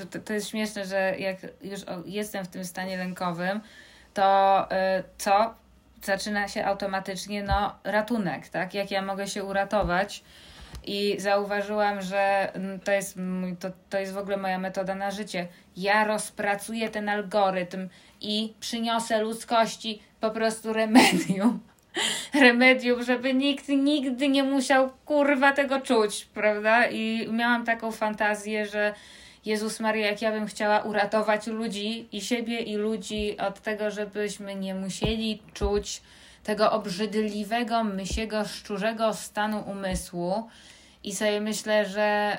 e, 0.00 0.06
to, 0.06 0.18
to 0.18 0.32
jest 0.32 0.48
śmieszne, 0.48 0.84
że 0.84 1.14
jak 1.18 1.36
już 1.62 1.80
jestem 2.06 2.44
w 2.44 2.48
tym 2.48 2.64
stanie 2.64 2.96
lękowym, 2.96 3.60
to 4.14 4.66
e, 4.70 5.02
co? 5.18 5.54
Zaczyna 6.04 6.48
się 6.48 6.64
automatycznie, 6.64 7.42
no, 7.42 7.74
ratunek, 7.84 8.48
tak? 8.48 8.74
Jak 8.74 8.90
ja 8.90 9.02
mogę 9.02 9.26
się 9.26 9.44
uratować? 9.44 10.24
I 10.84 11.16
zauważyłam, 11.20 12.02
że 12.02 12.54
mm, 12.54 12.80
to 12.80 12.92
jest, 12.92 13.18
to, 13.60 13.68
to 13.90 13.98
jest 13.98 14.12
w 14.12 14.18
ogóle 14.18 14.36
moja 14.36 14.58
metoda 14.58 14.94
na 14.94 15.10
życie. 15.10 15.48
Ja 15.76 16.04
rozpracuję 16.04 16.88
ten 16.88 17.08
algorytm 17.08 17.88
i 18.20 18.54
przyniosę 18.60 19.22
ludzkości 19.22 20.02
po 20.20 20.30
prostu 20.30 20.72
remedium. 20.72 21.60
Remedium, 22.40 23.02
żeby 23.02 23.34
nikt 23.34 23.68
nigdy 23.68 24.28
nie 24.28 24.42
musiał 24.42 24.90
kurwa 25.04 25.52
tego 25.52 25.80
czuć, 25.80 26.28
prawda? 26.34 26.86
I 26.86 27.28
miałam 27.32 27.64
taką 27.64 27.92
fantazję, 27.92 28.66
że 28.66 28.94
Jezus 29.44 29.80
Maria, 29.80 30.06
jak 30.06 30.22
ja 30.22 30.32
bym 30.32 30.46
chciała 30.46 30.80
uratować 30.80 31.46
ludzi 31.46 32.08
i 32.12 32.20
siebie 32.20 32.60
i 32.60 32.76
ludzi 32.76 33.38
od 33.38 33.60
tego, 33.60 33.90
żebyśmy 33.90 34.54
nie 34.54 34.74
musieli 34.74 35.42
czuć 35.54 36.02
tego 36.44 36.72
obrzydliwego, 36.72 37.84
mysiego, 37.84 38.44
szczurzego 38.44 39.14
stanu 39.14 39.64
umysłu. 39.70 40.48
I 41.04 41.14
sobie 41.14 41.40
myślę, 41.40 41.86
że, 41.86 42.38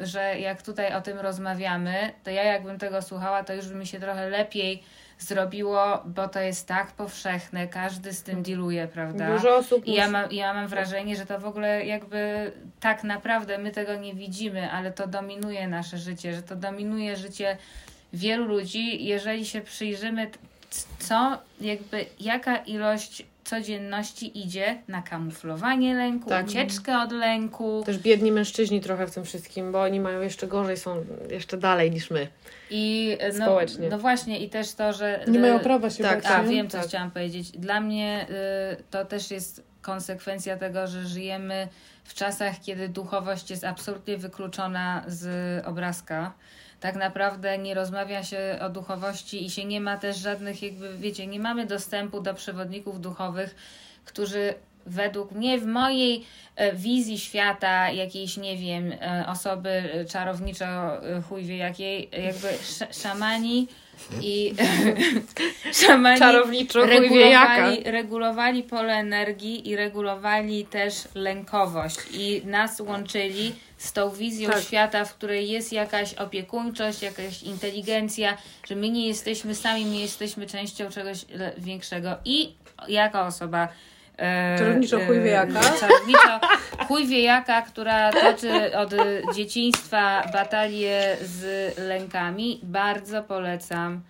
yy, 0.00 0.06
że 0.06 0.40
jak 0.40 0.62
tutaj 0.62 0.94
o 0.94 1.00
tym 1.00 1.18
rozmawiamy, 1.18 2.12
to 2.24 2.30
ja 2.30 2.42
jakbym 2.44 2.78
tego 2.78 3.02
słuchała, 3.02 3.44
to 3.44 3.54
już 3.54 3.68
by 3.68 3.74
mi 3.74 3.86
się 3.86 4.00
trochę 4.00 4.28
lepiej 4.30 4.82
zrobiło, 5.18 6.02
bo 6.06 6.28
to 6.28 6.40
jest 6.40 6.66
tak 6.68 6.92
powszechne, 6.92 7.68
każdy 7.68 8.12
z 8.12 8.22
tym 8.22 8.42
dealuje, 8.42 8.88
prawda? 8.88 9.36
Dużo 9.36 9.56
osób 9.56 9.86
I 9.86 9.92
ja 9.92 10.10
mam, 10.10 10.32
ja 10.32 10.54
mam 10.54 10.68
wrażenie, 10.68 11.16
że 11.16 11.26
to 11.26 11.40
w 11.40 11.44
ogóle 11.44 11.86
jakby 11.86 12.52
tak 12.80 13.04
naprawdę 13.04 13.58
my 13.58 13.70
tego 13.70 13.94
nie 13.94 14.14
widzimy, 14.14 14.70
ale 14.70 14.92
to 14.92 15.06
dominuje 15.06 15.68
nasze 15.68 15.98
życie, 15.98 16.34
że 16.34 16.42
to 16.42 16.56
dominuje 16.56 17.16
życie 17.16 17.56
wielu 18.12 18.44
ludzi. 18.44 19.04
Jeżeli 19.04 19.46
się 19.46 19.60
przyjrzymy, 19.60 20.30
co 20.98 21.38
jakby 21.60 22.06
jaka 22.20 22.56
ilość 22.56 23.26
codzienności 23.50 24.38
idzie 24.44 24.82
na 24.88 25.02
kamuflowanie 25.02 25.94
lęku, 25.94 26.28
Tak. 26.28 26.46
ucieczkę 26.46 26.98
od 26.98 27.12
lęku 27.12 27.82
Też 27.86 27.98
biedni 27.98 28.32
mężczyźni 28.32 28.80
trochę 28.80 29.06
w 29.06 29.14
tym 29.14 29.24
wszystkim, 29.24 29.72
bo 29.72 29.82
oni 29.82 30.00
mają 30.00 30.20
jeszcze 30.20 30.46
gorzej, 30.46 30.76
są 30.76 31.04
jeszcze 31.30 31.56
dalej 31.56 31.90
niż 31.90 32.10
my. 32.10 32.28
i 32.70 33.16
no, 33.38 33.44
Społecznie. 33.44 33.88
no 33.88 33.98
właśnie 33.98 34.38
i 34.38 34.48
też 34.50 34.72
to, 34.74 34.92
że 34.92 35.24
Nie 35.28 35.38
mają 35.38 35.58
prawa 35.60 35.90
się 35.90 36.02
tak, 36.02 36.22
bać, 36.22 36.32
A 36.32 36.42
nie? 36.42 36.48
wiem, 36.54 36.68
co 36.68 36.78
Tak. 36.78 36.86
chciałam 36.86 37.10
powiedzieć. 37.10 37.50
Dla 37.50 37.80
mnie 37.80 38.26
y, 38.78 38.82
to 38.90 39.04
też 39.04 39.30
jest 39.30 39.62
konsekwencja 39.82 40.56
tego, 40.56 40.86
że 40.86 41.04
żyjemy 41.06 41.68
w 42.04 42.14
czasach, 42.14 42.54
kiedy 42.60 42.88
duchowość 42.88 43.50
jest 43.50 43.64
absolutnie 43.64 44.16
wykluczona 44.16 45.04
z 45.06 45.26
obrazka. 45.66 46.32
Tak 46.80 46.96
naprawdę 46.96 47.58
nie 47.58 47.74
rozmawia 47.74 48.24
się 48.24 48.58
o 48.60 48.68
duchowości 48.68 49.44
i 49.46 49.50
się 49.50 49.64
nie 49.64 49.80
ma 49.80 49.96
też 49.96 50.16
żadnych, 50.16 50.62
jakby 50.62 50.96
wiecie, 50.98 51.26
nie 51.26 51.40
mamy 51.40 51.66
dostępu 51.66 52.20
do 52.20 52.34
przewodników 52.34 53.00
duchowych, 53.00 53.54
którzy 54.04 54.54
według 54.86 55.32
mnie 55.32 55.58
w 55.58 55.66
mojej 55.66 56.24
e, 56.56 56.72
wizji 56.72 57.18
świata 57.18 57.90
jakiejś, 57.90 58.36
nie 58.36 58.56
wiem, 58.56 58.92
e, 58.92 59.24
osoby 59.28 59.82
czarowniczo 60.10 60.64
e, 60.64 61.22
chuj 61.22 61.44
wie 61.44 61.56
jakiej, 61.56 62.10
jakby 62.24 62.48
sz- 62.48 63.02
szamani 63.02 63.68
i 64.22 64.54
szamani 65.86 66.18
regulowali, 66.74 67.82
regulowali 67.84 68.62
pole 68.62 68.94
energii 68.94 69.68
i 69.68 69.76
regulowali 69.76 70.64
też 70.64 70.94
lękowość. 71.14 71.98
I 72.12 72.42
nas 72.44 72.80
łączyli 72.80 73.54
z 73.78 73.92
tą 73.92 74.10
wizją 74.10 74.50
Tak. 74.50 74.62
świata, 74.62 75.04
w 75.04 75.14
której 75.14 75.50
jest 75.50 75.72
jakaś 75.72 76.14
opiekuńczość, 76.14 77.02
jakaś 77.02 77.42
inteligencja, 77.42 78.36
że 78.64 78.76
my 78.76 78.90
nie 78.90 79.08
jesteśmy 79.08 79.54
sami, 79.54 79.84
nie 79.84 80.00
jesteśmy 80.00 80.46
częścią 80.46 80.90
czegoś 80.90 81.24
większego. 81.58 82.16
I 82.24 82.52
jako 82.88 83.20
osoba 83.20 83.68
e, 84.20 84.58
Czarowniczo 84.58 84.98
chuj 85.06 85.20
wie 85.20 85.30
jaka. 85.30 85.60
Czarowniczo 85.80 86.40
chuj 86.88 87.06
wie 87.06 87.22
jaka, 87.22 87.62
która 87.62 88.12
toczy 88.12 88.76
od 88.76 88.90
dzieciństwa 89.34 90.22
batalię 90.32 91.16
z 91.22 91.78
lękami, 91.78 92.60
bardzo 92.62 93.22
polecam 93.22 94.00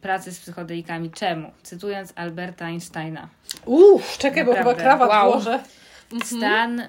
pracę 0.00 0.32
z 0.32 0.40
psychodelikami. 0.40 1.10
Czemu? 1.10 1.50
Cytując 1.62 2.12
Alberta 2.16 2.64
Einsteina. 2.66 3.28
Uff, 3.64 4.18
czekaj, 4.18 4.44
bo 4.44 4.52
chyba 4.52 4.64
Naprawdę. 4.64 4.82
krawat 4.82 5.10
Wow. 5.10 5.32
włożę. 5.32 5.60
Stan 6.24 6.88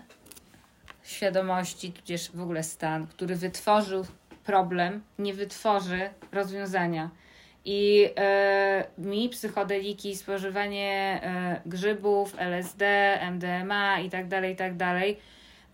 świadomości, 1.03 1.91
tudzież 1.91 2.31
w 2.33 2.41
ogóle 2.41 2.63
stan, 2.63 3.07
który 3.07 3.35
wytworzył 3.35 4.05
problem, 4.43 5.01
nie 5.19 5.33
wytworzy 5.33 6.09
rozwiązania. 6.31 7.09
I 7.65 8.09
e, 8.17 8.85
mi 8.97 9.29
psychodeliki, 9.29 10.15
spożywanie 10.15 11.19
e, 11.23 11.61
grzybów, 11.65 12.35
LSD, 12.37 13.19
MDMA 13.31 13.99
i 13.99 14.09
tak 14.09 14.27
dalej, 14.27 14.53
i 14.53 14.55
tak 14.55 14.77
dalej, 14.77 15.17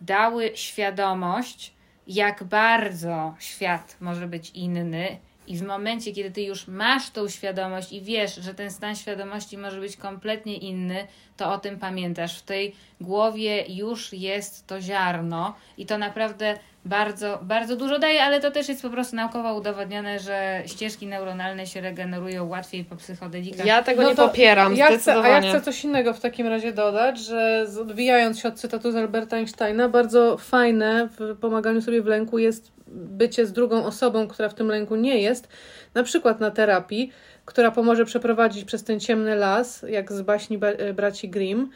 dały 0.01 0.51
świadomość, 0.53 1.73
jak 2.07 2.43
bardzo 2.43 3.35
świat 3.39 3.97
może 3.99 4.27
być 4.27 4.49
inny. 4.49 5.17
I 5.50 5.58
w 5.58 5.62
momencie, 5.62 6.12
kiedy 6.12 6.32
ty 6.32 6.41
już 6.41 6.68
masz 6.68 7.10
tą 7.10 7.30
świadomość 7.30 7.93
i 7.93 8.02
wiesz, 8.02 8.36
że 8.36 8.54
ten 8.54 8.72
stan 8.72 8.95
świadomości 8.95 9.58
może 9.58 9.80
być 9.80 9.97
kompletnie 9.97 10.58
inny, 10.58 11.08
to 11.38 11.54
o 11.54 11.58
tym 11.58 11.80
pamiętasz. 11.80 12.39
W 12.39 12.41
tej 12.41 12.76
głowie 13.02 13.66
już 13.70 14.14
jest 14.14 14.68
to 14.68 14.82
ziarno 14.82 15.56
i 15.78 15.86
to 15.86 15.97
naprawdę 15.97 16.58
bardzo, 16.86 17.39
bardzo 17.41 17.76
dużo 17.76 18.00
daje, 18.00 18.24
ale 18.24 18.41
to 18.41 18.52
też 18.52 18.70
jest 18.70 18.82
po 18.82 18.89
prostu 18.89 19.16
naukowo 19.16 19.54
udowodnione, 19.54 20.20
że 20.20 20.64
ścieżki 20.66 21.08
neuronalne 21.08 21.68
się 21.68 21.82
regenerują 21.82 22.47
łatwiej 22.47 22.84
po 22.84 22.95
psychodelikach. 22.95 23.66
Ja 23.66 23.84
tego 23.84 24.02
No 24.02 24.10
nie 24.10 24.16
popieram, 24.16 24.76
ja 24.76 24.97
chcę, 24.97 25.22
A 25.22 25.28
ja 25.28 25.41
chcę 25.41 25.62
coś 25.62 25.84
innego 25.84 26.14
w 26.14 26.20
takim 26.20 26.47
razie 26.47 26.74
dodać, 26.74 27.20
że 27.20 27.66
odbijając 27.82 28.39
się 28.39 28.47
od 28.47 28.56
cytatu 28.56 28.91
z 28.91 28.95
Alberta 28.95 29.38
Einsteina, 29.38 29.89
bardzo 29.89 30.38
fajne 30.38 31.10
w 31.20 31.38
pomaganiu 31.38 31.82
sobie 31.82 32.02
w 32.02 32.06
lęku 32.06 32.39
jest 32.39 32.78
bycie 32.91 33.45
z 33.45 33.53
drugą 33.53 33.85
osobą, 33.85 34.27
która 34.27 34.49
w 34.49 34.53
tym 34.53 34.67
lęku 34.67 34.95
nie 34.95 35.21
jest, 35.21 35.47
na 35.93 36.03
przykład 36.03 36.39
na 36.39 36.51
terapii, 36.51 37.11
która 37.45 37.71
pomoże 37.71 38.05
przeprowadzić 38.05 38.65
przez 38.65 38.83
ten 38.83 38.99
ciemny 38.99 39.35
las, 39.35 39.85
jak 39.89 40.11
z 40.11 40.21
baśni 40.21 40.57
ba- 40.57 40.67
e, 40.67 40.93
braci 40.93 41.29
Grimm. 41.29 41.69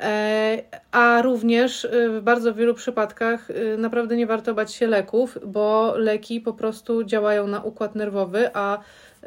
E, 0.00 0.62
A 0.92 1.22
również 1.22 1.84
e, 1.84 2.08
w 2.08 2.22
bardzo 2.22 2.54
wielu 2.54 2.74
przypadkach 2.74 3.48
naprawdę 3.78 4.16
nie 4.16 4.26
warto 4.26 4.54
bać 4.54 4.74
się 4.74 4.86
leków, 4.86 5.38
bo 5.46 5.94
leki 5.96 6.40
po 6.40 6.52
prostu 6.52 7.04
działają 7.04 7.46
na 7.46 7.62
układ 7.62 7.94
nerwowy, 7.94 8.50
a 8.54 8.78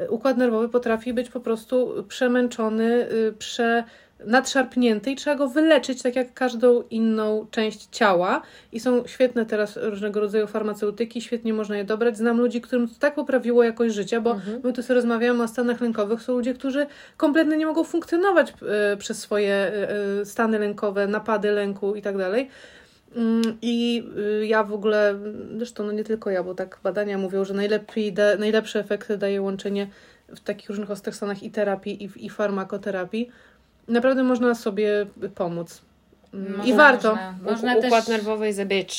układ 0.09 0.37
nerwowy 0.37 0.69
potrafi 0.69 1.13
być 1.13 1.29
po 1.29 1.39
prostu 1.39 2.05
przemęczony, 2.07 3.07
prze, 3.39 3.83
nadszarpnięty 4.19 5.11
i 5.11 5.15
trzeba 5.15 5.35
go 5.35 5.47
wyleczyć, 5.47 6.01
tak 6.01 6.15
jak 6.15 6.33
każdą 6.33 6.83
inną 6.89 7.47
część 7.51 7.87
ciała. 7.91 8.41
I 8.71 8.79
są 8.79 9.07
świetne 9.07 9.45
teraz 9.45 9.77
różnego 9.81 10.19
rodzaju 10.19 10.47
farmaceutyki, 10.47 11.21
świetnie 11.21 11.53
można 11.53 11.77
je 11.77 11.83
dobrać. 11.83 12.17
Znam 12.17 12.37
ludzi, 12.37 12.61
którym 12.61 12.87
to 12.87 12.93
tak 12.99 13.15
poprawiło 13.15 13.63
jakość 13.63 13.95
życia, 13.95 14.21
bo 14.21 14.39
my 14.63 14.73
tu 14.73 14.83
sobie 14.83 14.95
rozmawiamy 14.95 15.43
o 15.43 15.47
stanach 15.47 15.81
lękowych. 15.81 16.21
Są 16.21 16.33
ludzie, 16.33 16.53
którzy 16.53 16.85
kompletnie 17.17 17.57
nie 17.57 17.65
mogą 17.65 17.83
funkcjonować 17.83 18.53
y, 18.93 18.97
przez 18.97 19.19
swoje 19.19 19.71
y, 20.17 20.21
y, 20.21 20.25
stany 20.25 20.59
lękowe, 20.59 21.07
napady 21.07 21.51
lęku 21.51 21.95
i 21.95 22.01
tak 22.01 22.17
dalej. 22.17 22.49
Mm, 23.15 23.57
I 23.61 24.03
y, 24.17 24.47
ja 24.47 24.63
w 24.63 24.73
ogóle, 24.73 25.15
zresztą 25.57 25.83
no 25.83 25.91
nie 25.91 26.03
tylko 26.03 26.29
ja, 26.29 26.43
bo 26.43 26.55
tak 26.55 26.79
badania 26.83 27.17
mówią, 27.17 27.45
że 27.45 27.53
najlepiej 27.53 28.13
da, 28.13 28.37
najlepsze 28.37 28.79
efekty 28.79 29.17
daje 29.17 29.41
łączenie 29.41 29.87
w 30.27 30.39
takich 30.39 30.69
różnych 30.69 30.91
ostrych 30.91 31.15
stanach 31.15 31.43
i 31.43 31.51
terapii, 31.51 32.03
i, 32.03 32.25
i 32.25 32.29
farmakoterapii. 32.29 33.29
Naprawdę 33.87 34.23
można 34.23 34.55
sobie 34.55 35.05
pomóc. 35.35 35.81
Mm, 36.33 36.53
I 36.53 36.57
Można, 36.57 36.75
warto. 36.75 37.09
Można, 37.09 37.33
można 37.51 37.75
Układ 37.75 38.05
też... 38.05 38.07
nerwowy 38.07 38.53
a 38.61 38.65
bitch. 38.65 38.95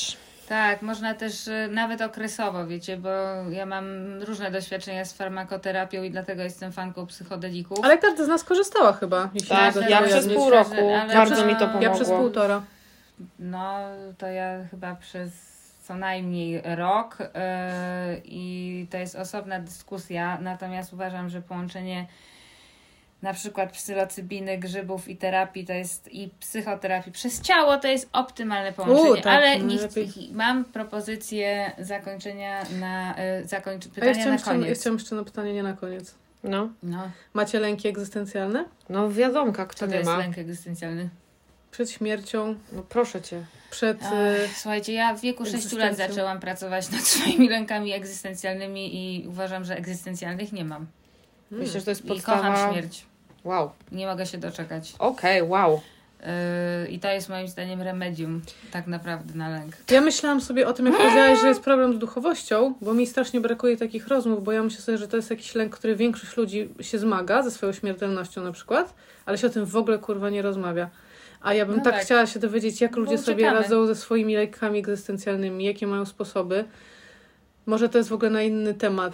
Tak, 0.49 0.81
można 0.81 1.13
też 1.13 1.47
y, 1.47 1.67
nawet 1.71 2.01
okresowo, 2.01 2.67
wiecie, 2.67 2.97
bo 2.97 3.09
ja 3.49 3.65
mam 3.65 3.85
różne 4.21 4.51
doświadczenia 4.51 5.05
z 5.05 5.13
farmakoterapią 5.13 6.03
i 6.03 6.11
dlatego 6.11 6.43
jestem 6.43 6.71
fanką 6.71 7.05
psychodelików. 7.05 7.79
Ale 7.83 7.97
każda 7.97 8.25
z 8.25 8.27
nas 8.27 8.43
korzystała 8.43 8.93
chyba, 8.93 9.29
jeśli 9.33 9.49
Tak, 9.49 9.75
ja 9.89 9.99
to 10.01 10.05
przez 10.07 10.33
pół 10.33 10.49
roku 10.49 10.93
Ale 11.01 11.13
bardzo 11.13 11.35
to- 11.35 11.45
mi 11.45 11.53
to 11.53 11.59
pomogło. 11.59 11.81
Ja 11.81 11.89
przez 11.89 12.09
półtora. 12.09 12.61
No, 13.39 13.79
to 14.17 14.27
ja 14.27 14.65
chyba 14.71 14.95
przez 14.95 15.31
co 15.83 15.95
najmniej 15.95 16.61
rok 16.75 17.17
yy, 17.19 17.27
i 18.25 18.87
to 18.91 18.97
jest 18.97 19.15
osobna 19.15 19.59
dyskusja, 19.59 20.37
natomiast 20.41 20.93
uważam, 20.93 21.29
że 21.29 21.41
połączenie 21.41 22.05
na 23.21 23.33
przykład 23.33 23.71
psylocybiny, 23.71 24.57
grzybów 24.57 25.07
i 25.07 25.17
terapii 25.17 25.65
to 25.65 25.73
jest 25.73 26.13
i 26.13 26.29
psychoterapii 26.39 27.11
przez 27.11 27.41
ciało 27.41 27.77
to 27.77 27.87
jest 27.87 28.09
optymalne 28.13 28.73
połączenie, 28.73 29.11
U, 29.11 29.15
tak, 29.15 29.25
ale 29.25 29.59
nie 29.59 29.65
najlepiej. 29.75 30.09
mam 30.31 30.65
propozycję 30.65 31.71
zakończenia 31.79 32.63
na 32.79 33.15
ja 33.17 33.91
pytania 33.95 34.13
chciałam, 34.13 34.27
na 34.29 34.33
jeszcze, 34.33 34.49
ja 34.51 34.55
koniec. 34.61 34.79
chciałam 34.79 34.97
jeszcze 34.99 35.15
na 35.15 35.23
pytanie 35.23 35.53
nie 35.53 35.63
na 35.63 35.73
koniec. 35.73 36.15
No, 36.43 36.69
No, 36.83 37.11
Macie 37.33 37.59
lęki 37.59 37.87
egzystencjalne? 37.87 38.65
no 38.89 39.11
wiadomka, 39.11 39.65
kto 39.65 39.79
co 39.79 39.85
nie 39.85 39.95
jest 39.95 40.09
ma. 40.09 40.17
lęk 40.17 40.37
egzystencjalny? 40.37 41.09
Przed 41.71 41.91
śmiercią, 41.91 42.55
No 42.71 42.81
proszę 42.89 43.21
cię. 43.21 43.45
przed... 43.69 43.97
Ach, 44.03 44.13
y, 44.13 44.49
Słuchajcie, 44.55 44.93
ja 44.93 45.13
w 45.15 45.21
wieku 45.21 45.45
6 45.45 45.71
lat 45.73 45.97
zaczęłam 45.97 46.39
pracować 46.39 46.89
nad 46.89 47.01
swoimi 47.11 47.49
lękami 47.49 47.93
egzystencjalnymi 47.93 48.95
i 48.95 49.27
uważam, 49.27 49.65
że 49.65 49.77
egzystencjalnych 49.77 50.53
nie 50.53 50.65
mam. 50.65 50.85
Myślę, 51.51 51.79
że 51.79 51.85
to 51.85 51.91
jest 51.91 52.05
I 52.05 52.07
kocham 52.07 52.21
podstawa... 52.21 52.71
śmierć. 52.73 53.05
Wow. 53.43 53.71
Nie 53.91 54.07
mogę 54.07 54.25
się 54.25 54.37
doczekać. 54.37 54.93
Okej, 54.99 55.43
wow. 55.43 55.81
Yy, 56.81 56.87
I 56.87 56.99
to 56.99 57.11
jest 57.11 57.29
moim 57.29 57.47
zdaniem 57.47 57.81
remedium 57.81 58.41
tak 58.71 58.87
naprawdę 58.87 59.33
na 59.35 59.49
lęk. 59.49 59.73
Ja 59.91 60.01
myślałam 60.01 60.41
sobie 60.41 60.67
o 60.67 60.73
tym, 60.73 60.85
jak 60.85 60.97
powiedziałaś, 60.97 61.41
że 61.41 61.47
jest 61.47 61.61
problem 61.61 61.93
z 61.93 61.97
duchowością, 61.97 62.73
bo 62.81 62.93
mi 62.93 63.07
strasznie 63.07 63.41
brakuje 63.41 63.77
takich 63.77 64.07
rozmów, 64.07 64.43
bo 64.43 64.51
ja 64.51 64.63
myślę 64.63 64.81
sobie, 64.81 64.97
że 64.97 65.07
to 65.07 65.17
jest 65.17 65.29
jakiś 65.29 65.55
lęk, 65.55 65.75
który 65.75 65.95
większość 65.95 66.37
ludzi 66.37 66.69
się 66.81 66.99
zmaga 66.99 67.43
ze 67.43 67.51
swoją 67.51 67.73
śmiertelnością 67.73 68.41
na 68.43 68.51
przykład, 68.51 68.93
ale 69.25 69.37
się 69.37 69.47
o 69.47 69.49
tym 69.49 69.65
w 69.65 69.75
ogóle 69.75 69.97
kurwa 69.97 70.29
nie 70.29 70.41
rozmawia. 70.41 70.89
A 71.41 71.53
ja 71.53 71.65
bym 71.65 71.77
No 71.77 71.83
tak, 71.83 71.93
tak. 71.93 72.03
chciała 72.03 72.25
się 72.25 72.39
dowiedzieć, 72.39 72.81
jak 72.81 72.95
ludzie 72.95 73.17
sobie 73.17 73.45
radzą 73.53 73.85
ze 73.85 73.95
swoimi 73.95 74.35
lękami 74.35 74.79
egzystencjalnymi, 74.79 75.65
jakie 75.65 75.87
mają 75.87 76.05
sposoby. 76.05 76.65
Może 77.67 77.89
to 77.89 77.97
jest 77.97 78.09
w 78.09 78.13
ogóle 78.13 78.31
na 78.31 78.41
inny 78.41 78.73
temat, 78.73 79.13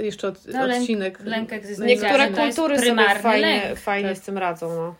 y, 0.00 0.04
jeszcze 0.04 0.28
od, 0.28 0.46
No, 0.46 0.66
lęk- 0.66 0.80
odcinek. 0.80 1.20
Lęk 1.24 1.52
egzystencjalny 1.52 2.28
Niektóre 2.28 2.44
kultury 2.46 2.78
sobie 2.78 3.14
fajnie, 3.22 3.62
lęk. 3.64 3.78
fajnie 3.78 4.08
Tak. 4.08 4.18
z 4.18 4.20
tym 4.20 4.38
radzą. 4.38 4.68
No. 4.76 4.94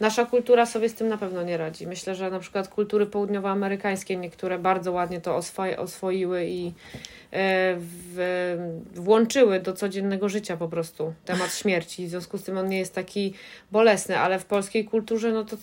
Nasza 0.00 0.24
kultura 0.26 0.66
sobie 0.66 0.88
z 0.88 0.94
tym 0.94 1.08
na 1.08 1.16
pewno 1.18 1.42
nie 1.42 1.56
radzi. 1.56 1.86
Myślę, 1.86 2.14
że 2.14 2.30
na 2.30 2.38
przykład 2.38 2.68
kultury 2.68 3.06
południowoamerykańskie 3.06 4.16
niektóre 4.16 4.58
bardzo 4.58 4.92
ładnie 4.92 5.20
to 5.20 5.36
oswoi, 5.36 5.74
oswoiły 5.76 6.44
i 6.46 6.66
e, 6.66 6.72
w, 7.78 8.56
włączyły 8.94 9.60
do 9.60 9.72
codziennego 9.72 10.28
życia 10.28 10.56
po 10.56 10.68
prostu 10.68 11.12
temat 11.24 11.54
śmierci. 11.54 12.06
W 12.06 12.10
związku 12.10 12.38
z 12.38 12.42
tym 12.44 12.58
on 12.58 12.68
nie 12.68 12.78
jest 12.78 12.94
taki 12.94 13.34
bolesny, 13.72 14.18
ale 14.18 14.38
w 14.38 14.44
polskiej 14.44 14.84
kulturze 14.84 15.32
no 15.32 15.44
to 15.44 15.56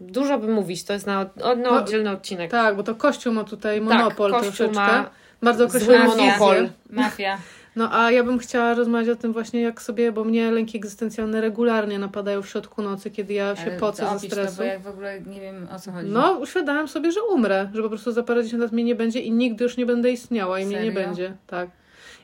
dużo 0.00 0.38
by 0.38 0.48
mówić. 0.48 0.84
To 0.84 0.92
jest 0.92 1.06
na, 1.06 1.26
na 1.36 1.54
No, 1.54 1.70
oddzielny 1.70 2.10
odcinek. 2.10 2.50
Tak, 2.50 2.76
bo 2.76 2.82
to 2.82 2.94
Kościół 2.94 3.32
ma 3.32 3.44
tutaj 3.44 3.80
monopol 3.80 4.30
Kościół 4.32 4.50
troszeczkę. 4.52 4.74
ma 4.74 5.10
Bardzo 5.42 5.64
określony 5.64 6.04
monopol. 6.04 6.68
Mafia. 6.90 7.38
No 7.76 7.88
a 7.92 8.10
ja 8.10 8.24
bym 8.24 8.38
chciała 8.38 8.74
rozmawiać 8.74 9.08
o 9.08 9.16
tym 9.16 9.32
właśnie, 9.32 9.60
jak 9.60 9.82
sobie, 9.82 10.12
bo 10.12 10.24
mnie 10.24 10.50
lęki 10.50 10.78
egzystencjalne 10.78 11.40
regularnie 11.40 11.98
napadają 11.98 12.42
w 12.42 12.48
środku 12.48 12.82
nocy, 12.82 13.10
kiedy 13.10 13.32
ja 13.34 13.56
się 13.56 13.62
Ale 13.62 13.76
pocę 13.78 13.96
ze 14.02 14.10
opisz 14.10 14.30
to, 14.30 14.36
stresu. 14.36 14.56
bo 14.56 14.62
ja 14.62 14.78
w 14.78 14.86
ogóle 14.86 15.20
nie 15.20 15.40
wiem 15.40 15.68
o 15.76 15.78
co 15.78 15.92
chodzi. 15.92 16.08
No, 16.10 16.32
uświadamiam 16.32 16.88
sobie, 16.88 17.12
że 17.12 17.22
umrę, 17.22 17.70
że 17.74 17.82
po 17.82 17.88
prostu 17.88 18.12
za 18.12 18.22
parę 18.22 18.42
lat 18.52 18.72
mnie 18.72 18.84
nie 18.84 18.94
będzie 18.94 19.20
i 19.20 19.30
nigdy 19.32 19.64
już 19.64 19.76
nie 19.76 19.86
będę 19.86 20.10
istniała 20.10 20.60
i 20.60 20.66
mnie 20.66 20.76
nie 20.76 20.92
Serio? 20.92 21.06
będzie. 21.06 21.32
Tak. 21.46 21.68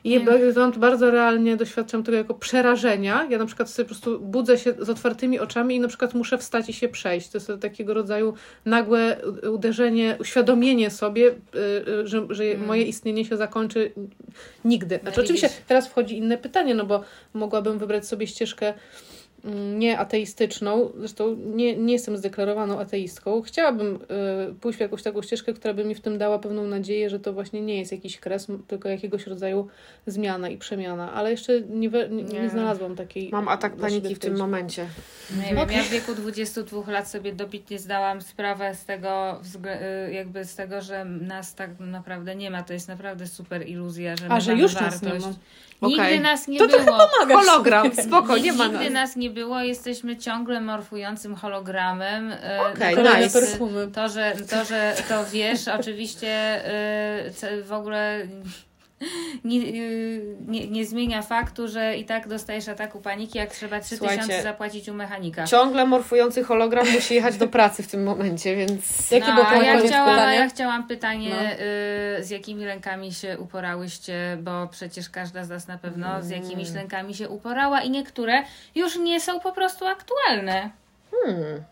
I 0.03 0.19
ba- 0.19 0.71
bardzo 0.77 1.11
realnie 1.11 1.57
doświadczam 1.57 2.03
tego 2.03 2.17
jako 2.17 2.33
przerażenia. 2.33 3.27
Ja 3.29 3.37
na 3.37 3.45
przykład 3.45 3.69
sobie 3.69 3.85
po 3.85 3.89
prostu 3.89 4.19
budzę 4.19 4.57
się 4.57 4.73
z 4.79 4.89
otwartymi 4.89 5.39
oczami 5.39 5.75
i 5.75 5.79
na 5.79 5.87
przykład 5.87 6.13
muszę 6.13 6.37
wstać 6.37 6.69
i 6.69 6.73
się 6.73 6.87
przejść. 6.89 7.29
To 7.29 7.37
jest 7.37 7.51
takiego 7.61 7.93
rodzaju 7.93 8.33
nagłe 8.65 9.17
uderzenie, 9.51 10.17
uświadomienie 10.19 10.89
sobie, 10.89 11.27
y, 11.27 11.33
y, 12.01 12.07
że, 12.07 12.27
że 12.29 12.43
Mm. 12.43 12.67
moje 12.67 12.83
istnienie 12.83 13.25
się 13.25 13.37
zakończy 13.37 13.91
nigdy. 14.65 14.99
Znaczy 15.01 15.21
oczywiście 15.21 15.49
teraz 15.67 15.87
wchodzi 15.87 16.17
inne 16.17 16.37
pytanie, 16.37 16.75
no 16.75 16.85
bo 16.85 17.03
mogłabym 17.33 17.79
wybrać 17.79 18.07
sobie 18.07 18.27
ścieżkę 18.27 18.73
mm, 19.43 19.79
nie 19.79 19.99
ateistyczną, 19.99 20.91
zresztą 20.97 21.35
nie, 21.45 21.75
nie 21.77 21.93
jestem 21.93 22.17
zdeklarowaną 22.17 22.79
ateistką. 22.79 23.41
Chciałabym 23.41 23.95
y, 24.51 24.53
pójść 24.55 24.77
w 24.77 24.81
jakąś 24.81 25.03
taką 25.03 25.21
ścieżkę, 25.21 25.53
która 25.53 25.73
by 25.73 25.85
mi 25.85 25.95
w 25.95 26.01
tym 26.01 26.17
dała 26.17 26.39
pewną 26.39 26.67
nadzieję, 26.67 27.09
że 27.09 27.19
to 27.19 27.33
właśnie 27.33 27.61
nie 27.61 27.79
jest 27.79 27.91
jakiś 27.91 28.19
kres, 28.19 28.47
tylko 28.67 28.89
jakiegoś 28.89 29.27
rodzaju 29.27 29.67
zmiana 30.07 30.49
i 30.49 30.57
przemiana, 30.57 31.13
ale 31.13 31.31
jeszcze 31.31 31.61
nie, 31.61 31.89
we, 31.89 32.09
nie, 32.09 32.23
nie 32.23 32.39
Nie. 32.39 32.49
znalazłam 32.49 32.95
takiej. 32.95 33.29
Mam 33.31 33.47
atak 33.47 33.75
paniki 33.75 34.15
w 34.15 34.19
tym 34.19 34.37
momencie. 34.37 34.87
Nie 35.37 35.49
wiem, 35.49 35.57
Okej. 35.57 35.77
ja 35.77 35.83
w 35.83 35.89
wieku 35.89 36.15
22 36.15 36.91
lat 36.91 37.09
sobie 37.09 37.33
dobitnie 37.33 37.79
zdałam 37.79 38.21
sprawę 38.21 38.75
z 38.75 38.85
tego, 38.85 39.41
y, 40.09 40.13
jakby 40.13 40.45
z 40.45 40.55
tego, 40.55 40.81
że 40.81 41.05
nas 41.05 41.55
tak 41.55 41.69
naprawdę 41.79 42.35
nie 42.35 42.51
ma. 42.51 42.63
To 42.63 42.73
jest 42.73 42.87
naprawdę 42.87 43.27
super 43.27 43.67
iluzja, 43.69 44.15
że 44.15 44.27
my 44.27 44.33
A, 44.35 44.39
że 44.39 44.51
mamy 44.51 44.61
już 44.63 44.73
wartość. 44.73 45.01
nas 45.01 45.13
nie 45.13 45.19
ma. 45.19 45.33
Nigdy 45.87 46.19
nas 46.19 46.47
nie 46.47 46.59
To 46.59 46.67
trochę 46.67 46.85
było. 46.85 47.37
Hologram, 47.39 47.91
spoko, 48.07 48.37
nie 48.37 48.53
ma 48.53 48.67
Nigdy 48.67 48.89
nas. 48.89 49.15
nie 49.15 49.29
było, 49.29 49.61
jesteśmy 49.61 50.17
ciągle 50.17 50.61
morfującym 50.61 51.35
hologramem. 51.35 52.31
y, 52.31 52.35
Okej, 52.73 52.95
natomiast 52.95 53.35
nice. 53.35 53.87
To, 53.93 54.09
że 54.09 54.33
to, 54.49 54.65
że 54.65 54.95
to 55.09 55.25
wiesz, 55.31 55.67
oczywiście 55.67 56.61
y, 57.59 57.63
w 57.63 57.71
ogóle 57.73 58.27
nie, 59.43 59.57
y, 59.59 60.35
nie, 60.47 60.67
nie 60.67 60.85
zmienia 60.85 61.21
faktu, 61.21 61.67
że 61.67 61.97
i 61.97 62.05
tak 62.05 62.27
dostajesz 62.27 62.67
ataku 62.67 63.01
paniki, 63.01 63.37
jak 63.37 63.51
trzeba 63.51 63.79
3000 63.79 64.15
Słuchajcie, 64.17 64.43
zapłacić 64.43 64.89
u 64.89 64.93
mechanika. 64.93 65.45
Ciągle 65.47 65.85
morfujący 65.85 66.43
hologram 66.43 66.91
musi 66.91 67.15
jechać 67.15 67.37
do 67.37 67.47
pracy 67.47 67.83
w 67.83 67.87
tym 67.87 68.03
momencie, 68.03 68.55
więc... 68.55 69.11
Jakie 69.11 69.27
no, 69.27 69.35
było 69.35 69.61
ja 69.61 69.79
chciałam, 69.79 70.09
a 70.09 70.13
pytania? 70.15 70.33
ja 70.33 70.49
chciałam 70.49 70.87
pytanie, 70.87 71.29
No. 71.29 71.51
y, 72.19 72.23
z 72.23 72.29
jakimi 72.29 72.65
lękami 72.65 73.13
się 73.13 73.37
uporałyście, 73.39 74.37
bo 74.41 74.67
przecież 74.67 75.09
każda 75.09 75.43
z 75.43 75.49
nas 75.49 75.67
na 75.67 75.77
pewno 75.77 76.21
z 76.23 76.29
jakimiś 76.29 76.67
Mm. 76.69 76.75
lękami 76.81 77.15
się 77.15 77.29
uporała 77.29 77.81
i 77.81 77.89
niektóre 77.89 78.43
już 78.75 78.97
nie 78.99 79.21
są 79.21 79.39
po 79.39 79.51
prostu 79.51 79.85
aktualne. 79.85 80.69
Hmm. 81.11 81.63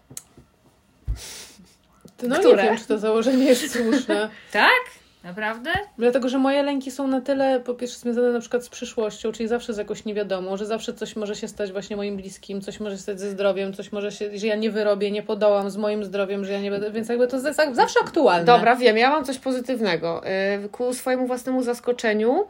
No 2.24 2.40
Które? 2.40 2.64
nie 2.64 2.70
wiem, 2.70 2.78
czy 2.78 2.86
to 2.88 3.00
założenie 3.00 3.46
jest 3.46 3.74
słuszne. 3.74 4.30
Tak? 4.52 5.01
Naprawdę? 5.24 5.70
Dlatego, 5.98 6.30
że 6.30 6.38
moje 6.38 6.64
lęki 6.64 6.92
są 6.92 7.08
na 7.08 7.22
tyle, 7.22 7.60
po 7.60 7.74
pierwsze, 7.74 8.00
związane 8.00 8.32
na 8.32 8.40
przykład 8.40 8.66
z 8.66 8.70
przyszłością, 8.70 9.32
czyli 9.32 9.50
zawsze 9.50 9.74
z 9.74 9.78
jakoś 9.78 10.06
niewiadomą, 10.06 10.58
że 10.58 10.66
zawsze 10.66 10.94
coś 10.94 11.16
może 11.16 11.36
się 11.36 11.48
stać 11.48 11.72
właśnie 11.72 11.96
moim 11.96 12.18
bliskim, 12.18 12.62
coś 12.62 12.80
może 12.80 12.96
się 12.96 13.02
stać 13.02 13.20
ze 13.20 13.30
zdrowiem, 13.30 13.74
coś 13.74 13.92
może 13.92 14.12
się, 14.12 14.38
że 14.38 14.48
ja 14.48 14.56
nie 14.56 14.72
wyrobię, 14.72 15.12
nie 15.12 15.24
podołam 15.24 15.70
z 15.70 15.78
moim 15.78 16.04
zdrowiem, 16.04 16.46
że 16.46 16.54
ja 16.54 16.62
nie 16.62 16.72
będę, 16.72 16.92
więc 16.92 17.10
jakby 17.10 17.28
to 17.28 17.38
jest 17.38 17.58
tak 17.58 17.76
zawsze 17.76 18.00
aktualne. 18.04 18.46
Dobra, 18.46 18.76
wiem, 18.76 18.98
ja 18.98 19.10
mam 19.10 19.26
coś 19.26 19.38
pozytywnego. 19.38 20.22
Y, 20.66 20.70
Ku 20.70 20.94
swojemu 20.94 21.28
własnemu 21.28 21.64
zaskoczeniu 21.64 22.46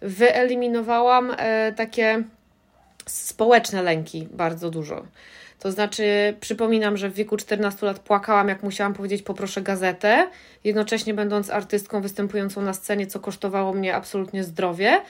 wyeliminowałam 0.00 1.34
e, 1.38 1.72
takie 1.72 2.22
społeczne 3.06 3.82
lęki 3.82 4.28
bardzo 4.30 4.70
dużo. 4.70 5.06
To 5.58 5.72
znaczy, 5.72 6.34
przypominam, 6.40 6.96
że 6.96 7.08
w 7.08 7.14
wieku 7.14 7.36
14 7.36 7.86
lat 7.86 7.98
płakałam, 7.98 8.48
jak 8.48 8.62
musiałam 8.62 8.94
powiedzieć 8.94 9.22
poproszę 9.22 9.62
gazetę, 9.62 10.28
jednocześnie 10.64 11.14
będąc 11.14 11.50
artystką 11.50 12.00
występującą 12.00 12.62
na 12.62 12.74
scenie, 12.74 13.06
co 13.06 13.20
kosztowało 13.20 13.72
mnie 13.72 13.94
absolutnie 13.94 14.44
zdrowie. 14.44 15.00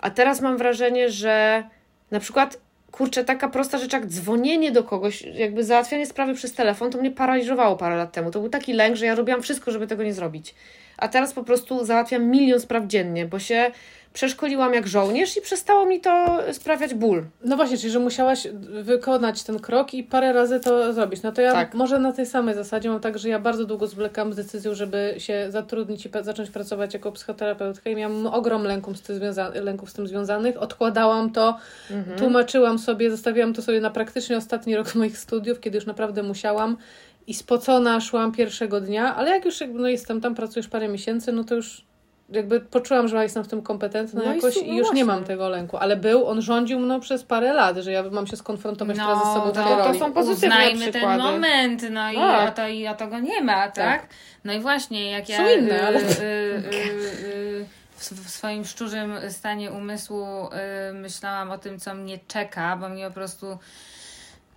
A 0.00 0.10
teraz 0.10 0.40
mam 0.40 0.56
wrażenie, 0.56 1.10
że 1.10 1.64
na 2.10 2.20
przykład, 2.20 2.58
kurczę, 2.92 3.24
taka 3.24 3.48
prosta 3.48 3.78
rzecz 3.78 3.92
jak 3.92 4.06
dzwonienie 4.06 4.72
do 4.72 4.84
kogoś, 4.84 5.22
jakby 5.22 5.64
załatwianie 5.64 6.06
sprawy 6.06 6.34
przez 6.34 6.52
telefon, 6.52 6.90
to 6.90 6.98
mnie 6.98 7.10
paraliżowało 7.10 7.76
parę 7.76 7.96
lat 7.96 8.12
temu. 8.12 8.30
To 8.30 8.40
był 8.40 8.48
taki 8.48 8.72
lęk, 8.72 8.96
że 8.96 9.06
ja 9.06 9.14
robiłam 9.14 9.42
wszystko, 9.42 9.70
żeby 9.70 9.86
tego 9.86 10.02
nie 10.02 10.14
zrobić. 10.14 10.54
A 10.96 11.08
teraz 11.08 11.32
po 11.32 11.44
prostu 11.44 11.84
załatwiam 11.84 12.30
milion 12.30 12.60
spraw 12.60 12.86
dziennie, 12.86 13.26
bo 13.26 13.38
się 13.38 13.70
przeszkoliłam 14.12 14.74
jak 14.74 14.86
żołnierz 14.86 15.36
i 15.36 15.40
przestało 15.40 15.86
mi 15.86 16.00
to 16.00 16.38
sprawiać 16.52 16.94
ból. 16.94 17.24
No 17.44 17.56
właśnie, 17.56 17.78
czyli 17.78 17.90
że 17.92 17.98
musiałaś 17.98 18.46
wykonać 18.82 19.42
ten 19.42 19.58
krok 19.58 19.94
i 19.94 20.04
parę 20.04 20.32
razy 20.32 20.60
to 20.60 20.92
zrobić. 20.92 21.22
No 21.22 21.32
to 21.32 21.42
ja 21.42 21.52
Tak. 21.52 21.74
może 21.74 21.98
na 21.98 22.12
tej 22.12 22.26
samej 22.26 22.54
zasadzie 22.54 22.88
mam 22.90 23.00
tak, 23.00 23.18
że 23.18 23.28
ja 23.28 23.38
bardzo 23.38 23.64
długo 23.64 23.86
zwlekam 23.86 24.32
z 24.32 24.36
decyzją, 24.36 24.74
żeby 24.74 25.14
się 25.18 25.46
zatrudnić 25.50 26.06
i 26.06 26.10
zacząć 26.22 26.50
pracować 26.50 26.94
jako 26.94 27.12
psychoterapeutka 27.12 27.90
i 27.90 27.96
miałam 27.96 28.26
ogrom 28.26 28.62
lęków 28.64 28.96
z, 28.96 29.02
tym 29.02 29.16
związa- 29.16 29.50
lęków 29.64 29.90
z 29.90 29.92
tym 29.92 30.06
związanych. 30.06 30.62
Odkładałam 30.62 31.32
to, 31.32 31.56
Mhm. 31.90 32.18
tłumaczyłam 32.18 32.78
sobie, 32.78 33.10
zostawiłam 33.10 33.54
to 33.54 33.62
sobie 33.62 33.80
na 33.80 33.90
praktycznie 33.90 34.36
ostatni 34.36 34.76
rok 34.76 34.94
moich 34.94 35.18
studiów, 35.18 35.60
kiedy 35.60 35.76
już 35.78 35.86
naprawdę 35.86 36.22
musiałam 36.22 36.76
i 37.26 37.34
spocona 37.34 38.00
szłam 38.00 38.32
pierwszego 38.32 38.80
dnia, 38.80 39.16
ale 39.16 39.30
jak 39.30 39.44
już 39.44 39.58
no 39.74 39.88
jestem 39.88 40.20
tam, 40.20 40.34
pracujesz 40.34 40.68
parę 40.68 40.88
miesięcy, 40.88 41.32
no 41.32 41.44
to 41.44 41.54
już 41.54 41.89
jakby 42.30 42.60
poczułam, 42.60 43.08
że 43.08 43.22
jestem 43.22 43.44
w 43.44 43.48
tym 43.48 43.62
kompetentna 43.62 44.22
No 44.24 44.32
i 44.32 44.36
jakoś 44.36 44.54
su- 44.54 44.60
i, 44.60 44.68
no 44.68 44.68
już 44.68 44.78
nie 44.78 44.82
właśnie. 44.84 45.04
mam 45.04 45.24
tego 45.24 45.48
lęku. 45.48 45.76
Ale 45.76 45.96
był, 45.96 46.26
on 46.26 46.42
rządził 46.42 46.78
mną 46.78 47.00
przez 47.00 47.24
parę 47.24 47.52
lat, 47.52 47.76
że 47.76 47.92
ja 47.92 48.02
mam 48.10 48.26
się 48.26 48.36
skonfrontować 48.36 48.96
No, 48.96 49.06
teraz 49.06 49.18
ze 49.18 49.34
sobą 49.34 49.50
w 49.50 49.54
to- 49.92 49.94
są 49.98 50.12
pozytywne 50.12 50.48
Uznajmy 50.56 50.80
ten 50.84 50.92
przykłady. 50.92 51.22
moment, 51.22 51.82
no 51.90 52.12
i 52.12 52.14
Tak. 52.16 52.48
o 52.48 52.52
to, 52.52 52.68
i 52.68 52.88
o 52.88 52.94
to 52.94 53.06
go 53.06 53.18
nie 53.18 53.42
ma, 53.42 53.62
tak? 53.62 53.72
Tak. 53.74 54.06
No 54.44 54.52
i 54.52 54.60
właśnie, 54.60 55.10
jak 55.10 55.28
ja 55.28 55.36
Są 55.36 55.48
inne, 55.58 55.86
ale- 55.86 55.98
y, 55.98 56.02
y, 56.02 56.04
y, 56.04 57.60
y, 57.60 57.64
w, 57.96 58.10
w 58.26 58.30
swoim 58.30 58.64
szczurym 58.64 59.12
stanie 59.28 59.70
umysłu 59.70 60.24
y, 60.90 60.92
myślałam 60.94 61.50
o 61.50 61.58
tym, 61.58 61.78
co 61.80 61.94
mnie 61.94 62.18
czeka, 62.28 62.76
bo 62.76 62.88
mnie 62.88 63.06
po 63.08 63.14
prostu 63.14 63.58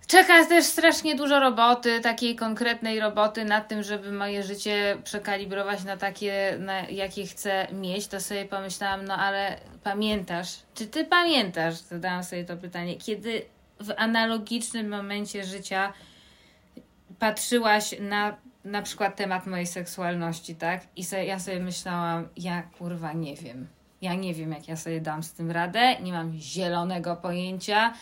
czeka 0.06 0.46
też 0.46 0.64
strasznie 0.64 1.14
dużo 1.14 1.40
roboty, 1.40 2.00
takiej 2.00 2.36
konkretnej 2.36 3.00
roboty 3.00 3.44
nad 3.44 3.68
tym, 3.68 3.82
żeby 3.82 4.12
moje 4.12 4.42
życie 4.42 4.96
przekalibrować 5.04 5.84
na 5.84 5.96
takie, 5.96 6.56
na 6.60 6.80
jakie 6.80 7.26
chcę 7.26 7.66
mieć, 7.72 8.06
to 8.06 8.20
sobie 8.20 8.44
pomyślałam, 8.44 9.04
no 9.04 9.14
ale 9.14 9.58
pamiętasz, 9.82 10.48
czy 10.74 10.86
ty 10.86 11.04
pamiętasz, 11.04 11.74
zadałam 11.74 12.24
sobie 12.24 12.44
to 12.44 12.56
pytanie, 12.56 12.96
kiedy 12.96 13.42
w 13.80 13.92
analogicznym 13.96 14.88
momencie 14.88 15.44
życia 15.44 15.92
patrzyłaś 17.18 17.94
na 18.00 18.36
na 18.64 18.82
przykład 18.82 19.16
temat 19.16 19.46
mojej 19.46 19.66
seksualności, 19.66 20.54
tak? 20.54 20.80
I 20.96 21.04
sobie, 21.04 21.24
ja 21.24 21.38
sobie 21.38 21.60
myślałam, 21.60 22.28
ja 22.36 22.62
kurwa 22.62 23.12
nie 23.12 23.36
wiem. 23.36 23.68
Ja 24.02 24.14
nie 24.14 24.34
wiem, 24.34 24.52
jak 24.52 24.68
ja 24.68 24.76
sobie 24.76 25.00
dam 25.00 25.22
z 25.22 25.32
tym 25.32 25.50
radę, 25.50 26.00
nie 26.00 26.12
mam 26.12 26.38
zielonego 26.38 27.16
pojęcia, 27.16 27.94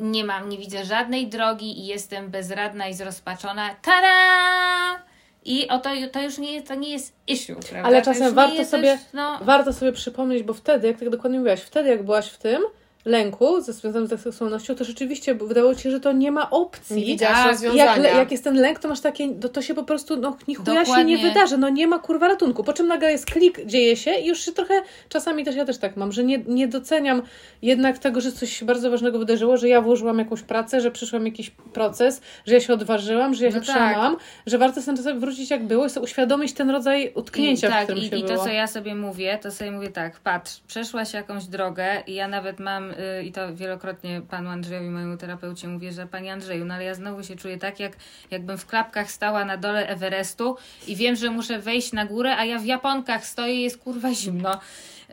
nie 0.00 0.24
mam, 0.24 0.48
nie 0.48 0.58
widzę 0.58 0.84
żadnej 0.84 1.26
drogi 1.26 1.80
i 1.80 1.86
jestem 1.86 2.30
bezradna 2.30 2.88
i 2.88 2.94
zrozpaczona. 2.94 3.76
Tada! 3.82 5.04
I 5.44 5.68
oto 5.68 5.90
to 6.12 6.22
już 6.22 6.38
nie 6.38 6.52
jest, 6.52 6.68
to 6.68 6.74
nie 6.74 6.90
jest 6.90 7.16
issue, 7.26 7.54
prawda? 7.54 7.82
Ale 7.88 8.02
czasem 8.02 8.34
warto 8.34 8.64
sobie- 8.64 8.82
Też, 8.96 9.00
no, 9.12 9.38
Warto 9.42 9.72
sobie 9.72 9.92
przypomnieć, 9.92 10.42
bo 10.42 10.54
wtedy, 10.54 10.86
jak 10.86 10.98
tak 10.98 11.10
dokładnie 11.10 11.38
mówiłaś, 11.38 11.60
wtedy 11.60 11.88
jak 11.88 12.02
byłaś 12.02 12.28
w 12.28 12.38
tym 12.38 12.62
lęku 13.04 13.60
ze 13.60 13.72
związanym 13.72 14.08
z 14.08 14.22
seksualnością, 14.22 14.74
to 14.74 14.84
rzeczywiście 14.84 15.34
wydawało 15.34 15.74
ci 15.74 15.82
się, 15.82 15.90
że 15.90 16.00
to 16.00 16.12
nie 16.12 16.32
ma 16.32 16.50
opcji. 16.50 16.96
Nie 16.96 17.04
widziałaś 17.06 17.36
Tak, 17.36 17.50
rozwiązania. 17.50 17.84
Jak, 17.96 18.14
jak 18.16 18.32
jest 18.32 18.44
ten 18.44 18.56
lęk, 18.56 18.78
to 18.78 18.88
masz 18.88 19.00
takie, 19.00 19.34
to, 19.34 19.48
to 19.48 19.62
się 19.62 19.74
po 19.74 19.82
prostu, 19.82 20.16
no 20.16 20.36
ni 20.48 20.54
chuja 20.54 20.84
się 20.84 21.04
nie 21.04 21.18
wydarzy, 21.18 21.58
no 21.58 21.68
nie 21.68 21.86
ma 21.86 21.98
kurwa 21.98 22.28
ratunku. 22.28 22.64
Po 22.64 22.72
czym 22.72 22.86
nagle 22.86 23.12
jest 23.12 23.26
klik, 23.26 23.66
dzieje 23.66 23.96
się 23.96 24.14
i 24.14 24.26
już 24.26 24.40
się 24.40 24.52
trochę, 24.52 24.74
czasami 25.08 25.44
też 25.44 25.56
ja 25.56 25.64
też 25.64 25.78
tak 25.78 25.96
mam, 25.96 26.12
że 26.12 26.24
nie, 26.24 26.38
nie 26.38 26.68
doceniam 26.68 27.22
jednak 27.62 27.98
tego, 27.98 28.20
że 28.20 28.32
coś 28.32 28.56
się 28.56 28.66
bardzo 28.66 28.90
ważnego 28.90 29.18
wydarzyło, 29.18 29.56
że 29.56 29.68
ja 29.68 29.80
włożyłam 29.80 30.18
jakąś 30.18 30.42
pracę, 30.42 30.80
że 30.80 30.90
przyszłam 30.90 31.26
jakiś 31.26 31.50
proces, 31.50 32.20
że 32.46 32.54
ja 32.54 32.60
się 32.60 32.72
odważyłam, 32.72 33.34
że 33.34 33.44
ja 33.44 33.50
się 33.50 33.56
No 33.56 33.62
tak. 33.66 33.74
przełamałam, 33.76 34.16
że 34.46 34.58
warto 34.58 34.82
sobie 34.82 34.96
czasem 34.96 35.20
wrócić 35.20 35.50
jak 35.50 35.66
było 35.66 35.86
i 35.86 35.90
sobie 35.90 36.04
uświadomić 36.04 36.52
ten 36.52 36.70
rodzaj 36.70 37.12
utknięcia, 37.14 37.66
I, 37.66 37.70
w 37.70 37.74
tak, 37.74 37.84
którym 37.84 38.02
i, 38.04 38.08
się 38.08 38.16
i 38.16 38.22
to, 38.22 38.28
było. 38.28 38.44
co 38.44 38.50
ja 38.50 38.66
sobie 38.66 38.94
mówię, 38.94 39.38
to 39.42 39.50
sobie 39.50 39.70
mówię 39.70 39.88
tak, 39.88 40.20
patrz, 40.20 40.60
przeszłaś 40.66 41.12
jakąś 41.12 41.44
drogę 41.44 42.02
i 42.06 42.14
ja 42.14 42.28
nawet 42.28 42.60
mam, 42.60 42.93
y, 43.20 43.24
i 43.24 43.32
to 43.32 43.54
wielokrotnie 43.54 44.22
panu 44.30 44.50
Andrzejowi, 44.50 44.88
mojemu 44.88 45.16
terapeucie 45.16 45.68
mówię, 45.68 45.92
że 45.92 46.06
panie 46.06 46.32
Andrzeju, 46.32 46.64
no 46.64 46.74
ale 46.74 46.84
ja 46.84 46.94
znowu 46.94 47.22
się 47.22 47.36
czuję 47.36 47.58
tak, 47.58 47.80
jak 47.80 47.92
jakbym 48.30 48.58
w 48.58 48.66
klapkach 48.66 49.10
stała 49.10 49.44
na 49.44 49.56
dole 49.56 49.88
Everestu 49.88 50.56
i 50.86 50.96
wiem, 50.96 51.16
że 51.16 51.30
muszę 51.30 51.58
wejść 51.58 51.92
na 51.92 52.06
górę, 52.06 52.36
a 52.36 52.44
ja 52.44 52.58
w 52.58 52.64
japonkach 52.64 53.26
stoję 53.26 53.62
jest 53.62 53.78
kurwa 53.78 54.14
zimno. 54.14 54.54
Y, 54.54 55.12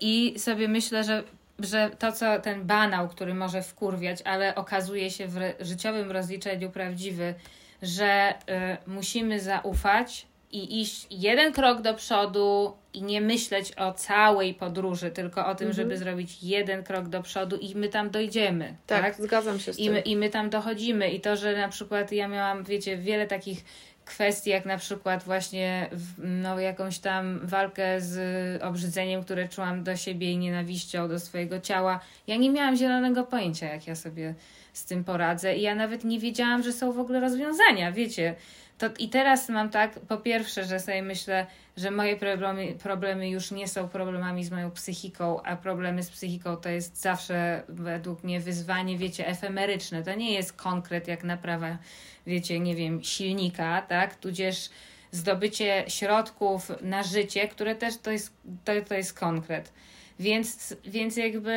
I 0.00 0.34
sobie 0.38 0.68
myślę, 0.68 1.04
że 1.04 1.22
że 1.62 1.90
to, 1.98 2.12
co 2.12 2.40
ten 2.40 2.64
banał, 2.66 3.08
który 3.08 3.34
może 3.34 3.62
wkurwiać, 3.62 4.22
ale 4.24 4.54
okazuje 4.54 5.10
się 5.10 5.26
w 5.26 5.38
życiowym 5.60 6.10
rozliczeniu 6.10 6.70
prawdziwy, 6.70 7.34
że 7.82 8.34
y, 8.34 8.90
musimy 8.90 9.40
zaufać 9.40 10.26
i 10.52 10.80
iść 10.80 11.06
jeden 11.10 11.52
krok 11.52 11.82
do 11.82 11.94
przodu 11.94 12.76
i 12.92 13.02
nie 13.02 13.20
myśleć 13.20 13.72
o 13.76 13.92
całej 13.92 14.54
podróży, 14.54 15.10
tylko 15.10 15.46
o 15.46 15.54
tym, 15.54 15.68
Mhm. 15.68 15.72
żeby 15.72 15.96
zrobić 15.98 16.42
jeden 16.42 16.82
krok 16.84 17.08
do 17.08 17.22
przodu 17.22 17.56
i 17.56 17.74
my 17.74 17.88
tam 17.88 18.10
dojdziemy. 18.10 18.76
Tak, 18.86 19.02
tak? 19.02 19.14
zgadzam 19.26 19.58
się 19.60 19.72
z 19.72 19.78
I 19.78 19.84
tym. 19.84 19.92
my, 19.92 20.00
I 20.00 20.16
my 20.16 20.30
tam 20.30 20.50
dochodzimy. 20.50 21.10
I 21.10 21.20
to, 21.20 21.36
że 21.36 21.56
na 21.56 21.68
przykład 21.68 22.12
ja 22.12 22.28
miałam, 22.28 22.64
wiecie, 22.64 22.96
wiele 22.96 23.26
takich 23.26 23.64
kwestii, 24.04 24.50
jak 24.50 24.64
na 24.66 24.78
przykład 24.78 25.22
właśnie 25.24 25.90
no, 26.18 26.60
jakąś 26.60 26.98
tam 26.98 27.40
walkę 27.42 28.00
z 28.00 28.62
obrzydzeniem, 28.62 29.22
które 29.24 29.48
czułam 29.48 29.84
do 29.84 29.96
siebie 29.96 30.32
i 30.32 30.38
nienawiścią 30.38 31.08
do 31.08 31.20
swojego 31.20 31.60
ciała. 31.60 32.00
Ja 32.26 32.36
nie 32.36 32.50
miałam 32.50 32.76
zielonego 32.76 33.24
pojęcia, 33.24 33.66
jak 33.66 33.86
ja 33.86 33.94
sobie 33.94 34.34
z 34.72 34.84
tym 34.84 35.04
poradzę. 35.04 35.56
I 35.56 35.62
ja 35.62 35.74
nawet 35.74 36.04
nie 36.04 36.18
wiedziałam, 36.18 36.62
że 36.62 36.72
są 36.72 36.92
w 36.92 36.98
ogóle 36.98 37.20
rozwiązania, 37.20 37.92
wiecie. 37.92 38.34
To, 38.80 38.86
I 38.98 39.08
teraz 39.08 39.48
mam 39.48 39.70
tak, 39.70 40.00
po 40.00 40.16
pierwsze, 40.16 40.64
że 40.64 40.80
sobie 40.80 41.02
myślę, 41.02 41.46
że 41.76 41.90
moje 41.90 42.16
problemy, 42.16 42.74
problemy 42.82 43.28
już 43.28 43.50
nie 43.50 43.68
są 43.68 43.88
problemami 43.88 44.44
z 44.44 44.50
moją 44.50 44.70
psychiką, 44.70 45.42
a 45.42 45.56
problemy 45.56 46.02
z 46.02 46.10
psychiką 46.10 46.56
to 46.56 46.68
jest 46.68 47.00
zawsze 47.00 47.62
według 47.68 48.24
mnie 48.24 48.40
wyzwanie, 48.40 48.98
wiecie, 48.98 49.26
efemeryczne. 49.26 50.02
To 50.02 50.14
nie 50.14 50.32
jest 50.32 50.52
konkret 50.52 51.08
jak 51.08 51.24
naprawa, 51.24 51.78
wiecie, 52.26 52.60
nie 52.60 52.76
wiem, 52.76 53.04
silnika, 53.04 53.82
tak? 53.82 54.14
Tudzież 54.14 54.70
zdobycie 55.10 55.84
środków 55.88 56.70
na 56.82 57.02
życie, 57.02 57.48
które 57.48 57.74
też 57.74 57.98
to 57.98 58.10
jest, 58.10 58.32
to, 58.64 58.72
to 58.88 58.94
jest 58.94 59.18
konkret. 59.18 59.72
Więc, 60.18 60.76
więc 60.84 61.16
jakby 61.16 61.52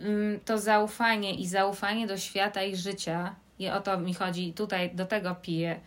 mm, 0.00 0.40
to 0.44 0.58
zaufanie 0.58 1.34
i 1.34 1.46
zaufanie 1.46 2.06
do 2.06 2.18
świata 2.18 2.62
i 2.62 2.76
życia, 2.76 3.34
i 3.58 3.68
o 3.68 3.80
to 3.80 3.98
mi 3.98 4.14
chodzi, 4.14 4.52
tutaj 4.52 4.90
do 4.94 5.06
tego 5.06 5.34
piję, 5.34 5.80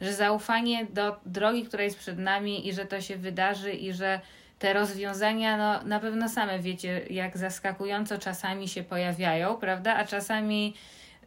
że 0.00 0.12
zaufanie 0.12 0.86
do 0.86 1.16
drogi, 1.26 1.64
która 1.64 1.84
jest 1.84 1.98
przed 1.98 2.18
nami 2.18 2.68
i 2.68 2.72
że 2.72 2.84
to 2.84 3.00
się 3.00 3.16
wydarzy 3.16 3.72
i 3.72 3.92
że 3.92 4.20
te 4.58 4.72
rozwiązania, 4.72 5.56
no 5.56 5.88
na 5.88 6.00
pewno 6.00 6.28
same 6.28 6.58
wiecie, 6.58 7.02
jak 7.10 7.38
zaskakująco 7.38 8.18
czasami 8.18 8.68
się 8.68 8.82
pojawiają, 8.82 9.56
prawda? 9.56 9.96
A 9.96 10.04
czasami 10.04 10.74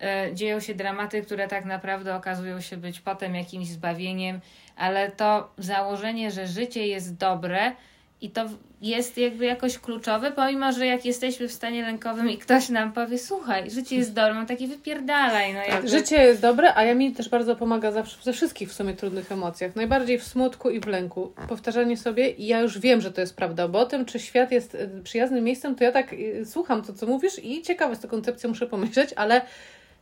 e, 0.01 0.29
dzieją 0.33 0.59
się 0.59 0.75
dramaty, 0.75 1.21
które 1.21 1.47
tak 1.47 1.65
naprawdę 1.65 2.15
okazują 2.15 2.61
się 2.61 2.77
być 2.77 2.99
potem 2.99 3.35
jakimś 3.35 3.67
zbawieniem, 3.67 4.41
ale 4.75 5.11
to 5.11 5.51
założenie, 5.57 6.31
że 6.31 6.47
życie 6.47 6.87
jest 6.87 7.17
dobre 7.17 7.75
i 8.21 8.29
to 8.29 8.45
jest 8.81 9.17
jakby 9.17 9.45
jakoś 9.45 9.79
kluczowe, 9.79 10.31
pomimo, 10.31 10.71
że 10.71 10.85
jak 10.85 11.05
jesteśmy 11.05 11.47
w 11.47 11.51
stanie 11.51 11.81
lękowym 11.81 12.29
i 12.29 12.37
ktoś 12.37 12.69
nam 12.69 12.93
powie, 12.93 13.17
słuchaj, 13.17 13.71
życie 13.71 13.95
jest 13.95 14.13
dobre, 14.13 14.33
mam 14.33 14.45
takie 14.45 14.67
wypierdalaj, 14.67 15.53
no 15.53 15.59
jakby... 15.59 15.87
Życie 15.87 16.15
jest 16.15 16.41
dobre, 16.41 16.75
a 16.75 16.83
ja 16.83 16.95
mi 16.95 17.11
też 17.11 17.29
bardzo 17.29 17.55
pomaga 17.55 17.91
zawsze 17.91 18.17
ze 18.23 18.33
wszystkich 18.33 18.69
w 18.69 18.73
sumie 18.73 18.93
trudnych 18.93 19.31
emocjach. 19.31 19.75
Najbardziej 19.75 20.19
w 20.19 20.23
smutku 20.23 20.69
i 20.69 20.79
w 20.79 20.87
lęku. 20.87 21.33
Powtarzanie 21.49 21.97
sobie 21.97 22.29
i 22.29 22.47
ja 22.47 22.59
już 22.59 22.79
wiem, 22.79 23.01
że 23.01 23.11
to 23.11 23.21
jest 23.21 23.35
prawda, 23.35 23.67
bo 23.67 23.79
o 23.79 23.85
tym, 23.85 24.05
czy 24.05 24.19
świat 24.19 24.51
jest 24.51 24.75
y, 24.75 25.01
przyjaznym 25.03 25.43
miejscem, 25.43 25.75
to 25.75 25.83
ja 25.83 25.91
tak 25.91 26.13
y, 26.13 26.45
słucham 26.45 26.81
to, 26.81 26.93
co 26.93 27.07
mówisz 27.07 27.39
i 27.43 27.61
ciekawe 27.61 27.95
z 27.95 27.99
tą 27.99 28.07
koncepcją 28.07 28.49
muszę 28.49 28.67
pomyśleć, 28.67 29.09
ale 29.15 29.41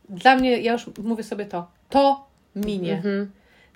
dla 0.08 0.36
mnie, 0.36 0.60
ja 0.60 0.72
już 0.72 0.86
mówię 1.02 1.24
sobie 1.24 1.46
to, 1.46 1.70
to 1.88 2.26
minie. 2.56 2.92
Mhm. 2.92 3.30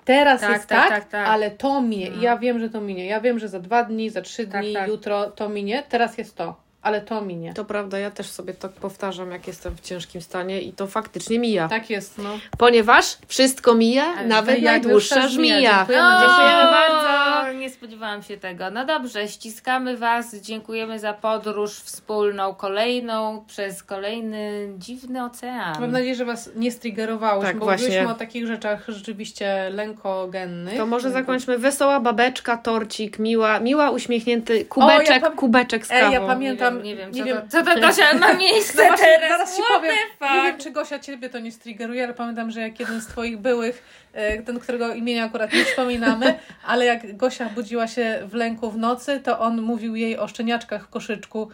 Teraz 0.05 0.41
Tak, 0.41 0.49
jest 0.51 0.67
tak, 0.67 0.89
tak, 0.89 0.99
tak, 0.99 1.09
tak. 1.11 1.27
ale 1.27 1.51
to 1.51 1.81
minie. 1.81 2.11
No. 2.15 2.21
Ja 2.21 2.37
wiem, 2.37 2.59
że 2.59 2.69
to 2.69 2.81
minie. 2.81 3.05
Ja 3.05 3.21
wiem, 3.21 3.39
że 3.39 3.47
za 3.47 3.59
dwa 3.59 3.83
dni, 3.83 4.09
za 4.09 4.21
trzy 4.21 4.47
Tak, 4.47 4.61
dni, 4.61 4.73
tak. 4.73 4.87
jutro 4.87 5.31
to 5.31 5.49
minie. 5.49 5.83
Teraz 5.89 6.17
jest 6.17 6.35
to, 6.35 6.55
ale 6.85 7.01
to 7.01 7.21
minie. 7.21 7.53
To 7.53 7.65
prawda, 7.65 7.99
ja 7.99 8.11
też 8.11 8.27
sobie 8.29 8.53
to 8.53 8.69
powtarzam, 8.69 9.31
jak 9.31 9.47
jestem 9.47 9.75
w 9.75 9.81
ciężkim 9.81 10.21
stanie 10.21 10.61
i 10.61 10.73
to 10.73 10.87
faktycznie 10.87 11.39
mija. 11.39 11.67
Tak 11.67 11.89
jest, 11.89 12.17
no. 12.17 12.29
Ponieważ 12.57 13.17
wszystko 13.27 13.73
mija, 13.75 14.05
Ale 14.17 14.27
nawet 14.27 14.61
najdłuższa 14.61 15.15
dłuższa 15.15 15.27
żmija. 15.29 15.77
Dziękujemy, 15.77 16.07
O, 16.17 16.19
dziękujemy 16.19 16.63
bardzo. 16.71 17.53
Nie 17.59 17.69
spodziewałam 17.69 18.23
się 18.23 18.37
tego. 18.37 18.69
No 18.71 18.85
dobrze, 18.85 19.27
ściskamy 19.27 19.97
Was. 19.97 20.35
Dziękujemy 20.35 20.99
za 20.99 21.13
podróż 21.13 21.71
wspólną, 21.71 22.55
kolejną, 22.55 23.43
przez 23.47 23.83
kolejny 23.83 24.69
dziwny 24.77 25.23
ocean. 25.25 25.81
Mam 25.81 25.91
nadzieję, 25.91 26.15
że 26.15 26.25
Was 26.25 26.49
nie 26.55 26.71
striggerowało, 26.71 27.41
Tak, 27.41 27.57
bo 27.59 27.65
właśnie. 27.65 27.87
mówiliśmy 27.87 28.11
o 28.11 28.15
takich 28.17 28.47
rzeczach 28.47 28.83
rzeczywiście 28.87 29.69
lękogennych. 29.73 30.77
To 30.77 30.85
może 30.85 31.11
zakończmy 31.11 31.57
wesoła 31.57 31.99
babeczka, 31.99 32.57
torcik, 32.57 33.19
miła, 33.19 33.59
miła 33.59 33.89
uśmiechnięty 33.91 34.65
kubeczek, 34.65 35.09
O, 35.09 35.13
ja 35.13 35.19
pam- 35.19 35.35
kubeczek 35.35 35.85
z 35.87 35.91
Ej, 35.91 35.99
kawą. 36.01 36.13
ja 36.13 36.21
pamiętam- 36.21 36.74
Nie 36.83 36.95
wiem, 36.95 37.11
nie 37.11 37.19
nie 37.21 37.25
wiem, 37.25 37.49
co, 37.49 37.57
to, 37.63 37.65
co 37.65 37.75
to 37.75 37.81
Gosia 37.81 38.13
ma 38.13 38.33
miejsce 38.33 38.81
No 38.83 38.87
właśnie, 38.87 39.05
teraz. 39.05 39.29
zaraz 39.29 39.55
ci 39.55 39.61
powiem. 39.73 39.95
Nie 40.21 40.41
wiem, 40.43 40.57
czy 40.57 40.71
Gosia 40.71 40.99
ciebie 40.99 41.29
to 41.29 41.39
nie 41.39 41.51
striggeruje, 41.51 42.03
ale 42.03 42.13
pamiętam, 42.13 42.51
że 42.51 42.61
jak 42.61 42.79
jeden 42.79 43.01
z 43.01 43.07
twoich 43.07 43.37
byłych, 43.37 43.83
e, 44.13 44.41
ten, 44.41 44.59
którego 44.59 44.93
imienia 44.93 45.25
akurat 45.25 45.53
nie 45.53 45.65
wspominamy, 45.65 46.39
ale 46.65 46.85
jak 46.85 47.17
Gosia 47.17 47.49
budziła 47.49 47.87
się 47.87 48.19
w 48.25 48.33
lęku 48.33 48.71
w 48.71 48.77
nocy, 48.77 49.19
to 49.23 49.39
on 49.39 49.61
mówił 49.61 49.95
jej 49.95 50.17
o 50.17 50.27
szczeniaczkach 50.27 50.83
w 50.83 50.89
koszyczku, 50.89 51.51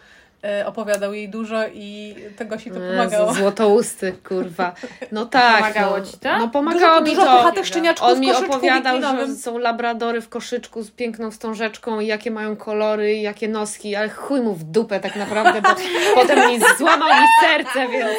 opowiadał 0.66 1.14
jej 1.14 1.28
dużo 1.28 1.66
i 1.74 2.14
to 2.38 2.44
Gosi 2.44 2.70
to 2.70 2.80
pomagało. 2.80 3.34
Złotousty, 3.34 4.12
kurwa. 4.28 4.72
No 5.12 5.26
tak. 5.40 5.56
Pomagało 5.56 5.98
no. 5.98 6.04
ci 6.04 6.18
to? 6.18 6.38
No 6.38 6.48
pomagało 6.48 7.00
Dużo, 7.00 7.10
mi 7.10 7.16
dużo 7.16 7.94
to. 7.94 8.06
On 8.06 8.20
mi 8.20 8.32
opowiadał, 8.32 9.00
że 9.00 9.36
są 9.36 9.58
labradory 9.58 10.20
w 10.20 10.28
koszyczku 10.28 10.82
z 10.82 10.90
piękną 10.90 11.30
wstążeczką 11.30 12.00
i 12.00 12.06
jakie 12.06 12.30
mają 12.30 12.56
kolory, 12.56 13.14
i 13.14 13.22
jakie 13.22 13.48
noski, 13.48 13.96
ale 13.96 14.08
chuj 14.08 14.40
mu 14.40 14.54
w 14.54 14.64
dupę 14.64 15.00
tak 15.00 15.16
naprawdę, 15.16 15.62
bo 15.62 15.68
potem 16.20 16.50
mi 16.50 16.60
złamał 16.78 17.08
mi 17.08 17.26
serce, 17.40 17.88
więc 17.88 18.18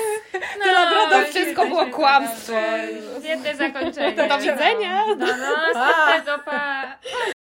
No, 0.59 1.09
to 1.09 1.26
wszystko 1.26 1.65
było 1.65 1.82
świetnie, 1.82 1.93
kłamstwo. 1.93 2.53
Świetne 3.24 3.55
zakończenie. 3.55 4.28
Do 4.28 4.38
widzenia. 4.38 5.05
No, 5.17 5.26
no, 6.26 6.39
pa. 6.45 6.97